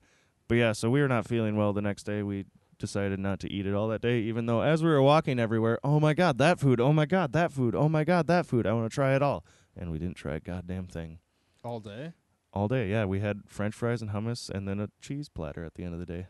But 0.48 0.57
yeah, 0.57 0.72
so 0.72 0.90
we 0.90 1.00
were 1.00 1.09
not 1.09 1.26
feeling 1.26 1.57
well 1.57 1.72
the 1.72 1.83
next 1.83 2.05
day. 2.05 2.22
We 2.22 2.46
decided 2.79 3.20
not 3.20 3.38
to 3.40 3.53
eat 3.53 3.66
it 3.66 3.74
all 3.74 3.88
that 3.88 4.00
day, 4.00 4.20
even 4.20 4.46
though 4.46 4.62
as 4.62 4.83
we 4.83 4.88
were 4.88 5.03
walking 5.03 5.38
everywhere, 5.38 5.79
oh 5.85 6.00
my 6.00 6.14
god, 6.14 6.38
that 6.38 6.59
food! 6.59 6.81
Oh 6.81 6.92
my 6.92 7.07
god, 7.07 7.33
that 7.33 7.53
food! 7.53 7.74
Oh 7.74 7.88
my 7.88 8.05
god, 8.05 8.26
that 8.26 8.46
food! 8.46 8.66
I 8.66 8.72
want 8.72 8.90
to 8.90 8.94
try 8.94 9.14
it 9.14 9.22
all, 9.22 9.44
and 9.76 9.92
we 9.92 9.98
didn't 9.98 10.16
try 10.16 10.35
a 10.35 10.40
goddamn 10.40 10.87
thing 10.87 11.18
all 11.62 11.79
day. 11.79 12.14
all 12.53 12.66
day. 12.68 12.90
Yeah, 12.90 13.05
we 13.05 13.20
had 13.20 13.42
French 13.46 13.74
fries 13.74 14.03
and 14.03 14.11
hummus, 14.11 14.50
and 14.50 14.66
then 14.66 14.81
a 14.81 14.88
cheese 15.00 15.29
platter 15.29 15.64
at 15.64 15.74
the 15.74 15.85
end 15.85 15.94
of 15.94 16.00
the 16.00 16.07
day. 16.07 16.26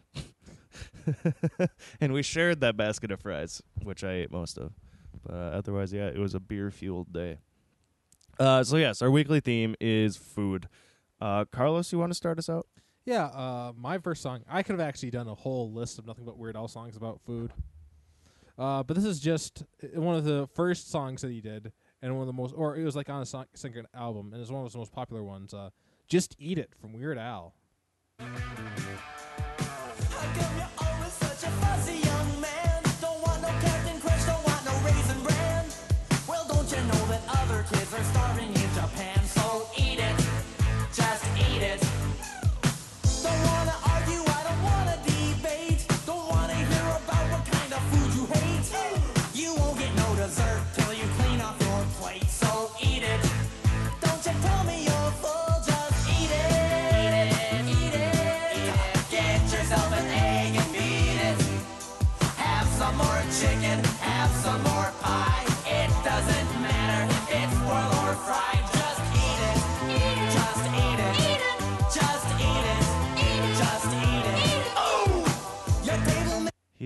and 2.00 2.12
we 2.12 2.22
shared 2.22 2.60
that 2.60 2.76
basket 2.76 3.10
of 3.10 3.20
fries, 3.20 3.62
which 3.82 4.04
I 4.04 4.12
ate 4.12 4.30
most 4.30 4.58
of. 4.58 4.72
But 5.24 5.34
uh, 5.34 5.50
otherwise, 5.54 5.92
yeah, 5.92 6.06
it 6.08 6.18
was 6.18 6.34
a 6.34 6.40
beer 6.40 6.70
fueled 6.70 7.12
day. 7.12 7.38
Uh, 8.38 8.64
so 8.64 8.76
yes, 8.76 9.02
our 9.02 9.10
weekly 9.10 9.40
theme 9.40 9.74
is 9.80 10.16
food. 10.16 10.68
Uh, 11.20 11.44
Carlos, 11.50 11.92
you 11.92 11.98
want 11.98 12.10
to 12.10 12.16
start 12.16 12.38
us 12.38 12.48
out? 12.48 12.66
Yeah, 13.04 13.24
uh, 13.26 13.72
my 13.76 13.98
first 13.98 14.22
song. 14.22 14.40
I 14.48 14.62
could 14.62 14.72
have 14.78 14.86
actually 14.86 15.10
done 15.10 15.28
a 15.28 15.34
whole 15.34 15.72
list 15.72 15.98
of 15.98 16.06
nothing 16.06 16.24
but 16.24 16.38
Weird 16.38 16.56
Al 16.56 16.68
songs 16.68 16.96
about 16.96 17.20
food. 17.26 17.52
Uh, 18.58 18.82
but 18.82 18.94
this 18.94 19.04
is 19.04 19.20
just 19.20 19.64
uh, 19.82 20.00
one 20.00 20.16
of 20.16 20.24
the 20.24 20.48
first 20.54 20.90
songs 20.90 21.22
that 21.22 21.30
he 21.30 21.40
did, 21.40 21.72
and 22.02 22.12
one 22.14 22.22
of 22.22 22.26
the 22.26 22.32
most, 22.32 22.54
or 22.56 22.76
it 22.76 22.84
was 22.84 22.94
like 22.94 23.08
on 23.08 23.22
a 23.22 23.26
song, 23.26 23.46
second 23.54 23.86
album, 23.94 24.32
and 24.32 24.40
it's 24.40 24.50
one 24.50 24.60
of 24.60 24.66
his 24.66 24.76
most 24.76 24.92
popular 24.92 25.22
ones. 25.22 25.54
Uh, 25.54 25.70
"Just 26.08 26.36
Eat 26.38 26.58
It" 26.58 26.70
from 26.80 26.92
Weird 26.92 27.16
Al. 27.16 27.54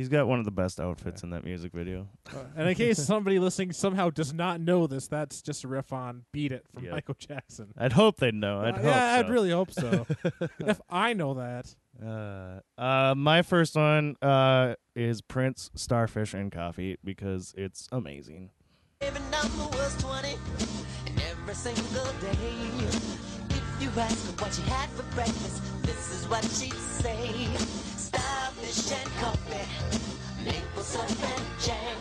Got 0.08 0.26
one 0.26 0.38
of 0.38 0.44
the 0.44 0.50
best 0.50 0.80
outfits 0.80 1.22
in 1.22 1.30
that 1.30 1.44
music 1.44 1.72
video. 1.72 2.08
Uh, 2.32 2.38
and 2.56 2.68
in 2.68 2.74
case 2.74 2.98
somebody 3.04 3.38
listening 3.38 3.72
somehow 3.72 4.10
does 4.10 4.32
not 4.32 4.60
know 4.60 4.86
this, 4.86 5.06
that's 5.08 5.42
just 5.42 5.64
a 5.64 5.68
riff 5.68 5.92
on 5.92 6.24
"Beat 6.32 6.52
It" 6.52 6.64
from 6.72 6.84
Yep. 6.84 6.92
Michael 6.92 7.14
Jackson. 7.18 7.72
I'd 7.76 7.92
hope 7.92 8.16
they'd 8.18 8.34
know. 8.34 8.60
I'd 8.60 8.74
Uh, 8.74 8.76
hope 8.76 8.84
yeah, 8.84 9.14
so. 9.14 9.20
I'd 9.26 9.30
really 9.30 9.50
hope 9.50 9.70
so. 9.70 10.06
if 10.60 10.80
I 10.90 11.12
know 11.12 11.34
that, 11.34 11.74
Uh, 12.04 12.60
uh, 12.80 13.14
my 13.16 13.42
first 13.42 13.76
one 13.76 14.16
uh, 14.20 14.74
is 14.96 15.20
Prince, 15.20 15.70
Starfish, 15.74 16.34
and 16.34 16.50
Coffee 16.50 16.96
because 17.04 17.54
it's 17.56 17.88
amazing. 17.92 18.50
Every 19.00 19.20
number 19.30 19.76
was 19.76 19.96
20, 20.02 20.28
and 21.06 21.22
every 21.30 21.54
single 21.54 22.04
day. 22.20 22.36
If 23.50 23.82
you 23.82 23.90
ask 24.00 24.26
her 24.26 24.42
what 24.44 24.52
she 24.54 24.62
had 24.62 24.88
for 24.90 25.02
breakfast, 25.14 25.62
this 25.82 26.12
is 26.12 26.28
what 26.28 26.42
she'd 26.44 26.72
say. 26.72 27.46
Starfish 28.14 28.92
and 28.92 29.10
coffee, 29.20 30.44
maple 30.44 30.82
syrup 30.82 31.10
and 31.10 31.44
jam, 31.60 31.96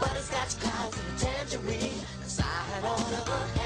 butterscotch 0.00 0.58
clouds 0.60 0.98
and 0.98 1.18
tangerine, 1.18 2.00
a 2.24 2.28
side 2.28 2.84
on 2.84 3.00
a 3.12 3.58
ham. 3.58 3.65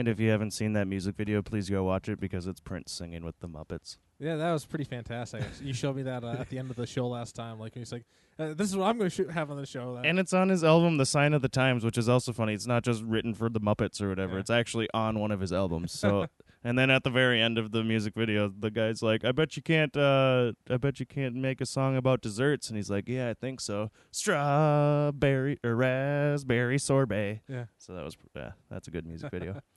And 0.00 0.08
if 0.08 0.18
you 0.18 0.30
haven't 0.30 0.52
seen 0.52 0.72
that 0.72 0.86
music 0.88 1.14
video, 1.14 1.42
please 1.42 1.68
go 1.68 1.84
watch 1.84 2.08
it 2.08 2.18
because 2.18 2.46
it's 2.46 2.58
Prince 2.58 2.90
singing 2.90 3.22
with 3.22 3.38
the 3.40 3.48
Muppets. 3.48 3.98
yeah, 4.18 4.36
that 4.36 4.50
was 4.50 4.64
pretty 4.64 4.84
fantastic. 4.84 5.42
you 5.62 5.74
showed 5.74 5.94
me 5.94 6.02
that 6.04 6.24
uh, 6.24 6.36
at 6.38 6.48
the 6.48 6.58
end 6.58 6.70
of 6.70 6.76
the 6.76 6.86
show 6.86 7.06
last 7.06 7.34
time. 7.34 7.58
Like 7.58 7.74
he's 7.74 7.92
like, 7.92 8.04
uh, 8.38 8.54
"This 8.54 8.70
is 8.70 8.76
what 8.78 8.86
I'm 8.86 8.96
going 8.96 9.10
to 9.10 9.28
have 9.28 9.50
on 9.50 9.58
the 9.58 9.66
show." 9.66 9.96
That- 9.96 10.06
And 10.06 10.18
it's 10.18 10.32
on 10.32 10.48
his 10.48 10.64
album, 10.64 10.96
The 10.96 11.04
Sign 11.04 11.34
of 11.34 11.42
the 11.42 11.50
Times, 11.50 11.84
which 11.84 11.98
is 11.98 12.08
also 12.08 12.32
funny. 12.32 12.54
It's 12.54 12.66
not 12.66 12.82
just 12.82 13.02
written 13.02 13.34
for 13.34 13.50
the 13.50 13.60
Muppets 13.60 14.00
or 14.00 14.08
whatever. 14.08 14.34
Yeah. 14.34 14.40
It's 14.40 14.48
actually 14.48 14.88
on 14.94 15.18
one 15.18 15.30
of 15.32 15.40
his 15.40 15.52
albums. 15.52 15.92
So, 15.92 16.28
and 16.64 16.78
then 16.78 16.88
at 16.88 17.04
the 17.04 17.10
very 17.10 17.38
end 17.42 17.58
of 17.58 17.70
the 17.72 17.84
music 17.84 18.14
video, 18.14 18.48
the 18.48 18.70
guy's 18.70 19.02
like, 19.02 19.22
"I 19.22 19.32
bet 19.32 19.54
you 19.56 19.62
can't, 19.62 19.94
uh, 19.98 20.52
I 20.70 20.78
bet 20.78 20.98
you 21.00 21.04
can't 21.04 21.34
make 21.34 21.60
a 21.60 21.66
song 21.66 21.94
about 21.94 22.22
desserts." 22.22 22.68
And 22.68 22.78
he's 22.78 22.88
like, 22.90 23.06
"Yeah, 23.06 23.28
I 23.28 23.34
think 23.34 23.60
so. 23.60 23.90
Strawberry 24.12 25.58
or 25.62 25.74
raspberry 25.74 26.78
sorbet." 26.78 27.42
yeah. 27.48 27.64
So 27.76 27.94
that 27.94 28.02
was, 28.04 28.16
yeah, 28.34 28.52
that's 28.70 28.88
a 28.88 28.90
good 28.90 29.06
music 29.06 29.30
video. 29.30 29.60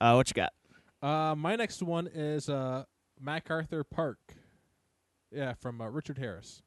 uh, 0.00 0.14
what 0.14 0.28
you 0.28 0.34
got? 0.34 0.52
Uh, 1.02 1.34
my 1.34 1.56
next 1.56 1.82
one 1.82 2.06
is 2.06 2.48
uh, 2.48 2.84
MacArthur 3.20 3.84
Park. 3.84 4.18
Yeah, 5.30 5.54
from 5.54 5.80
uh, 5.80 5.86
Richard 5.88 6.18
Harris. 6.18 6.62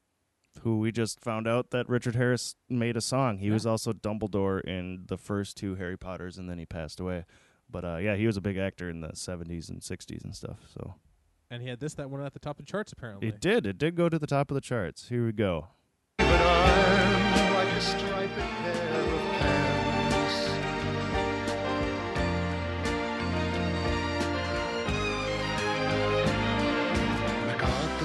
Who 0.61 0.79
we 0.79 0.91
just 0.91 1.21
found 1.21 1.47
out 1.47 1.69
that 1.71 1.87
Richard 1.87 2.15
Harris 2.15 2.55
made 2.69 2.97
a 2.97 3.01
song. 3.01 3.37
He 3.37 3.47
Yeah. 3.47 3.53
was 3.53 3.65
also 3.65 3.93
Dumbledore 3.93 4.61
in 4.61 5.03
the 5.07 5.17
first 5.17 5.55
two 5.57 5.75
Harry 5.75 5.97
Potters, 5.97 6.37
and 6.37 6.49
then 6.49 6.57
he 6.59 6.65
passed 6.65 6.99
away. 6.99 7.25
But 7.69 7.85
uh, 7.85 7.97
yeah, 7.97 8.15
he 8.15 8.25
was 8.27 8.35
a 8.35 8.41
big 8.41 8.57
actor 8.57 8.89
in 8.89 9.01
the 9.01 9.09
'70s 9.09 9.69
and 9.69 9.81
'60s 9.81 10.23
and 10.23 10.35
stuff. 10.35 10.57
So 10.73 10.95
And 11.51 11.61
he 11.61 11.69
had 11.69 11.79
this 11.79 11.93
that 11.95 12.09
went 12.09 12.25
at 12.25 12.33
the 12.33 12.39
top 12.39 12.59
of 12.59 12.65
the 12.65 12.71
charts 12.71 12.91
apparently. 12.91 13.27
it 13.29 13.39
did. 13.39 13.65
It 13.65 13.77
did 13.77 13.95
go 13.95 14.09
to 14.09 14.19
the 14.19 14.27
top 14.27 14.51
of 14.51 14.55
the 14.55 14.61
charts. 14.61 15.07
Here 15.09 15.25
we 15.25 15.31
go. 15.31 15.67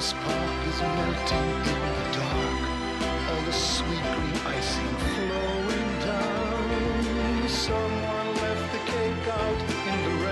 MacArthur's 0.04 0.12
Park 0.24 0.66
is 0.68 0.80
melting 0.80 1.50
in 1.50 1.80
the 1.96 2.06
dark. 2.12 2.60
All 3.30 3.42
the 3.46 3.52
sweet 3.52 4.02
green 4.02 4.36
icing 4.46 4.96
flowing 4.96 5.92
down. 6.00 7.48
Someone 7.48 8.34
left 8.36 8.72
the 8.72 8.78
cake 8.90 9.28
out 9.28 9.60
in 9.60 9.98
the 10.04 10.23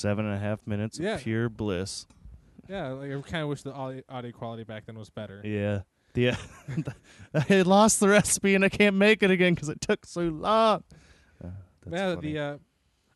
Seven 0.00 0.24
and 0.24 0.34
a 0.34 0.38
half 0.38 0.66
minutes 0.66 0.98
Yeah. 0.98 1.16
of 1.16 1.20
pure 1.20 1.48
bliss. 1.48 2.06
Yeah, 2.68 2.88
like 2.88 3.10
I 3.12 3.20
kind 3.28 3.42
of 3.42 3.48
wish 3.48 3.62
the 3.62 3.72
audio, 3.72 4.02
audio 4.08 4.32
quality 4.32 4.64
back 4.64 4.86
then 4.86 4.98
was 4.98 5.10
better. 5.10 5.40
Yeah. 5.44 5.80
Yeah. 6.14 6.36
I 7.50 7.62
lost 7.62 8.00
the 8.00 8.08
recipe 8.08 8.54
and 8.54 8.64
I 8.64 8.68
can't 8.68 8.96
make 8.96 9.22
it 9.22 9.30
again 9.30 9.54
because 9.54 9.68
it 9.68 9.80
took 9.80 10.06
so 10.06 10.22
long. 10.22 10.82
Uh, 11.44 11.48
that's 11.84 11.92
yeah, 12.00 12.14
funny. 12.14 12.32
the 12.32 12.38
uh, 12.38 12.58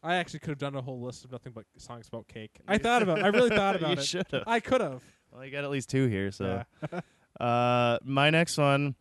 I 0.03 0.17
actually 0.17 0.41
could 0.41 0.51
have 0.51 0.59
done 0.59 0.75
a 0.75 0.83
whole 0.83 1.01
list 1.01 1.25
of 1.25 1.33
nothing 1.33 1.53
but 1.55 1.65
songs 1.79 2.07
about 2.09 2.29
cake. 2.29 2.61
I 2.69 2.77
thought 2.85 3.03
about. 3.03 3.19
it. 3.19 3.25
I 3.25 3.29
really 3.29 3.49
thought 3.49 3.77
about 3.77 3.91
You 3.97 3.97
it. 3.97 4.05
should 4.05 4.27
have. 4.33 4.45
I 4.47 4.61
could 4.61 4.81
have. 4.83 5.03
Well, 5.33 5.45
you 5.45 5.51
got 5.51 5.65
at 5.65 5.71
least 5.71 5.89
two 5.89 6.07
here. 6.09 6.31
So, 6.31 6.63
uh, 7.41 7.99
my 8.05 8.31
next 8.31 8.59
one, 8.59 8.95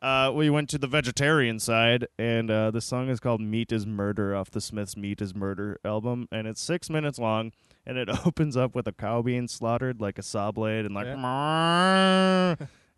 uh, 0.00 0.32
we 0.34 0.48
went 0.48 0.68
to 0.70 0.78
the 0.78 0.86
vegetarian 0.86 1.58
side, 1.58 2.06
and 2.18 2.50
uh, 2.50 2.70
the 2.70 2.80
song 2.80 3.08
is 3.08 3.20
called 3.20 3.40
"Meat 3.40 3.72
Is 3.72 3.86
Murder" 3.86 4.34
off 4.34 4.50
the 4.50 4.60
Smiths' 4.60 4.96
"Meat 4.96 5.20
Is 5.20 5.34
Murder" 5.34 5.78
album, 5.84 6.28
and 6.30 6.46
it's 6.46 6.60
six 6.60 6.88
minutes 6.88 7.18
long, 7.18 7.52
and 7.84 7.98
it 7.98 8.08
opens 8.26 8.56
up 8.56 8.74
with 8.74 8.86
a 8.86 8.92
cow 8.92 9.22
being 9.22 9.48
slaughtered 9.48 10.00
like 10.00 10.18
a 10.18 10.22
saw 10.22 10.52
blade, 10.52 10.86
and 10.86 10.94
like, 10.94 11.06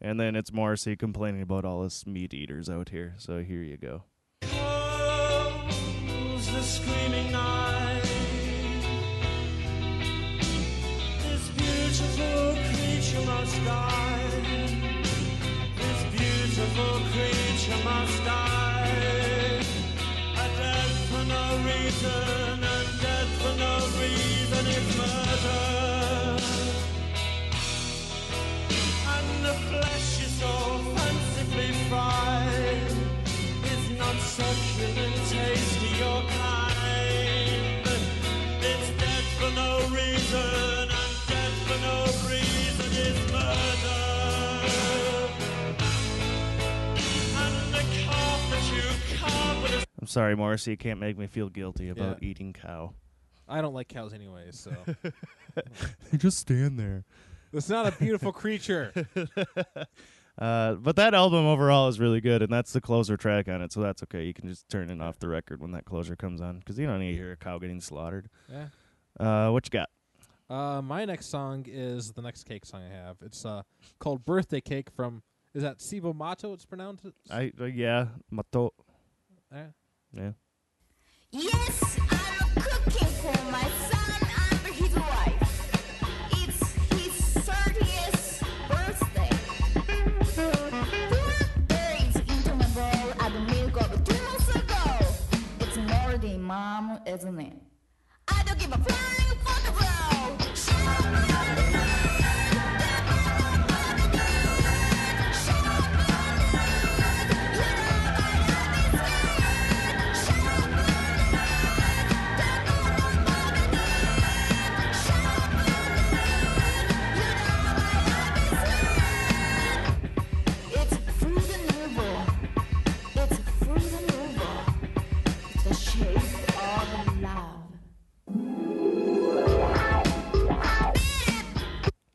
and 0.01 0.21
then 0.21 0.37
it's 0.37 0.53
Morrissey 0.53 0.97
complaining 0.97 1.43
about 1.43 1.65
all 1.65 1.85
us 1.85 2.07
meat 2.07 2.35
eaters 2.35 2.69
out 2.69 2.91
here. 2.91 3.15
So 3.17 3.43
here 3.43 3.63
you 3.63 3.79
go. 3.79 4.05
Close 4.43 6.53
the 6.53 6.63
screaming 6.63 7.33
night. 7.33 8.03
This 11.23 11.49
beautiful 11.57 12.57
creature 12.57 13.27
must 13.27 13.65
die. 13.65 14.10
Creature 17.83 18.20
sorry, 50.11 50.37
Morrissey, 50.37 50.73
you 50.73 50.77
can't 50.77 51.01
make 51.01 51.17
me 51.17 51.27
feel 51.27 51.49
guilty 51.49 51.89
about 51.89 52.23
Yeah. 52.23 52.29
eating 52.29 52.53
cow. 52.53 52.95
I 53.49 53.61
don't 53.61 53.75
like 53.75 53.89
cows 53.89 54.13
anyway, 54.13 54.49
so 54.51 54.71
They 56.11 56.19
Just 56.19 56.39
stand 56.39 56.79
there. 56.79 57.05
it's 57.53 57.69
not 57.69 57.87
a 57.87 57.93
beautiful 57.99 58.33
creature. 58.33 58.93
Uh, 60.39 60.75
but 60.77 60.97
that 60.97 61.13
album 61.13 61.45
overall 61.45 61.89
is 61.89 62.01
really 62.01 62.21
good, 62.23 62.41
and 62.41 62.51
that's 62.51 62.73
the 62.73 62.81
closer 62.81 63.15
track 63.15 63.47
on 63.47 63.61
it, 63.61 63.71
so 63.73 63.81
that's 63.83 64.03
okay. 64.05 64.25
You 64.25 64.33
can 64.33 64.49
just 64.49 64.67
turn 64.71 64.89
it 64.89 64.99
off 65.03 65.19
the 65.19 65.29
record 65.29 65.61
when 65.61 65.73
that 65.73 65.85
closer 65.85 66.17
comes 66.17 66.41
on, 66.41 66.61
because 66.61 66.79
you 66.79 66.87
don't 66.87 66.99
need 67.01 67.11
to 67.11 67.17
hear 67.19 67.33
a 67.33 67.37
cow 67.37 67.59
getting 67.59 67.79
slaughtered. 67.79 68.31
Yeah. 68.51 68.69
Uh, 69.19 69.51
what 69.51 69.67
you 69.67 69.71
got? 69.71 69.91
Uh, 70.49 70.81
my 70.81 71.05
next 71.05 71.27
song 71.27 71.67
is 71.69 72.13
the 72.13 72.23
next 72.23 72.45
cake 72.45 72.65
song 72.65 72.83
I 72.85 72.95
have. 72.95 73.17
It's 73.21 73.45
uh 73.45 73.63
called 73.99 74.25
"Birthday 74.25 74.63
Cake" 74.63 74.89
from 74.91 75.23
is 75.53 75.63
that 75.63 75.79
Cibo 75.83 76.15
Matto? 76.15 76.55
It's 76.55 76.65
pronounced. 76.65 77.05
I 77.31 77.53
uh, 77.61 77.65
yeah, 77.67 78.07
mato. 78.31 78.73
Yeah. 79.53 79.67
Yeah. 80.13 80.31
Yes, 81.31 81.99
I'm 82.11 82.49
cooking 82.61 83.09
for 83.23 83.45
my 83.53 83.63
son 83.63 84.29
and 84.51 84.75
his 84.75 84.95
wife. 84.97 86.03
It's 86.33 86.73
his 86.99 87.45
30th 87.47 88.43
birthday. 88.69 89.31
Two 90.35 91.67
days 91.69 92.17
into 92.17 92.55
my 92.57 92.67
bowl 92.75 93.13
at 93.21 93.33
the 93.33 93.41
milk 93.55 93.81
of 93.81 94.05
two 94.05 94.23
months 94.25 94.49
ago. 94.49 95.07
It's 95.61 95.77
more 95.77 96.19
than 96.19 96.43
mom, 96.43 96.99
isn't 97.07 97.41
it? 97.41 97.53
I 98.27 98.43
don't 98.45 98.59
give 98.59 98.73
a 98.73 98.79
fuck. 98.79 99.20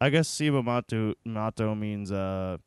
Guess 0.09 0.27
cibo 0.27 0.61
matto, 0.61 1.13
matto 1.25 1.75
means 1.75 2.11
uh, 2.11 2.57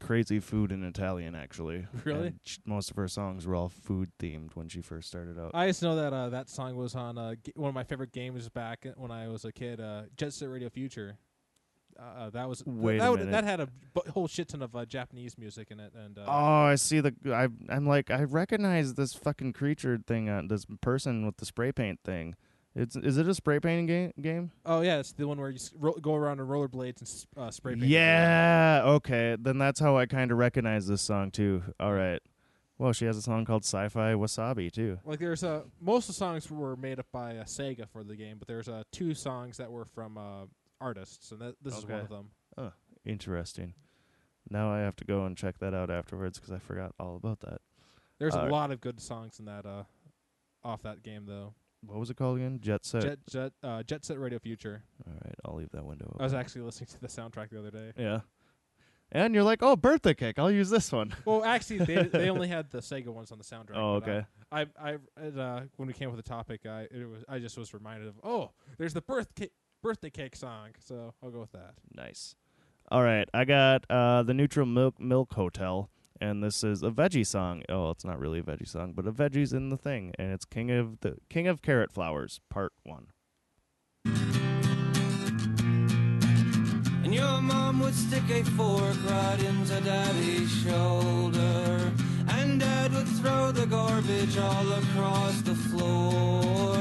crazy 0.00 0.40
food 0.40 0.72
in 0.72 0.82
Italian, 0.84 1.34
actually. 1.34 1.86
Really? 2.04 2.28
And 2.28 2.40
sh- 2.44 2.58
most 2.64 2.90
of 2.90 2.96
her 2.96 3.08
songs 3.08 3.46
were 3.46 3.54
all 3.54 3.68
food 3.68 4.10
themed 4.18 4.54
when 4.54 4.68
she 4.68 4.80
first 4.82 5.08
started 5.08 5.38
out. 5.38 5.52
I 5.54 5.66
just 5.68 5.82
know 5.82 5.96
that 5.96 6.12
uh, 6.12 6.28
that 6.30 6.48
song 6.48 6.76
was 6.76 6.94
on 6.94 7.16
uh, 7.18 7.34
g- 7.42 7.52
one 7.56 7.68
of 7.68 7.74
my 7.74 7.84
favorite 7.84 8.12
games 8.12 8.48
back 8.48 8.86
when 8.96 9.10
I 9.10 9.28
was 9.28 9.44
a 9.44 9.52
kid, 9.52 9.80
uh, 9.80 10.02
Jet 10.16 10.32
Set 10.32 10.48
Radio 10.48 10.68
Future. 10.68 11.16
Uh, 11.96 12.28
that 12.30 12.48
was 12.48 12.60
Wait 12.66 12.98
that, 12.98 13.30
that 13.30 13.44
had 13.44 13.60
a 13.60 13.68
whole 14.10 14.26
shit 14.26 14.48
ton 14.48 14.62
of 14.62 14.74
uh, 14.74 14.84
Japanese 14.84 15.38
music 15.38 15.70
in 15.70 15.78
it, 15.78 15.92
and 15.94 16.18
uh, 16.18 16.24
Oh, 16.26 16.64
I 16.64 16.74
see 16.74 16.98
the. 16.98 17.14
I, 17.26 17.46
I'm 17.72 17.86
like, 17.86 18.10
I 18.10 18.24
recognize 18.24 18.94
this 18.94 19.14
fucking 19.14 19.52
creature 19.52 20.00
thing 20.04 20.28
on 20.28 20.48
this 20.48 20.66
person 20.80 21.24
with 21.24 21.36
the 21.36 21.46
spray 21.46 21.70
paint 21.70 22.00
thing. 22.04 22.34
It's 22.76 22.96
is 22.96 23.18
it 23.18 23.28
a 23.28 23.34
spray 23.34 23.60
painting 23.60 23.86
game? 23.86 24.12
Game? 24.20 24.50
oh 24.66 24.80
yeah, 24.80 24.98
it's 24.98 25.12
the 25.12 25.28
one 25.28 25.38
where 25.40 25.50
you 25.50 25.60
ro- 25.78 25.94
go 26.00 26.14
around 26.14 26.40
on 26.40 26.48
rollerblades 26.48 26.98
and 26.98 27.02
s- 27.02 27.26
uh, 27.36 27.50
spray 27.50 27.74
paint. 27.74 27.86
Yeah. 27.86 28.82
Okay. 28.84 29.36
Then 29.40 29.58
that's 29.58 29.78
how 29.78 29.96
I 29.96 30.06
kind 30.06 30.32
of 30.32 30.38
recognize 30.38 30.86
this 30.88 31.00
song 31.02 31.30
too. 31.30 31.62
All 31.78 31.92
right. 31.92 32.20
Well, 32.76 32.92
she 32.92 33.04
has 33.04 33.16
a 33.16 33.22
song 33.22 33.44
called 33.44 33.62
Sci-Fi 33.64 34.14
Wasabi 34.14 34.72
too. 34.72 34.98
Like 35.04 35.20
there's 35.20 35.44
uh, 35.44 35.62
most 35.80 36.04
of 36.08 36.14
the 36.16 36.18
songs 36.18 36.50
were 36.50 36.74
made 36.76 36.98
up 36.98 37.06
by 37.12 37.36
uh, 37.36 37.44
Sega 37.44 37.88
for 37.88 38.02
the 38.02 38.16
game, 38.16 38.38
but 38.38 38.48
there's 38.48 38.68
uh, 38.68 38.82
two 38.90 39.14
songs 39.14 39.58
that 39.58 39.70
were 39.70 39.84
from 39.84 40.18
uh, 40.18 40.46
artists, 40.80 41.30
and 41.30 41.40
that, 41.40 41.54
this 41.62 41.78
is 41.78 41.86
one 41.86 42.00
of 42.00 42.08
them. 42.08 42.30
Oh, 42.58 42.72
interesting. 43.04 43.74
Now 44.50 44.72
I 44.72 44.80
have 44.80 44.96
to 44.96 45.04
go 45.04 45.24
and 45.24 45.36
check 45.36 45.58
that 45.60 45.72
out 45.72 45.90
afterwards 45.90 46.38
because 46.40 46.52
I 46.52 46.58
forgot 46.58 46.92
all 46.98 47.14
about 47.14 47.38
that. 47.40 47.60
There's 48.18 48.34
a 48.34 48.46
lot 48.46 48.72
of 48.72 48.80
good 48.80 49.00
songs 49.00 49.38
in 49.38 49.44
that 49.44 49.64
uh, 49.64 49.84
off 50.64 50.82
that 50.82 51.04
game 51.04 51.26
though. 51.26 51.54
What 51.86 51.98
was 51.98 52.10
it 52.10 52.16
called 52.16 52.38
again? 52.38 52.58
Jet 52.62 52.84
Set. 52.84 53.02
Jet 53.02 53.18
Jet 53.28 53.52
uh, 53.62 53.82
Jet 53.82 54.04
Set 54.04 54.18
Radio 54.18 54.38
Future. 54.38 54.82
All 55.06 55.12
right, 55.24 55.34
I'll 55.44 55.56
leave 55.56 55.70
that 55.72 55.84
window. 55.84 56.06
Open. 56.06 56.20
I 56.20 56.24
was 56.24 56.34
actually 56.34 56.62
listening 56.62 56.88
to 56.88 57.00
the 57.00 57.08
soundtrack 57.08 57.50
the 57.50 57.58
other 57.58 57.70
day. 57.70 57.92
Yeah. 57.96 58.20
And 59.12 59.32
you're 59.34 59.44
like, 59.44 59.62
oh, 59.62 59.76
birthday 59.76 60.14
cake. 60.14 60.38
I'll 60.38 60.50
use 60.50 60.70
this 60.70 60.90
one. 60.90 61.14
Well, 61.24 61.44
actually, 61.44 61.78
they 61.78 62.02
they 62.04 62.30
only 62.30 62.48
had 62.48 62.70
the 62.70 62.78
Sega 62.78 63.08
ones 63.08 63.30
on 63.30 63.38
the 63.38 63.44
soundtrack. 63.44 63.76
Oh, 63.76 63.94
okay. 63.94 64.24
I 64.50 64.66
I 64.80 64.96
it, 65.20 65.38
uh, 65.38 65.60
when 65.76 65.86
we 65.86 65.92
came 65.92 66.08
up 66.08 66.16
with 66.16 66.24
the 66.24 66.28
topic, 66.28 66.66
I 66.66 66.88
it 66.90 67.08
was 67.08 67.24
I 67.28 67.38
just 67.38 67.56
was 67.56 67.72
reminded 67.72 68.08
of 68.08 68.14
oh, 68.24 68.50
there's 68.78 68.94
the 68.94 69.02
birth 69.02 69.28
ca- 69.38 69.52
birthday 69.82 70.10
cake 70.10 70.34
song, 70.34 70.70
so 70.80 71.14
I'll 71.22 71.30
go 71.30 71.40
with 71.40 71.52
that. 71.52 71.74
Nice. 71.94 72.34
All 72.90 73.02
right, 73.02 73.28
I 73.32 73.44
got 73.44 73.84
uh, 73.88 74.22
the 74.24 74.34
Neutral 74.34 74.66
Milk 74.66 75.00
Milk 75.00 75.32
Hotel, 75.34 75.90
and 76.20 76.42
this 76.42 76.64
is 76.64 76.82
a 76.82 76.90
veggie 76.90 77.26
song. 77.26 77.62
Oh, 77.68 77.90
it's 77.90 78.04
not 78.04 78.18
really 78.18 78.40
a 78.40 78.42
veggie 78.42 78.68
song, 78.68 78.92
but 78.94 79.06
a 79.06 79.12
veggie's 79.12 79.52
in 79.52 79.68
the 79.68 79.76
thing, 79.76 80.12
and 80.18 80.32
it's 80.32 80.44
King 80.44 80.70
of 80.70 81.00
the 81.00 81.16
King 81.28 81.46
of 81.46 81.62
Carrot 81.62 81.92
Flowers, 81.92 82.40
Part 82.50 82.72
One. 82.82 83.08
And 87.04 87.14
your 87.14 87.42
mom 87.42 87.80
would 87.80 87.94
stick 87.94 88.28
a 88.30 88.42
fork 88.44 88.96
right 89.08 89.42
into 89.42 89.80
daddy's 89.82 90.50
shoulder. 90.50 91.92
And 92.28 92.60
dad 92.60 92.92
would 92.94 93.06
throw 93.06 93.52
the 93.52 93.66
garbage 93.66 94.38
all 94.38 94.72
across 94.72 95.42
the 95.42 95.54
floor. 95.54 96.76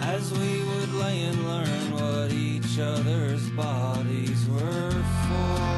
As 0.00 0.32
we 0.32 0.62
would 0.62 0.94
lay 0.94 1.20
and 1.24 1.44
learn 1.46 1.92
what 1.92 2.32
each 2.32 2.78
other's 2.78 3.50
bodies 3.50 4.48
were 4.48 4.90
for. 4.90 5.77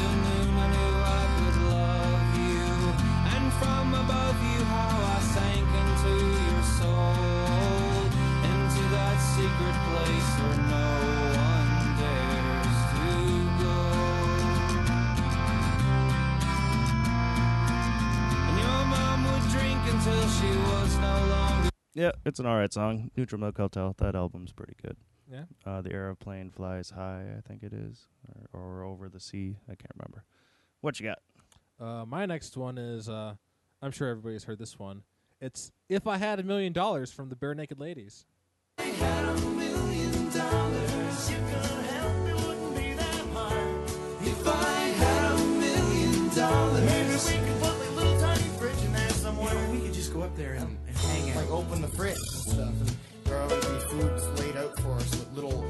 Afternoon 0.00 0.54
I 0.56 0.66
knew 0.70 0.94
I 1.02 1.24
could 1.38 1.58
love 1.74 2.30
you. 2.38 2.66
And 3.34 3.52
from 3.54 3.94
above 3.94 4.38
you, 4.42 4.64
how 4.64 4.94
I 4.94 5.20
sank 5.34 5.68
into 5.82 6.14
your 6.46 6.62
soul. 6.62 8.06
Into 8.46 8.82
that 8.94 9.18
secret 9.18 9.76
place 9.90 10.30
where 10.38 10.60
no 10.70 10.88
one 11.34 11.72
dares 11.98 12.78
to 12.94 13.10
go. 13.58 13.80
And 18.46 18.56
your 18.62 18.82
mom 18.86 19.18
would 19.24 19.46
drink 19.50 19.82
until 19.92 20.22
she 20.28 20.50
was 20.70 20.90
no 20.98 21.14
longer. 21.26 21.70
Yeah, 21.94 22.12
it's 22.24 22.38
an 22.38 22.46
alright 22.46 22.72
song. 22.72 23.10
Neutral 23.16 23.40
Milk 23.40 23.56
Hotel. 23.56 23.96
That 23.98 24.14
album's 24.14 24.52
pretty 24.52 24.74
good. 24.80 24.96
Yeah. 25.30 25.44
Uh, 25.66 25.82
the 25.82 25.92
aeroplane 25.92 26.50
flies 26.50 26.90
high, 26.90 27.24
I 27.36 27.40
think 27.46 27.62
it 27.62 27.72
is, 27.72 28.06
or, 28.52 28.60
or 28.60 28.82
over 28.84 29.08
the 29.08 29.20
sea. 29.20 29.56
I 29.66 29.74
can't 29.74 29.92
remember. 29.96 30.24
What 30.80 31.00
you 31.00 31.06
got? 31.06 31.18
Uh, 31.80 32.04
my 32.06 32.26
next 32.26 32.56
one 32.56 32.78
is 32.78 33.08
uh, 33.08 33.34
I'm 33.82 33.92
sure 33.92 34.08
everybody's 34.08 34.44
heard 34.44 34.58
this 34.58 34.78
one. 34.78 35.02
It's 35.40 35.70
"If 35.88 36.06
I 36.06 36.16
Had 36.16 36.40
a 36.40 36.42
Million 36.42 36.72
Dollars" 36.72 37.12
from 37.12 37.28
the 37.28 37.36
Barenaked 37.36 37.78
Ladies. 37.78 38.24
If 38.78 39.02
I 39.02 39.04
had 39.04 39.24
a 39.26 39.34
million 39.40 40.30
dollars. 46.34 46.84
Maybe 46.84 47.40
we 47.40 47.46
could 47.52 47.60
put 47.60 47.86
a 47.86 47.90
little 47.92 48.20
tiny 48.20 48.42
fridge 48.58 48.82
in 48.84 48.92
there 48.92 49.08
somewhere. 49.10 49.54
You 49.54 49.60
know, 49.60 49.70
we 49.72 49.80
could 49.80 49.94
just 49.94 50.12
go 50.12 50.22
up 50.22 50.36
there 50.36 50.54
and, 50.54 50.76
and 50.86 50.96
hang 50.96 51.30
out. 51.30 51.36
Like 51.36 51.50
open 51.50 51.80
the 51.82 51.88
fridge 51.88 52.16
and 52.16 52.52
stuff. 52.52 52.74
There 53.28 53.38
always 53.42 53.64
be 53.66 53.78
foods 53.90 54.40
laid 54.40 54.56
out 54.56 54.78
for 54.80 54.92
us 54.92 55.10
with 55.10 55.32
little 55.34 55.64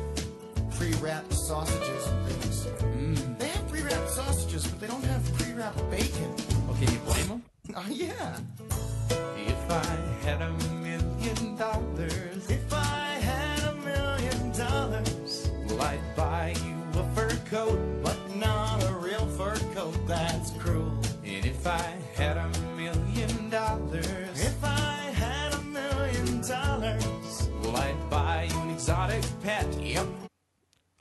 pre-wrapped 0.76 1.32
sausages 1.32 2.06
and 2.06 2.26
things. 2.28 2.66
Mm. 2.66 3.38
They 3.38 3.48
have 3.48 3.68
pre-wrapped 3.68 4.10
sausages, 4.10 4.66
but 4.66 4.80
they 4.80 4.86
don't 4.86 5.04
have 5.04 5.24
pre-wrapped 5.34 5.90
bacon. 5.90 6.34
Oh, 6.68 6.76
can 6.80 6.92
you 6.92 6.98
blame 7.00 7.28
them? 7.28 7.42
Uh, 7.74 7.82
yeah. 7.90 8.36
If 9.36 9.70
I 9.70 9.84
had 10.24 10.40
a 10.42 10.52
million 10.82 11.56
dollars, 11.56 12.48
If 12.48 12.72
I 12.72 13.18
had 13.20 13.64
a 13.64 13.74
million 13.74 14.52
dollars, 14.52 15.50
well, 15.66 15.82
I'd 15.82 16.00
buy 16.16 16.54
you 16.64 17.00
a 17.00 17.04
fur 17.14 17.36
coat. 17.50 17.78
but 18.02 18.16
not 18.36 18.82
a 18.84 18.92
real 18.92 19.26
fur 19.36 19.56
coat, 19.74 19.94
that's 20.06 20.52
cruel. 20.52 20.96
And 21.24 21.44
if 21.44 21.66
I 21.66 21.97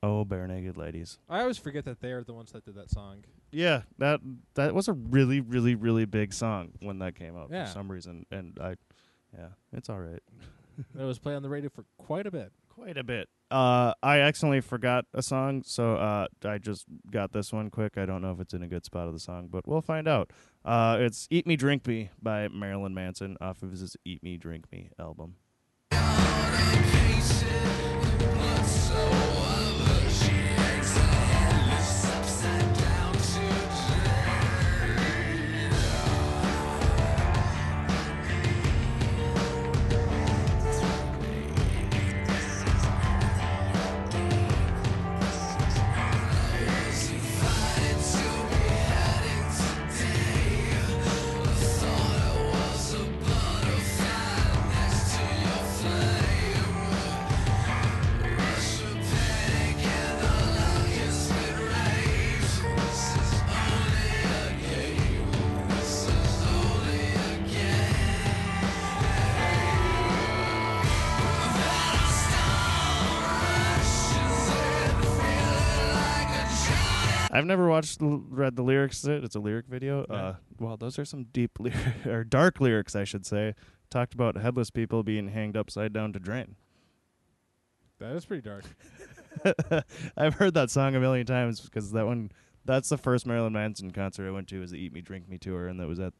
Oh, 0.07 0.23
Barenaked 0.23 0.77
Ladies. 0.77 1.19
I 1.29 1.41
always 1.41 1.57
forget 1.57 1.83
that 1.85 1.99
they're 1.99 2.23
the 2.23 2.33
ones 2.33 2.53
that 2.53 2.63
did 2.63 2.75
that 2.75 2.89
song. 2.89 3.25
Yeah, 3.51 3.81
that 3.97 4.21
that 4.55 4.73
was 4.73 4.87
a 4.87 4.93
really, 4.93 5.41
really, 5.41 5.75
really 5.75 6.05
big 6.05 6.31
song 6.33 6.69
when 6.81 6.99
that 6.99 7.15
came 7.15 7.35
out 7.35 7.49
Yeah. 7.51 7.65
for 7.65 7.71
some 7.73 7.91
reason, 7.91 8.25
and 8.31 8.57
I, 8.61 8.75
yeah, 9.37 9.49
it's 9.73 9.89
all 9.89 9.99
right. 9.99 10.23
It 10.97 11.03
was 11.03 11.17
played 11.17 11.33
on 11.33 11.41
the 11.41 11.49
radio 11.49 11.71
for 11.71 11.85
quite 11.97 12.27
a 12.27 12.31
bit. 12.31 12.51
Quite 12.69 12.97
a 12.99 13.03
bit. 13.03 13.29
Uh, 13.49 13.95
I 14.03 14.19
accidentally 14.19 14.61
forgot 14.61 15.05
a 15.11 15.23
song, 15.23 15.63
so 15.65 15.95
uh, 15.95 16.27
I 16.45 16.59
just 16.59 16.85
got 17.09 17.31
this 17.31 17.51
one 17.51 17.71
quick. 17.71 17.97
I 17.97 18.05
don't 18.05 18.21
know 18.21 18.31
if 18.31 18.39
it's 18.39 18.53
in 18.53 18.61
a 18.61 18.67
good 18.67 18.85
spot 18.85 19.07
of 19.07 19.13
the 19.13 19.19
song, 19.19 19.47
but 19.51 19.67
we'll 19.67 19.81
find 19.81 20.07
out. 20.07 20.31
Uh, 20.63 20.97
it's 20.99 21.27
"Eat 21.31 21.47
Me, 21.47 21.55
Drink 21.55 21.87
Me" 21.87 22.11
by 22.21 22.47
Marilyn 22.49 22.93
Manson 22.93 23.37
off 23.41 23.63
of 23.63 23.71
his 23.71 23.97
"Eat 24.05 24.21
Me, 24.21 24.37
Drink 24.37 24.65
Me" 24.71 24.89
album. 24.99 25.37
I've 77.37 77.45
never 77.45 77.67
watched 77.67 77.99
read 78.01 78.55
the 78.55 78.63
lyrics. 78.63 79.01
to 79.01 79.11
it. 79.11 79.23
It's 79.23 79.35
a 79.35 79.39
lyric 79.39 79.67
video. 79.67 80.05
Yeah. 80.09 80.15
Uh, 80.15 80.35
well, 80.59 80.75
those 80.75 80.97
are 80.97 81.05
some 81.05 81.25
deep 81.25 81.51
or 82.05 82.23
dark 82.23 82.59
lyrics, 82.59 82.95
I 82.95 83.03
should 83.03 83.25
say. 83.27 83.53
Talked 83.91 84.15
about 84.15 84.37
headless 84.37 84.71
people 84.71 85.03
being 85.03 85.27
hanged 85.27 85.55
upside 85.55 85.93
down 85.93 86.13
to 86.13 86.19
drain. 86.19 86.55
That 87.99 88.15
is 88.15 88.25
pretty 88.25 88.41
dark. 88.41 88.63
I've 90.17 90.35
heard 90.35 90.55
that 90.55 90.71
song 90.71 90.95
a 90.95 90.99
million 90.99 91.27
times 91.27 91.61
because 91.61 91.91
that 91.91 92.07
one 92.07 92.31
That's 92.65 92.89
the 92.89 92.97
first 92.97 93.27
Marilyn 93.27 93.53
Manson 93.53 93.91
concert 93.91 94.27
I 94.27 94.31
went 94.31 94.47
to 94.49 94.59
was 94.59 94.71
the 94.71 94.77
Eat 94.77 94.93
Me 94.93 95.01
Drink 95.01 95.29
Me 95.29 95.37
tour, 95.37 95.67
and 95.67 95.79
that 95.79 95.87
was 95.87 95.99
at 95.99 96.13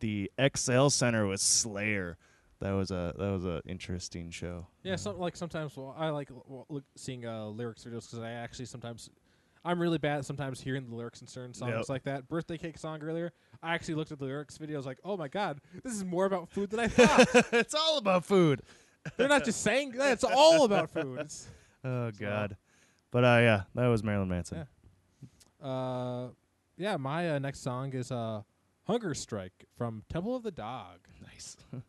the 0.00 0.30
XL 0.54 0.88
Center 0.88 1.26
with 1.26 1.40
Slayer. 1.40 2.18
That 2.60 2.72
was 2.72 2.90
a 2.90 3.14
that 3.16 3.30
was 3.30 3.44
a 3.44 3.62
interesting 3.66 4.30
show. 4.30 4.66
Yeah, 4.82 4.96
some 4.96 5.18
like 5.18 5.34
sometimes 5.34 5.76
well, 5.76 5.94
I 5.96 6.10
like 6.10 6.30
l- 6.30 6.66
look, 6.68 6.84
seeing 6.96 7.24
uh, 7.24 7.46
lyrics 7.46 7.84
videos 7.84 8.10
because 8.10 8.20
I 8.20 8.32
actually 8.32 8.66
sometimes 8.66 9.08
I'm 9.64 9.80
really 9.80 9.98
bad 9.98 10.18
at 10.18 10.24
sometimes 10.24 10.60
hearing 10.60 10.88
the 10.88 10.94
lyrics 10.94 11.20
in 11.20 11.26
certain 11.26 11.52
songs 11.54 11.72
Yep. 11.74 11.88
like 11.88 12.02
that. 12.04 12.28
Birthday 12.28 12.56
cake 12.58 12.78
song 12.78 13.02
earlier, 13.02 13.32
I 13.62 13.74
actually 13.74 13.94
looked 13.94 14.12
at 14.12 14.18
the 14.18 14.24
lyrics 14.24 14.56
video. 14.58 14.76
I 14.76 14.78
was 14.78 14.86
like, 14.86 15.00
oh 15.04 15.16
my 15.16 15.28
god, 15.28 15.60
this 15.82 15.92
is 15.92 16.04
more 16.04 16.24
about 16.26 16.48
food 16.48 16.70
than 16.70 16.80
I 16.80 16.88
thought. 16.88 17.46
it's 17.52 17.74
all 17.74 17.98
about 17.98 18.24
food. 18.24 18.62
They're 19.16 19.28
not 19.28 19.44
just 19.44 19.62
saying 19.62 19.92
that; 19.92 20.12
it's 20.12 20.24
all 20.36 20.64
about 20.64 20.90
food. 20.90 21.20
It's, 21.20 21.48
Oh 21.84 22.10
God. 22.18 22.56
But 23.10 23.24
uh, 23.24 23.38
yeah, 23.40 23.62
that 23.74 23.86
was 23.86 24.02
Marilyn 24.04 24.28
Manson. 24.28 24.66
Yeah. 25.62 25.66
uh, 25.68 26.28
yeah, 26.76 26.96
my 26.96 27.30
uh, 27.30 27.38
next 27.38 27.60
song 27.60 27.92
is 27.94 28.10
uh, 28.12 28.42
"Hunger 28.84 29.14
Strike" 29.14 29.64
from 29.76 30.02
Temple 30.08 30.36
of 30.36 30.42
the 30.42 30.50
Dog. 30.50 30.98
Nice. 31.22 31.56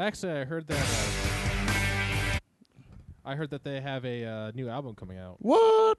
Actually, 0.00 0.32
I 0.32 0.44
heard 0.44 0.66
that. 0.68 0.78
Uh, 0.78 2.38
I 3.22 3.34
heard 3.34 3.50
that 3.50 3.64
they 3.64 3.82
have 3.82 4.06
a 4.06 4.24
uh, 4.24 4.50
new 4.54 4.66
album 4.70 4.94
coming 4.94 5.18
out, 5.18 5.36
What? 5.40 5.98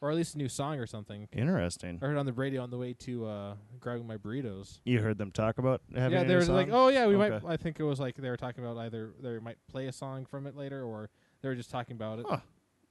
or 0.00 0.10
at 0.10 0.16
least 0.16 0.34
a 0.34 0.38
new 0.38 0.48
song 0.48 0.78
or 0.78 0.86
something. 0.86 1.28
Interesting. 1.30 1.98
I 2.02 2.06
heard 2.06 2.16
on 2.16 2.24
the 2.24 2.32
radio 2.32 2.62
on 2.62 2.70
the 2.70 2.78
way 2.78 2.94
to 3.00 3.26
uh, 3.26 3.54
grabbing 3.80 4.06
my 4.06 4.16
burritos. 4.16 4.80
You 4.86 5.00
heard 5.00 5.18
them 5.18 5.30
talk 5.30 5.58
about 5.58 5.82
having 5.94 6.12
yeah, 6.12 6.20
a 6.22 6.26
they 6.26 6.32
new 6.34 6.40
were 6.40 6.54
like, 6.54 6.68
"Oh 6.72 6.88
yeah, 6.88 7.06
we 7.06 7.16
might." 7.16 7.44
I 7.46 7.58
think 7.58 7.78
it 7.78 7.84
was 7.84 8.00
like 8.00 8.16
they 8.16 8.30
were 8.30 8.38
talking 8.38 8.64
about 8.64 8.78
either 8.78 9.12
they 9.22 9.38
might 9.38 9.58
play 9.70 9.88
a 9.88 9.92
song 9.92 10.24
from 10.24 10.46
it 10.46 10.56
later, 10.56 10.82
or 10.82 11.10
they 11.42 11.48
were 11.50 11.54
just 11.54 11.70
talking 11.70 11.96
about 11.96 12.20
it. 12.20 12.26
Huh. 12.26 12.38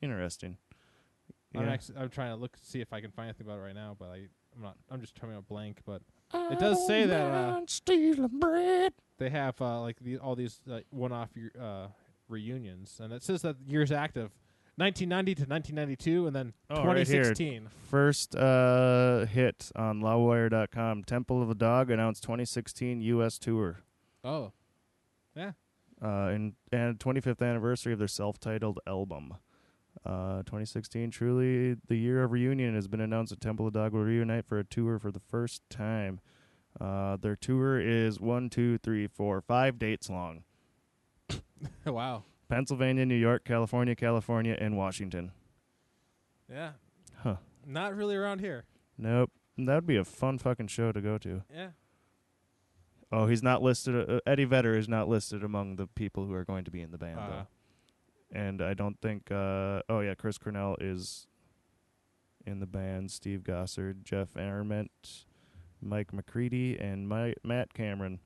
Interesting. 0.03 0.57
I'm 1.55 1.65
Yeah. 1.65 1.71
actually 1.71 1.97
I'm 1.97 2.09
trying 2.09 2.29
to 2.29 2.39
look 2.39 2.57
see 2.61 2.79
if 2.79 2.93
I 2.93 3.01
can 3.01 3.09
find 3.09 3.27
anything 3.29 3.47
about 3.47 3.57
it 3.57 3.63
right 3.63 3.75
now, 3.75 3.95
but 3.97 4.09
I 4.09 4.27
I'm 4.55 4.61
not. 4.61 4.77
I'm 4.91 5.01
just 5.01 5.19
coming 5.19 5.35
up 5.35 5.47
blank, 5.47 5.79
but 5.83 6.03
it 6.33 6.59
does 6.59 6.85
say 6.87 7.05
that 7.05 7.31
uh, 7.31 7.61
stealing 7.67 8.27
bread. 8.39 8.93
they 9.17 9.29
have 9.29 9.59
uh, 9.61 9.81
like 9.81 9.99
the, 9.99 10.17
all 10.17 10.35
these 10.35 10.59
like 10.65 10.85
one-off 10.89 11.29
uh, 11.59 11.87
reunions, 12.27 12.99
and 13.01 13.13
it 13.13 13.23
says 13.23 13.41
that 13.43 13.57
years 13.65 13.91
active, 13.91 14.31
1990 14.77 15.35
to 15.35 15.41
1992, 15.49 16.27
and 16.27 16.35
then 16.35 16.53
Oh, 16.69 16.83
right 16.85 17.05
here. 17.07 17.23
2016. 17.33 17.69
First 17.89 18.35
uh, 18.35 19.25
hit 19.25 19.71
on 19.75 20.01
loudwire.com. 20.01 21.03
Temple 21.03 21.41
of 21.41 21.47
the 21.47 21.55
Dog 21.55 21.91
announced 21.91 22.23
2016 22.23 23.01
U.S. 23.01 23.37
tour. 23.37 23.81
Oh, 24.23 24.51
yeah. 25.35 25.51
uh, 26.01 26.27
and 26.27 26.53
and 26.71 26.97
25th 26.99 27.41
anniversary 27.47 27.93
of 27.93 27.99
their 27.99 28.07
self-titled 28.07 28.79
album. 28.87 29.35
Uh, 30.05 30.37
2016, 30.43 31.11
truly 31.11 31.75
the 31.87 31.95
year 31.95 32.23
of 32.23 32.31
reunion 32.31 32.75
has 32.75 32.87
been 32.87 32.99
announced 32.99 33.29
that 33.29 33.39
Temple 33.39 33.67
of 33.67 33.73
Dog 33.73 33.93
will 33.93 34.03
reunite 34.03 34.45
for 34.45 34.59
a 34.59 34.63
tour 34.63 34.99
for 34.99 35.11
the 35.11 35.19
first 35.19 35.61
time. 35.69 36.19
Uh, 36.81 37.15
their 37.17 37.35
tour 37.35 37.79
is 37.79 38.19
one, 38.19 38.49
two, 38.49 38.77
three, 38.79 39.07
four, 39.07 39.39
five 39.41 39.77
dates 39.77 40.09
long: 40.09 40.43
wow. 41.85 42.23
Pennsylvania, 42.49 43.05
New 43.05 43.15
York, 43.15 43.45
California, 43.45 43.95
California, 43.95 44.57
and 44.59 44.75
Washington. 44.77 45.31
Yeah. 46.51 46.71
Huh? 47.23 47.37
Not 47.65 47.95
really 47.95 48.15
around 48.15 48.39
here. 48.39 48.65
Nope. 48.97 49.31
That 49.57 49.75
would 49.75 49.87
be 49.87 49.97
a 49.97 50.03
fun 50.03 50.37
fucking 50.39 50.67
show 50.67 50.91
to 50.91 50.99
go 51.01 51.17
to. 51.19 51.43
Yeah. 51.53 51.69
Oh, 53.11 53.27
he's 53.27 53.43
not 53.43 53.61
listed. 53.61 54.09
Uh, 54.09 54.19
Eddie 54.25 54.45
Vedder 54.45 54.75
is 54.75 54.89
not 54.89 55.07
listed 55.07 55.43
among 55.43 55.75
the 55.75 55.85
people 55.87 56.25
who 56.25 56.33
are 56.33 56.43
going 56.43 56.63
to 56.65 56.71
be 56.71 56.81
in 56.81 56.91
the 56.91 56.97
band, 56.97 57.19
Uh, 57.19 57.27
though. 57.27 57.47
And 58.33 58.61
I 58.61 58.73
don't 58.73 58.99
think. 58.99 59.31
Uh, 59.31 59.81
oh 59.87 59.99
yeah, 60.01 60.15
Chris 60.15 60.37
Cornell 60.37 60.75
is 60.81 61.27
in 62.45 62.59
the 62.59 62.65
band. 62.65 63.11
Stone 63.11 63.41
Gossard, 63.41 64.03
Jeff 64.03 64.35
Ament, 64.35 65.25
Mike 65.81 66.11
McCready, 66.11 66.77
and 66.77 67.07
my, 67.07 67.35
Matt 67.43 67.73
Cameron, 67.73 68.19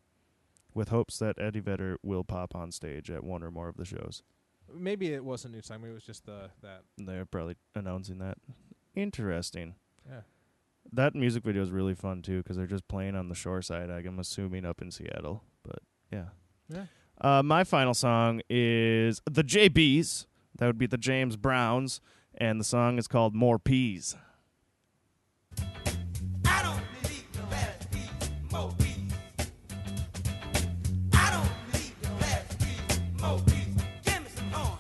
with 0.74 0.90
hopes 0.90 1.20
that 1.20 1.38
Eddie 1.40 1.60
Vedder 1.60 1.98
will 2.04 2.24
pop 2.24 2.56
on 2.56 2.72
stage 2.72 3.12
at 3.12 3.24
one 3.24 3.44
or 3.44 3.52
more 3.52 3.68
of 3.68 3.78
the 3.78 3.86
shows. 3.86 4.24
maybe 4.74 5.14
it 5.14 5.24
wasn't 5.24 5.54
new 5.54 5.62
song. 5.62 5.82
Maybe 5.82 5.92
it 5.92 5.96
was 5.96 6.04
just 6.04 6.26
the 6.26 6.50
that. 6.62 6.82
They're 6.98 7.26
probably 7.26 7.56
announcing 7.76 8.20
that. 8.20 8.38
Interesting. 8.96 9.76
Yeah. 10.10 10.22
That 10.94 11.16
music 11.16 11.44
video 11.44 11.62
is 11.62 11.70
really 11.70 11.96
fun 11.96 12.22
too 12.22 12.38
because 12.42 12.56
they're 12.56 12.66
just 12.66 12.88
playing 12.88 13.16
on 13.16 13.28
the 13.30 13.36
shore 13.36 13.62
side. 13.62 13.90
I'm 13.90 14.20
assuming 14.20 14.66
up 14.66 14.82
in 14.82 14.90
Seattle, 14.90 15.44
but 15.64 15.80
yeah. 16.12 16.28
Yeah. 16.70 16.86
Uh, 17.20 17.42
my 17.44 17.64
final 17.64 17.94
song 17.94 18.42
is 18.50 19.22
the 19.26 19.44
JBs. 19.44 20.26
That 20.58 20.68
would 20.68 20.78
be 20.78 20.88
the 20.88 20.98
James 20.98 21.36
Browns, 21.36 22.02
and 22.36 22.60
the 22.60 22.64
song 22.64 22.98
is 22.98 23.08
called 23.08 23.34
"More 23.36 23.60
Peas." 23.60 24.16
I 26.46 26.64
don't 26.64 26.82
believe 27.02 27.32
the 27.34 27.44
last 27.52 27.88
more 28.52 28.72
beat. 28.78 29.14
I 31.14 31.32
don't 31.32 31.72
believe 31.72 31.96
the 32.02 32.14
last 32.22 32.60
more 33.20 33.40
beat. 33.46 33.70
Give 34.04 34.22
me 34.24 34.30
some 34.36 34.50
more. 34.52 34.78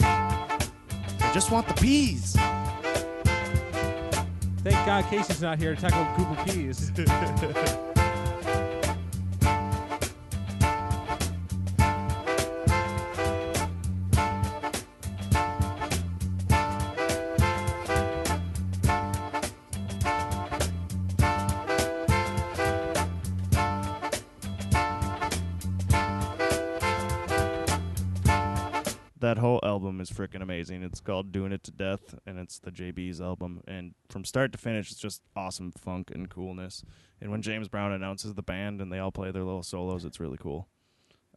I 0.00 1.30
just 1.32 1.50
want 1.50 1.68
the 1.68 1.74
peas. 1.74 2.36
Thank 4.62 4.84
God 4.86 5.04
Casey's 5.10 5.42
not 5.42 5.58
here 5.58 5.74
to 5.74 5.80
tackle 5.80 6.02
about 6.02 6.16
Google 6.16 7.82
is 30.10 30.16
freaking 30.16 30.42
amazing. 30.42 30.82
It's 30.82 31.00
called 31.00 31.32
"Doing 31.32 31.52
It 31.52 31.62
to 31.64 31.70
Death," 31.70 32.14
and 32.26 32.38
it's 32.38 32.58
the 32.58 32.70
JB's 32.70 33.20
album. 33.20 33.62
And 33.66 33.94
from 34.08 34.24
start 34.24 34.52
to 34.52 34.58
finish, 34.58 34.90
it's 34.90 35.00
just 35.00 35.22
awesome 35.34 35.72
funk 35.72 36.10
and 36.14 36.28
coolness. 36.28 36.82
And 37.20 37.30
when 37.30 37.42
James 37.42 37.68
Brown 37.68 37.92
announces 37.92 38.34
the 38.34 38.42
band 38.42 38.80
and 38.80 38.92
they 38.92 38.98
all 38.98 39.10
play 39.12 39.30
their 39.30 39.44
little 39.44 39.62
solos, 39.62 40.04
it's 40.04 40.20
really 40.20 40.38
cool. 40.38 40.68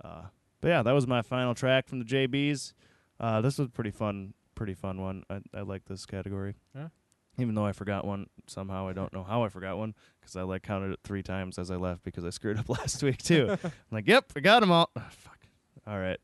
Uh, 0.03 0.23
but 0.61 0.67
yeah, 0.67 0.83
that 0.83 0.91
was 0.91 1.07
my 1.07 1.21
final 1.21 1.55
track 1.55 1.87
from 1.87 1.99
the 1.99 2.05
JBs. 2.05 2.73
Uh, 3.19 3.41
this 3.41 3.57
was 3.57 3.67
a 3.67 3.71
pretty 3.71 3.91
fun, 3.91 4.33
pretty 4.55 4.73
fun 4.73 5.01
one. 5.01 5.23
I, 5.29 5.39
I 5.53 5.61
like 5.61 5.85
this 5.85 6.05
category. 6.05 6.55
Yeah. 6.75 6.89
Even 7.37 7.55
though 7.55 7.65
I 7.65 7.71
forgot 7.71 8.05
one 8.05 8.27
somehow, 8.47 8.87
I 8.89 8.93
don't 8.93 9.13
know 9.13 9.23
how 9.23 9.43
I 9.43 9.49
forgot 9.49 9.77
one 9.77 9.95
because 10.19 10.35
I 10.35 10.41
like 10.41 10.63
counted 10.63 10.91
it 10.91 10.99
three 11.05 11.23
times 11.23 11.57
as 11.57 11.71
I 11.71 11.77
left 11.77 12.03
because 12.03 12.25
I 12.25 12.29
screwed 12.29 12.57
up 12.57 12.67
last 12.69 13.01
week 13.01 13.23
too. 13.23 13.57
I'm 13.63 13.71
like, 13.91 14.07
yep, 14.07 14.31
I 14.35 14.41
got 14.41 14.59
them 14.59 14.71
all. 14.71 14.89
Ah, 14.97 15.07
fuck. 15.09 15.39
All 15.87 15.97
right. 15.97 16.19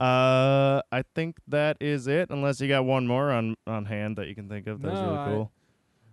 Uh, 0.00 0.80
I 0.92 1.02
think 1.14 1.38
that 1.48 1.76
is 1.80 2.06
it. 2.06 2.30
Unless 2.30 2.60
you 2.60 2.68
got 2.68 2.84
one 2.84 3.06
more 3.06 3.30
on 3.32 3.56
on 3.66 3.84
hand 3.86 4.16
that 4.18 4.28
you 4.28 4.34
can 4.34 4.48
think 4.48 4.66
of. 4.66 4.80
That's 4.82 4.94
No, 4.94 5.04
really 5.06 5.18
I- 5.18 5.26
cool. 5.28 5.52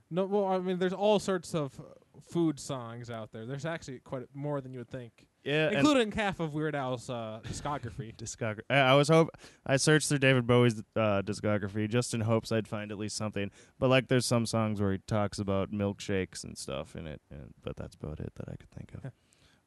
no, 0.10 0.26
well, 0.26 0.46
I 0.48 0.60
mean, 0.60 0.80
there's 0.80 0.94
all 0.94 1.20
sorts 1.20 1.54
of 1.54 1.80
uh, 1.80 1.84
food 2.30 2.60
songs 2.60 3.10
out 3.12 3.32
there. 3.32 3.46
There's 3.46 3.66
actually 3.66 4.00
quite 4.00 4.24
a- 4.24 4.28
more 4.34 4.60
than 4.62 4.74
you 4.74 4.80
would 4.80 4.90
think, 4.90 5.28
Yeah, 5.44 5.70
including 5.70 6.12
half 6.14 6.40
of 6.40 6.56
Weird 6.56 6.74
Al's 6.76 7.10
uh, 7.12 7.42
discography. 7.44 8.16
discography. 8.18 8.62
I, 8.72 8.78
I 8.80 8.94
was 8.96 9.10
hope 9.10 9.30
I 9.68 9.78
searched 9.78 10.10
through 10.10 10.18
David 10.20 10.48
Bowie's 10.48 10.80
uh, 10.96 11.22
discography 11.22 11.88
just 11.88 12.16
in 12.16 12.22
hopes 12.22 12.52
I'd 12.52 12.68
find 12.68 12.92
at 12.92 12.98
least 12.98 13.16
something. 13.16 13.52
But 13.78 13.90
like, 13.92 14.08
there's 14.08 14.26
some 14.26 14.48
songs 14.48 14.82
where 14.82 14.94
he 14.94 15.00
talks 15.06 15.38
about 15.38 15.72
milkshakes 15.72 16.44
and 16.44 16.58
stuff 16.58 16.96
in 16.96 17.06
it, 17.06 17.22
and, 17.30 17.54
but 17.64 17.76
that's 17.78 17.94
about 17.96 18.20
it 18.20 18.34
that 18.38 18.50
I 18.50 18.56
could 18.56 18.72
think 18.72 18.94
of. 18.96 19.12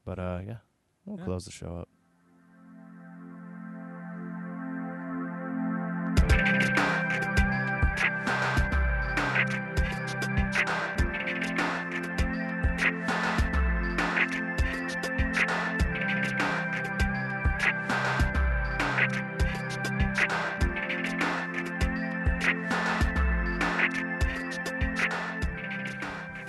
but 0.05 0.19
uh, 0.19 0.41
yeah, 0.45 0.57
we'll 1.05 1.19
Yeah. 1.19 1.25
close 1.25 1.45
the 1.45 1.53
show 1.53 1.77
up. 1.77 1.89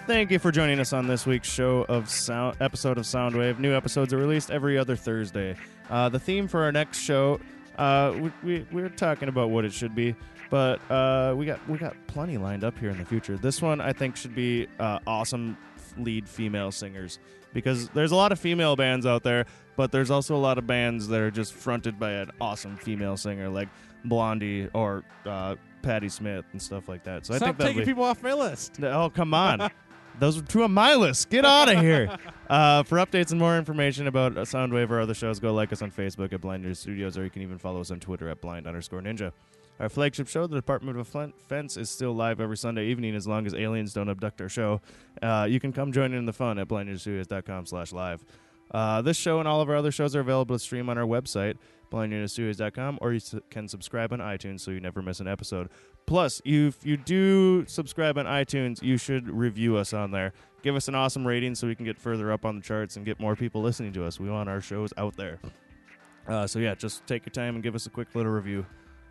Thank 0.10 0.32
you 0.32 0.40
for 0.40 0.52
joining 0.52 0.80
us 0.80 0.92
on 0.92 1.06
this 1.06 1.28
week's 1.28 1.48
show 1.48 1.86
of 1.88 2.10
sound 2.10 2.58
episode 2.62 2.98
of 2.98 3.04
Soundwave. 3.04 3.60
New 3.60 3.76
episodes 3.76 4.12
are 4.12 4.18
released 4.18 4.50
every 4.50 4.76
other 4.76 4.96
Thursday. 4.96 5.56
Uh, 5.88 6.10
the 6.10 6.18
theme 6.18 6.48
for 6.48 6.64
our 6.64 6.72
next 6.72 6.98
show, 6.98 7.40
uh, 7.78 8.16
we, 8.20 8.32
we 8.42 8.66
we're 8.72 8.90
talking 8.90 9.30
about 9.30 9.52
what 9.52 9.66
it 9.66 9.72
should 9.72 9.94
be, 9.94 10.16
but 10.50 10.80
uh, 10.90 11.36
we 11.38 11.46
got 11.46 11.60
we 11.70 11.78
got 11.78 11.96
plenty 12.08 12.40
lined 12.40 12.64
up 12.64 12.76
here 12.80 12.90
in 12.90 12.98
the 12.98 13.06
future. 13.06 13.38
This 13.38 13.62
one 13.62 13.80
I 13.80 13.94
think 13.94 14.16
should 14.16 14.34
be 14.34 14.66
uh, 14.80 14.98
awesome 15.06 15.56
lead 15.96 16.28
female 16.28 16.72
singers 16.72 17.20
because 17.54 17.88
there's 17.90 18.12
a 18.12 18.16
lot 18.16 18.32
of 18.32 18.40
female 18.40 18.76
bands 18.76 19.06
out 19.06 19.22
there, 19.22 19.46
but 19.76 19.92
there's 19.92 20.10
also 20.10 20.36
a 20.36 20.42
lot 20.42 20.58
of 20.58 20.66
bands 20.66 21.08
that 21.10 21.20
are 21.22 21.30
just 21.30 21.54
fronted 21.54 22.00
by 22.00 22.14
an 22.14 22.32
awesome 22.42 22.78
female 22.78 23.16
singer 23.16 23.48
like 23.48 23.70
Blondie 24.06 24.70
or 24.74 25.04
uh, 25.28 25.56
Patti 25.84 26.10
Smith 26.10 26.46
and 26.52 26.60
stuff 26.60 26.90
like 26.90 27.04
that. 27.04 27.28
So 27.28 27.36
I 27.36 27.38
think 27.38 27.60
taking 27.60 27.82
be, 27.82 27.86
people 27.86 28.06
off 28.06 28.24
my 28.24 28.34
list. 28.34 28.82
Oh, 28.82 29.12
come 29.12 29.36
on. 29.36 29.70
Those 30.20 30.38
are 30.38 30.42
two 30.42 30.64
of 30.64 30.72
my 30.72 30.96
list. 30.96 31.30
Get 31.30 31.46
out 31.46 31.70
of 31.70 31.80
here. 31.80 32.16
Uh, 32.50 32.82
for 32.82 32.98
updates 32.98 33.30
and 33.30 33.40
more 33.40 33.60
information 33.60 34.08
about 34.08 34.34
Soundwave 34.34 34.90
or 34.90 35.00
other 35.00 35.14
shows, 35.14 35.40
go 35.40 35.54
like 35.54 35.72
us 35.72 35.84
on 35.84 35.92
Facebook 35.92 36.34
at 36.34 36.42
Blind 36.42 36.66
Ninja 36.66 36.76
Studios, 36.76 37.16
or 37.16 37.24
you 37.24 37.30
can 37.30 37.44
even 37.44 37.60
follow 37.60 37.80
us 37.80 37.92
on 37.92 38.00
Twitter 38.00 38.28
at 38.28 38.42
blind 38.42 38.66
underscore 38.66 39.02
ninja. 39.02 39.32
Our 39.80 39.88
flagship 39.88 40.28
show, 40.28 40.48
The 40.48 40.56
Department 40.56 40.98
of 40.98 41.08
Fen- 41.08 41.34
Fence, 41.48 41.78
is 41.78 41.92
still 41.92 42.12
live 42.14 42.42
every 42.42 42.58
Sunday 42.58 42.88
evening 42.88 43.14
as 43.16 43.28
long 43.28 43.46
as 43.46 43.54
aliens 43.54 43.94
don't 43.94 44.10
abduct 44.10 44.42
our 44.42 44.50
show. 44.50 44.82
Uh, 45.22 45.46
you 45.48 45.60
can 45.60 45.72
come 45.72 45.92
join 45.92 46.12
in 46.12 46.26
the 46.26 46.34
fun 46.34 46.58
at 46.58 46.68
blindninjastudios.com 46.68 47.68
slash 47.68 47.94
live. 47.94 48.26
Uh, 48.72 49.02
this 49.02 49.18
show 49.18 49.40
and 49.40 49.48
all 49.48 49.62
of 49.62 49.70
our 49.70 49.76
other 49.76 49.92
shows 49.92 50.16
are 50.16 50.20
available 50.20 50.56
to 50.56 50.60
stream 50.60 50.90
on 50.90 50.98
our 50.98 51.06
website, 51.06 51.56
blindninjastudios.com, 51.92 53.00
or 53.02 53.12
you 53.12 53.18
s- 53.18 53.36
can 53.50 53.68
subscribe 53.68 54.14
on 54.14 54.20
iTunes 54.20 54.62
so 54.62 54.72
you 54.72 54.80
never 54.80 55.02
miss 55.02 55.20
an 55.20 55.28
episode. 55.28 55.70
Plus, 56.06 56.42
if 56.46 56.86
you 56.86 56.98
do 56.98 57.66
subscribe 57.68 58.18
on 58.18 58.26
iTunes, 58.26 58.82
you 58.82 58.98
should 58.98 59.30
review 59.30 59.78
us 59.78 59.94
on 59.94 60.12
there. 60.12 60.34
Give 60.64 60.76
us 60.76 60.88
an 60.88 60.96
awesome 60.96 61.26
rating 61.26 61.56
so 61.56 61.68
we 61.68 61.76
can 61.76 61.86
get 61.86 61.98
further 62.00 62.32
up 62.32 62.46
on 62.46 62.56
the 62.58 62.62
charts 62.62 62.96
and 62.96 63.06
get 63.06 63.20
more 63.20 63.36
people 63.36 63.62
listening 63.62 63.94
to 63.94 64.06
us. 64.06 64.20
We 64.20 64.30
want 64.30 64.50
our 64.50 64.62
shows 64.62 64.92
out 64.98 65.16
there. 65.18 65.40
Uh, 66.28 66.46
so 66.48 66.60
yeah, 66.60 66.76
just 66.76 67.06
take 67.08 67.26
your 67.26 67.32
time 67.32 67.56
and 67.56 67.64
give 67.64 67.76
us 67.76 67.86
a 67.86 67.90
quick 67.90 68.14
little 68.14 68.32
review. 68.32 68.66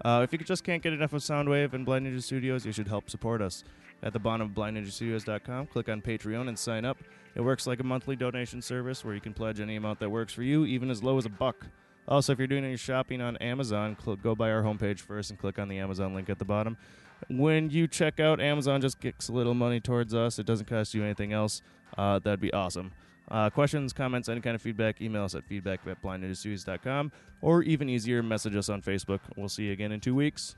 Uh, 0.04 0.20
if 0.22 0.32
you 0.32 0.38
just 0.38 0.62
can't 0.62 0.82
get 0.82 0.92
enough 0.92 1.12
of 1.12 1.22
Soundwave 1.22 1.72
and 1.72 1.84
Blind 1.84 2.06
Ninja 2.06 2.22
Studios, 2.22 2.64
you 2.64 2.70
should 2.72 2.86
help 2.86 3.10
support 3.10 3.42
us. 3.42 3.64
At 4.02 4.12
the 4.12 4.20
bottom 4.20 4.46
of 4.48 4.52
blindninjastudios.com, 4.54 5.66
click 5.66 5.88
on 5.88 6.00
Patreon 6.00 6.46
and 6.48 6.56
sign 6.56 6.84
up. 6.84 6.98
It 7.38 7.42
works 7.42 7.68
like 7.68 7.78
a 7.78 7.84
monthly 7.84 8.16
donation 8.16 8.60
service 8.60 9.04
where 9.04 9.14
you 9.14 9.20
can 9.20 9.32
pledge 9.32 9.60
any 9.60 9.76
amount 9.76 10.00
that 10.00 10.10
works 10.10 10.32
for 10.32 10.42
you, 10.42 10.64
even 10.64 10.90
as 10.90 11.04
low 11.04 11.18
as 11.18 11.24
a 11.24 11.28
buck. 11.30 11.66
Also, 12.08 12.32
if 12.32 12.38
you're 12.38 12.48
doing 12.48 12.64
any 12.64 12.76
shopping 12.76 13.20
on 13.20 13.36
Amazon, 13.36 13.96
cl- 14.02 14.16
go 14.16 14.34
by 14.34 14.50
our 14.50 14.62
homepage 14.62 14.98
first 14.98 15.30
and 15.30 15.38
click 15.38 15.56
on 15.56 15.68
the 15.68 15.78
Amazon 15.78 16.14
link 16.14 16.28
at 16.28 16.40
the 16.40 16.44
bottom. 16.44 16.76
When 17.28 17.70
you 17.70 17.86
check 17.86 18.18
out, 18.18 18.40
Amazon 18.40 18.80
just 18.80 18.98
kicks 18.98 19.28
a 19.28 19.32
little 19.32 19.54
money 19.54 19.78
towards 19.78 20.14
us. 20.14 20.40
It 20.40 20.46
doesn't 20.46 20.66
cost 20.66 20.94
you 20.94 21.04
anything 21.04 21.32
else. 21.32 21.62
Uh, 21.96 22.18
that'd 22.18 22.40
be 22.40 22.52
awesome. 22.52 22.90
Uh, 23.30 23.50
questions, 23.50 23.92
comments, 23.92 24.28
any 24.28 24.40
kind 24.40 24.56
of 24.56 24.62
feedback, 24.62 25.00
email 25.00 25.22
us 25.22 25.36
at 25.36 25.44
feedback 25.44 25.86
at 25.86 26.02
blindninjastudios.com 26.02 27.12
or 27.40 27.62
even 27.62 27.88
easier, 27.88 28.20
message 28.20 28.56
us 28.56 28.68
on 28.68 28.82
Facebook. 28.82 29.20
We'll 29.36 29.48
see 29.48 29.66
you 29.66 29.72
again 29.72 29.92
in 29.92 30.00
two 30.00 30.14
weeks. 30.14 30.56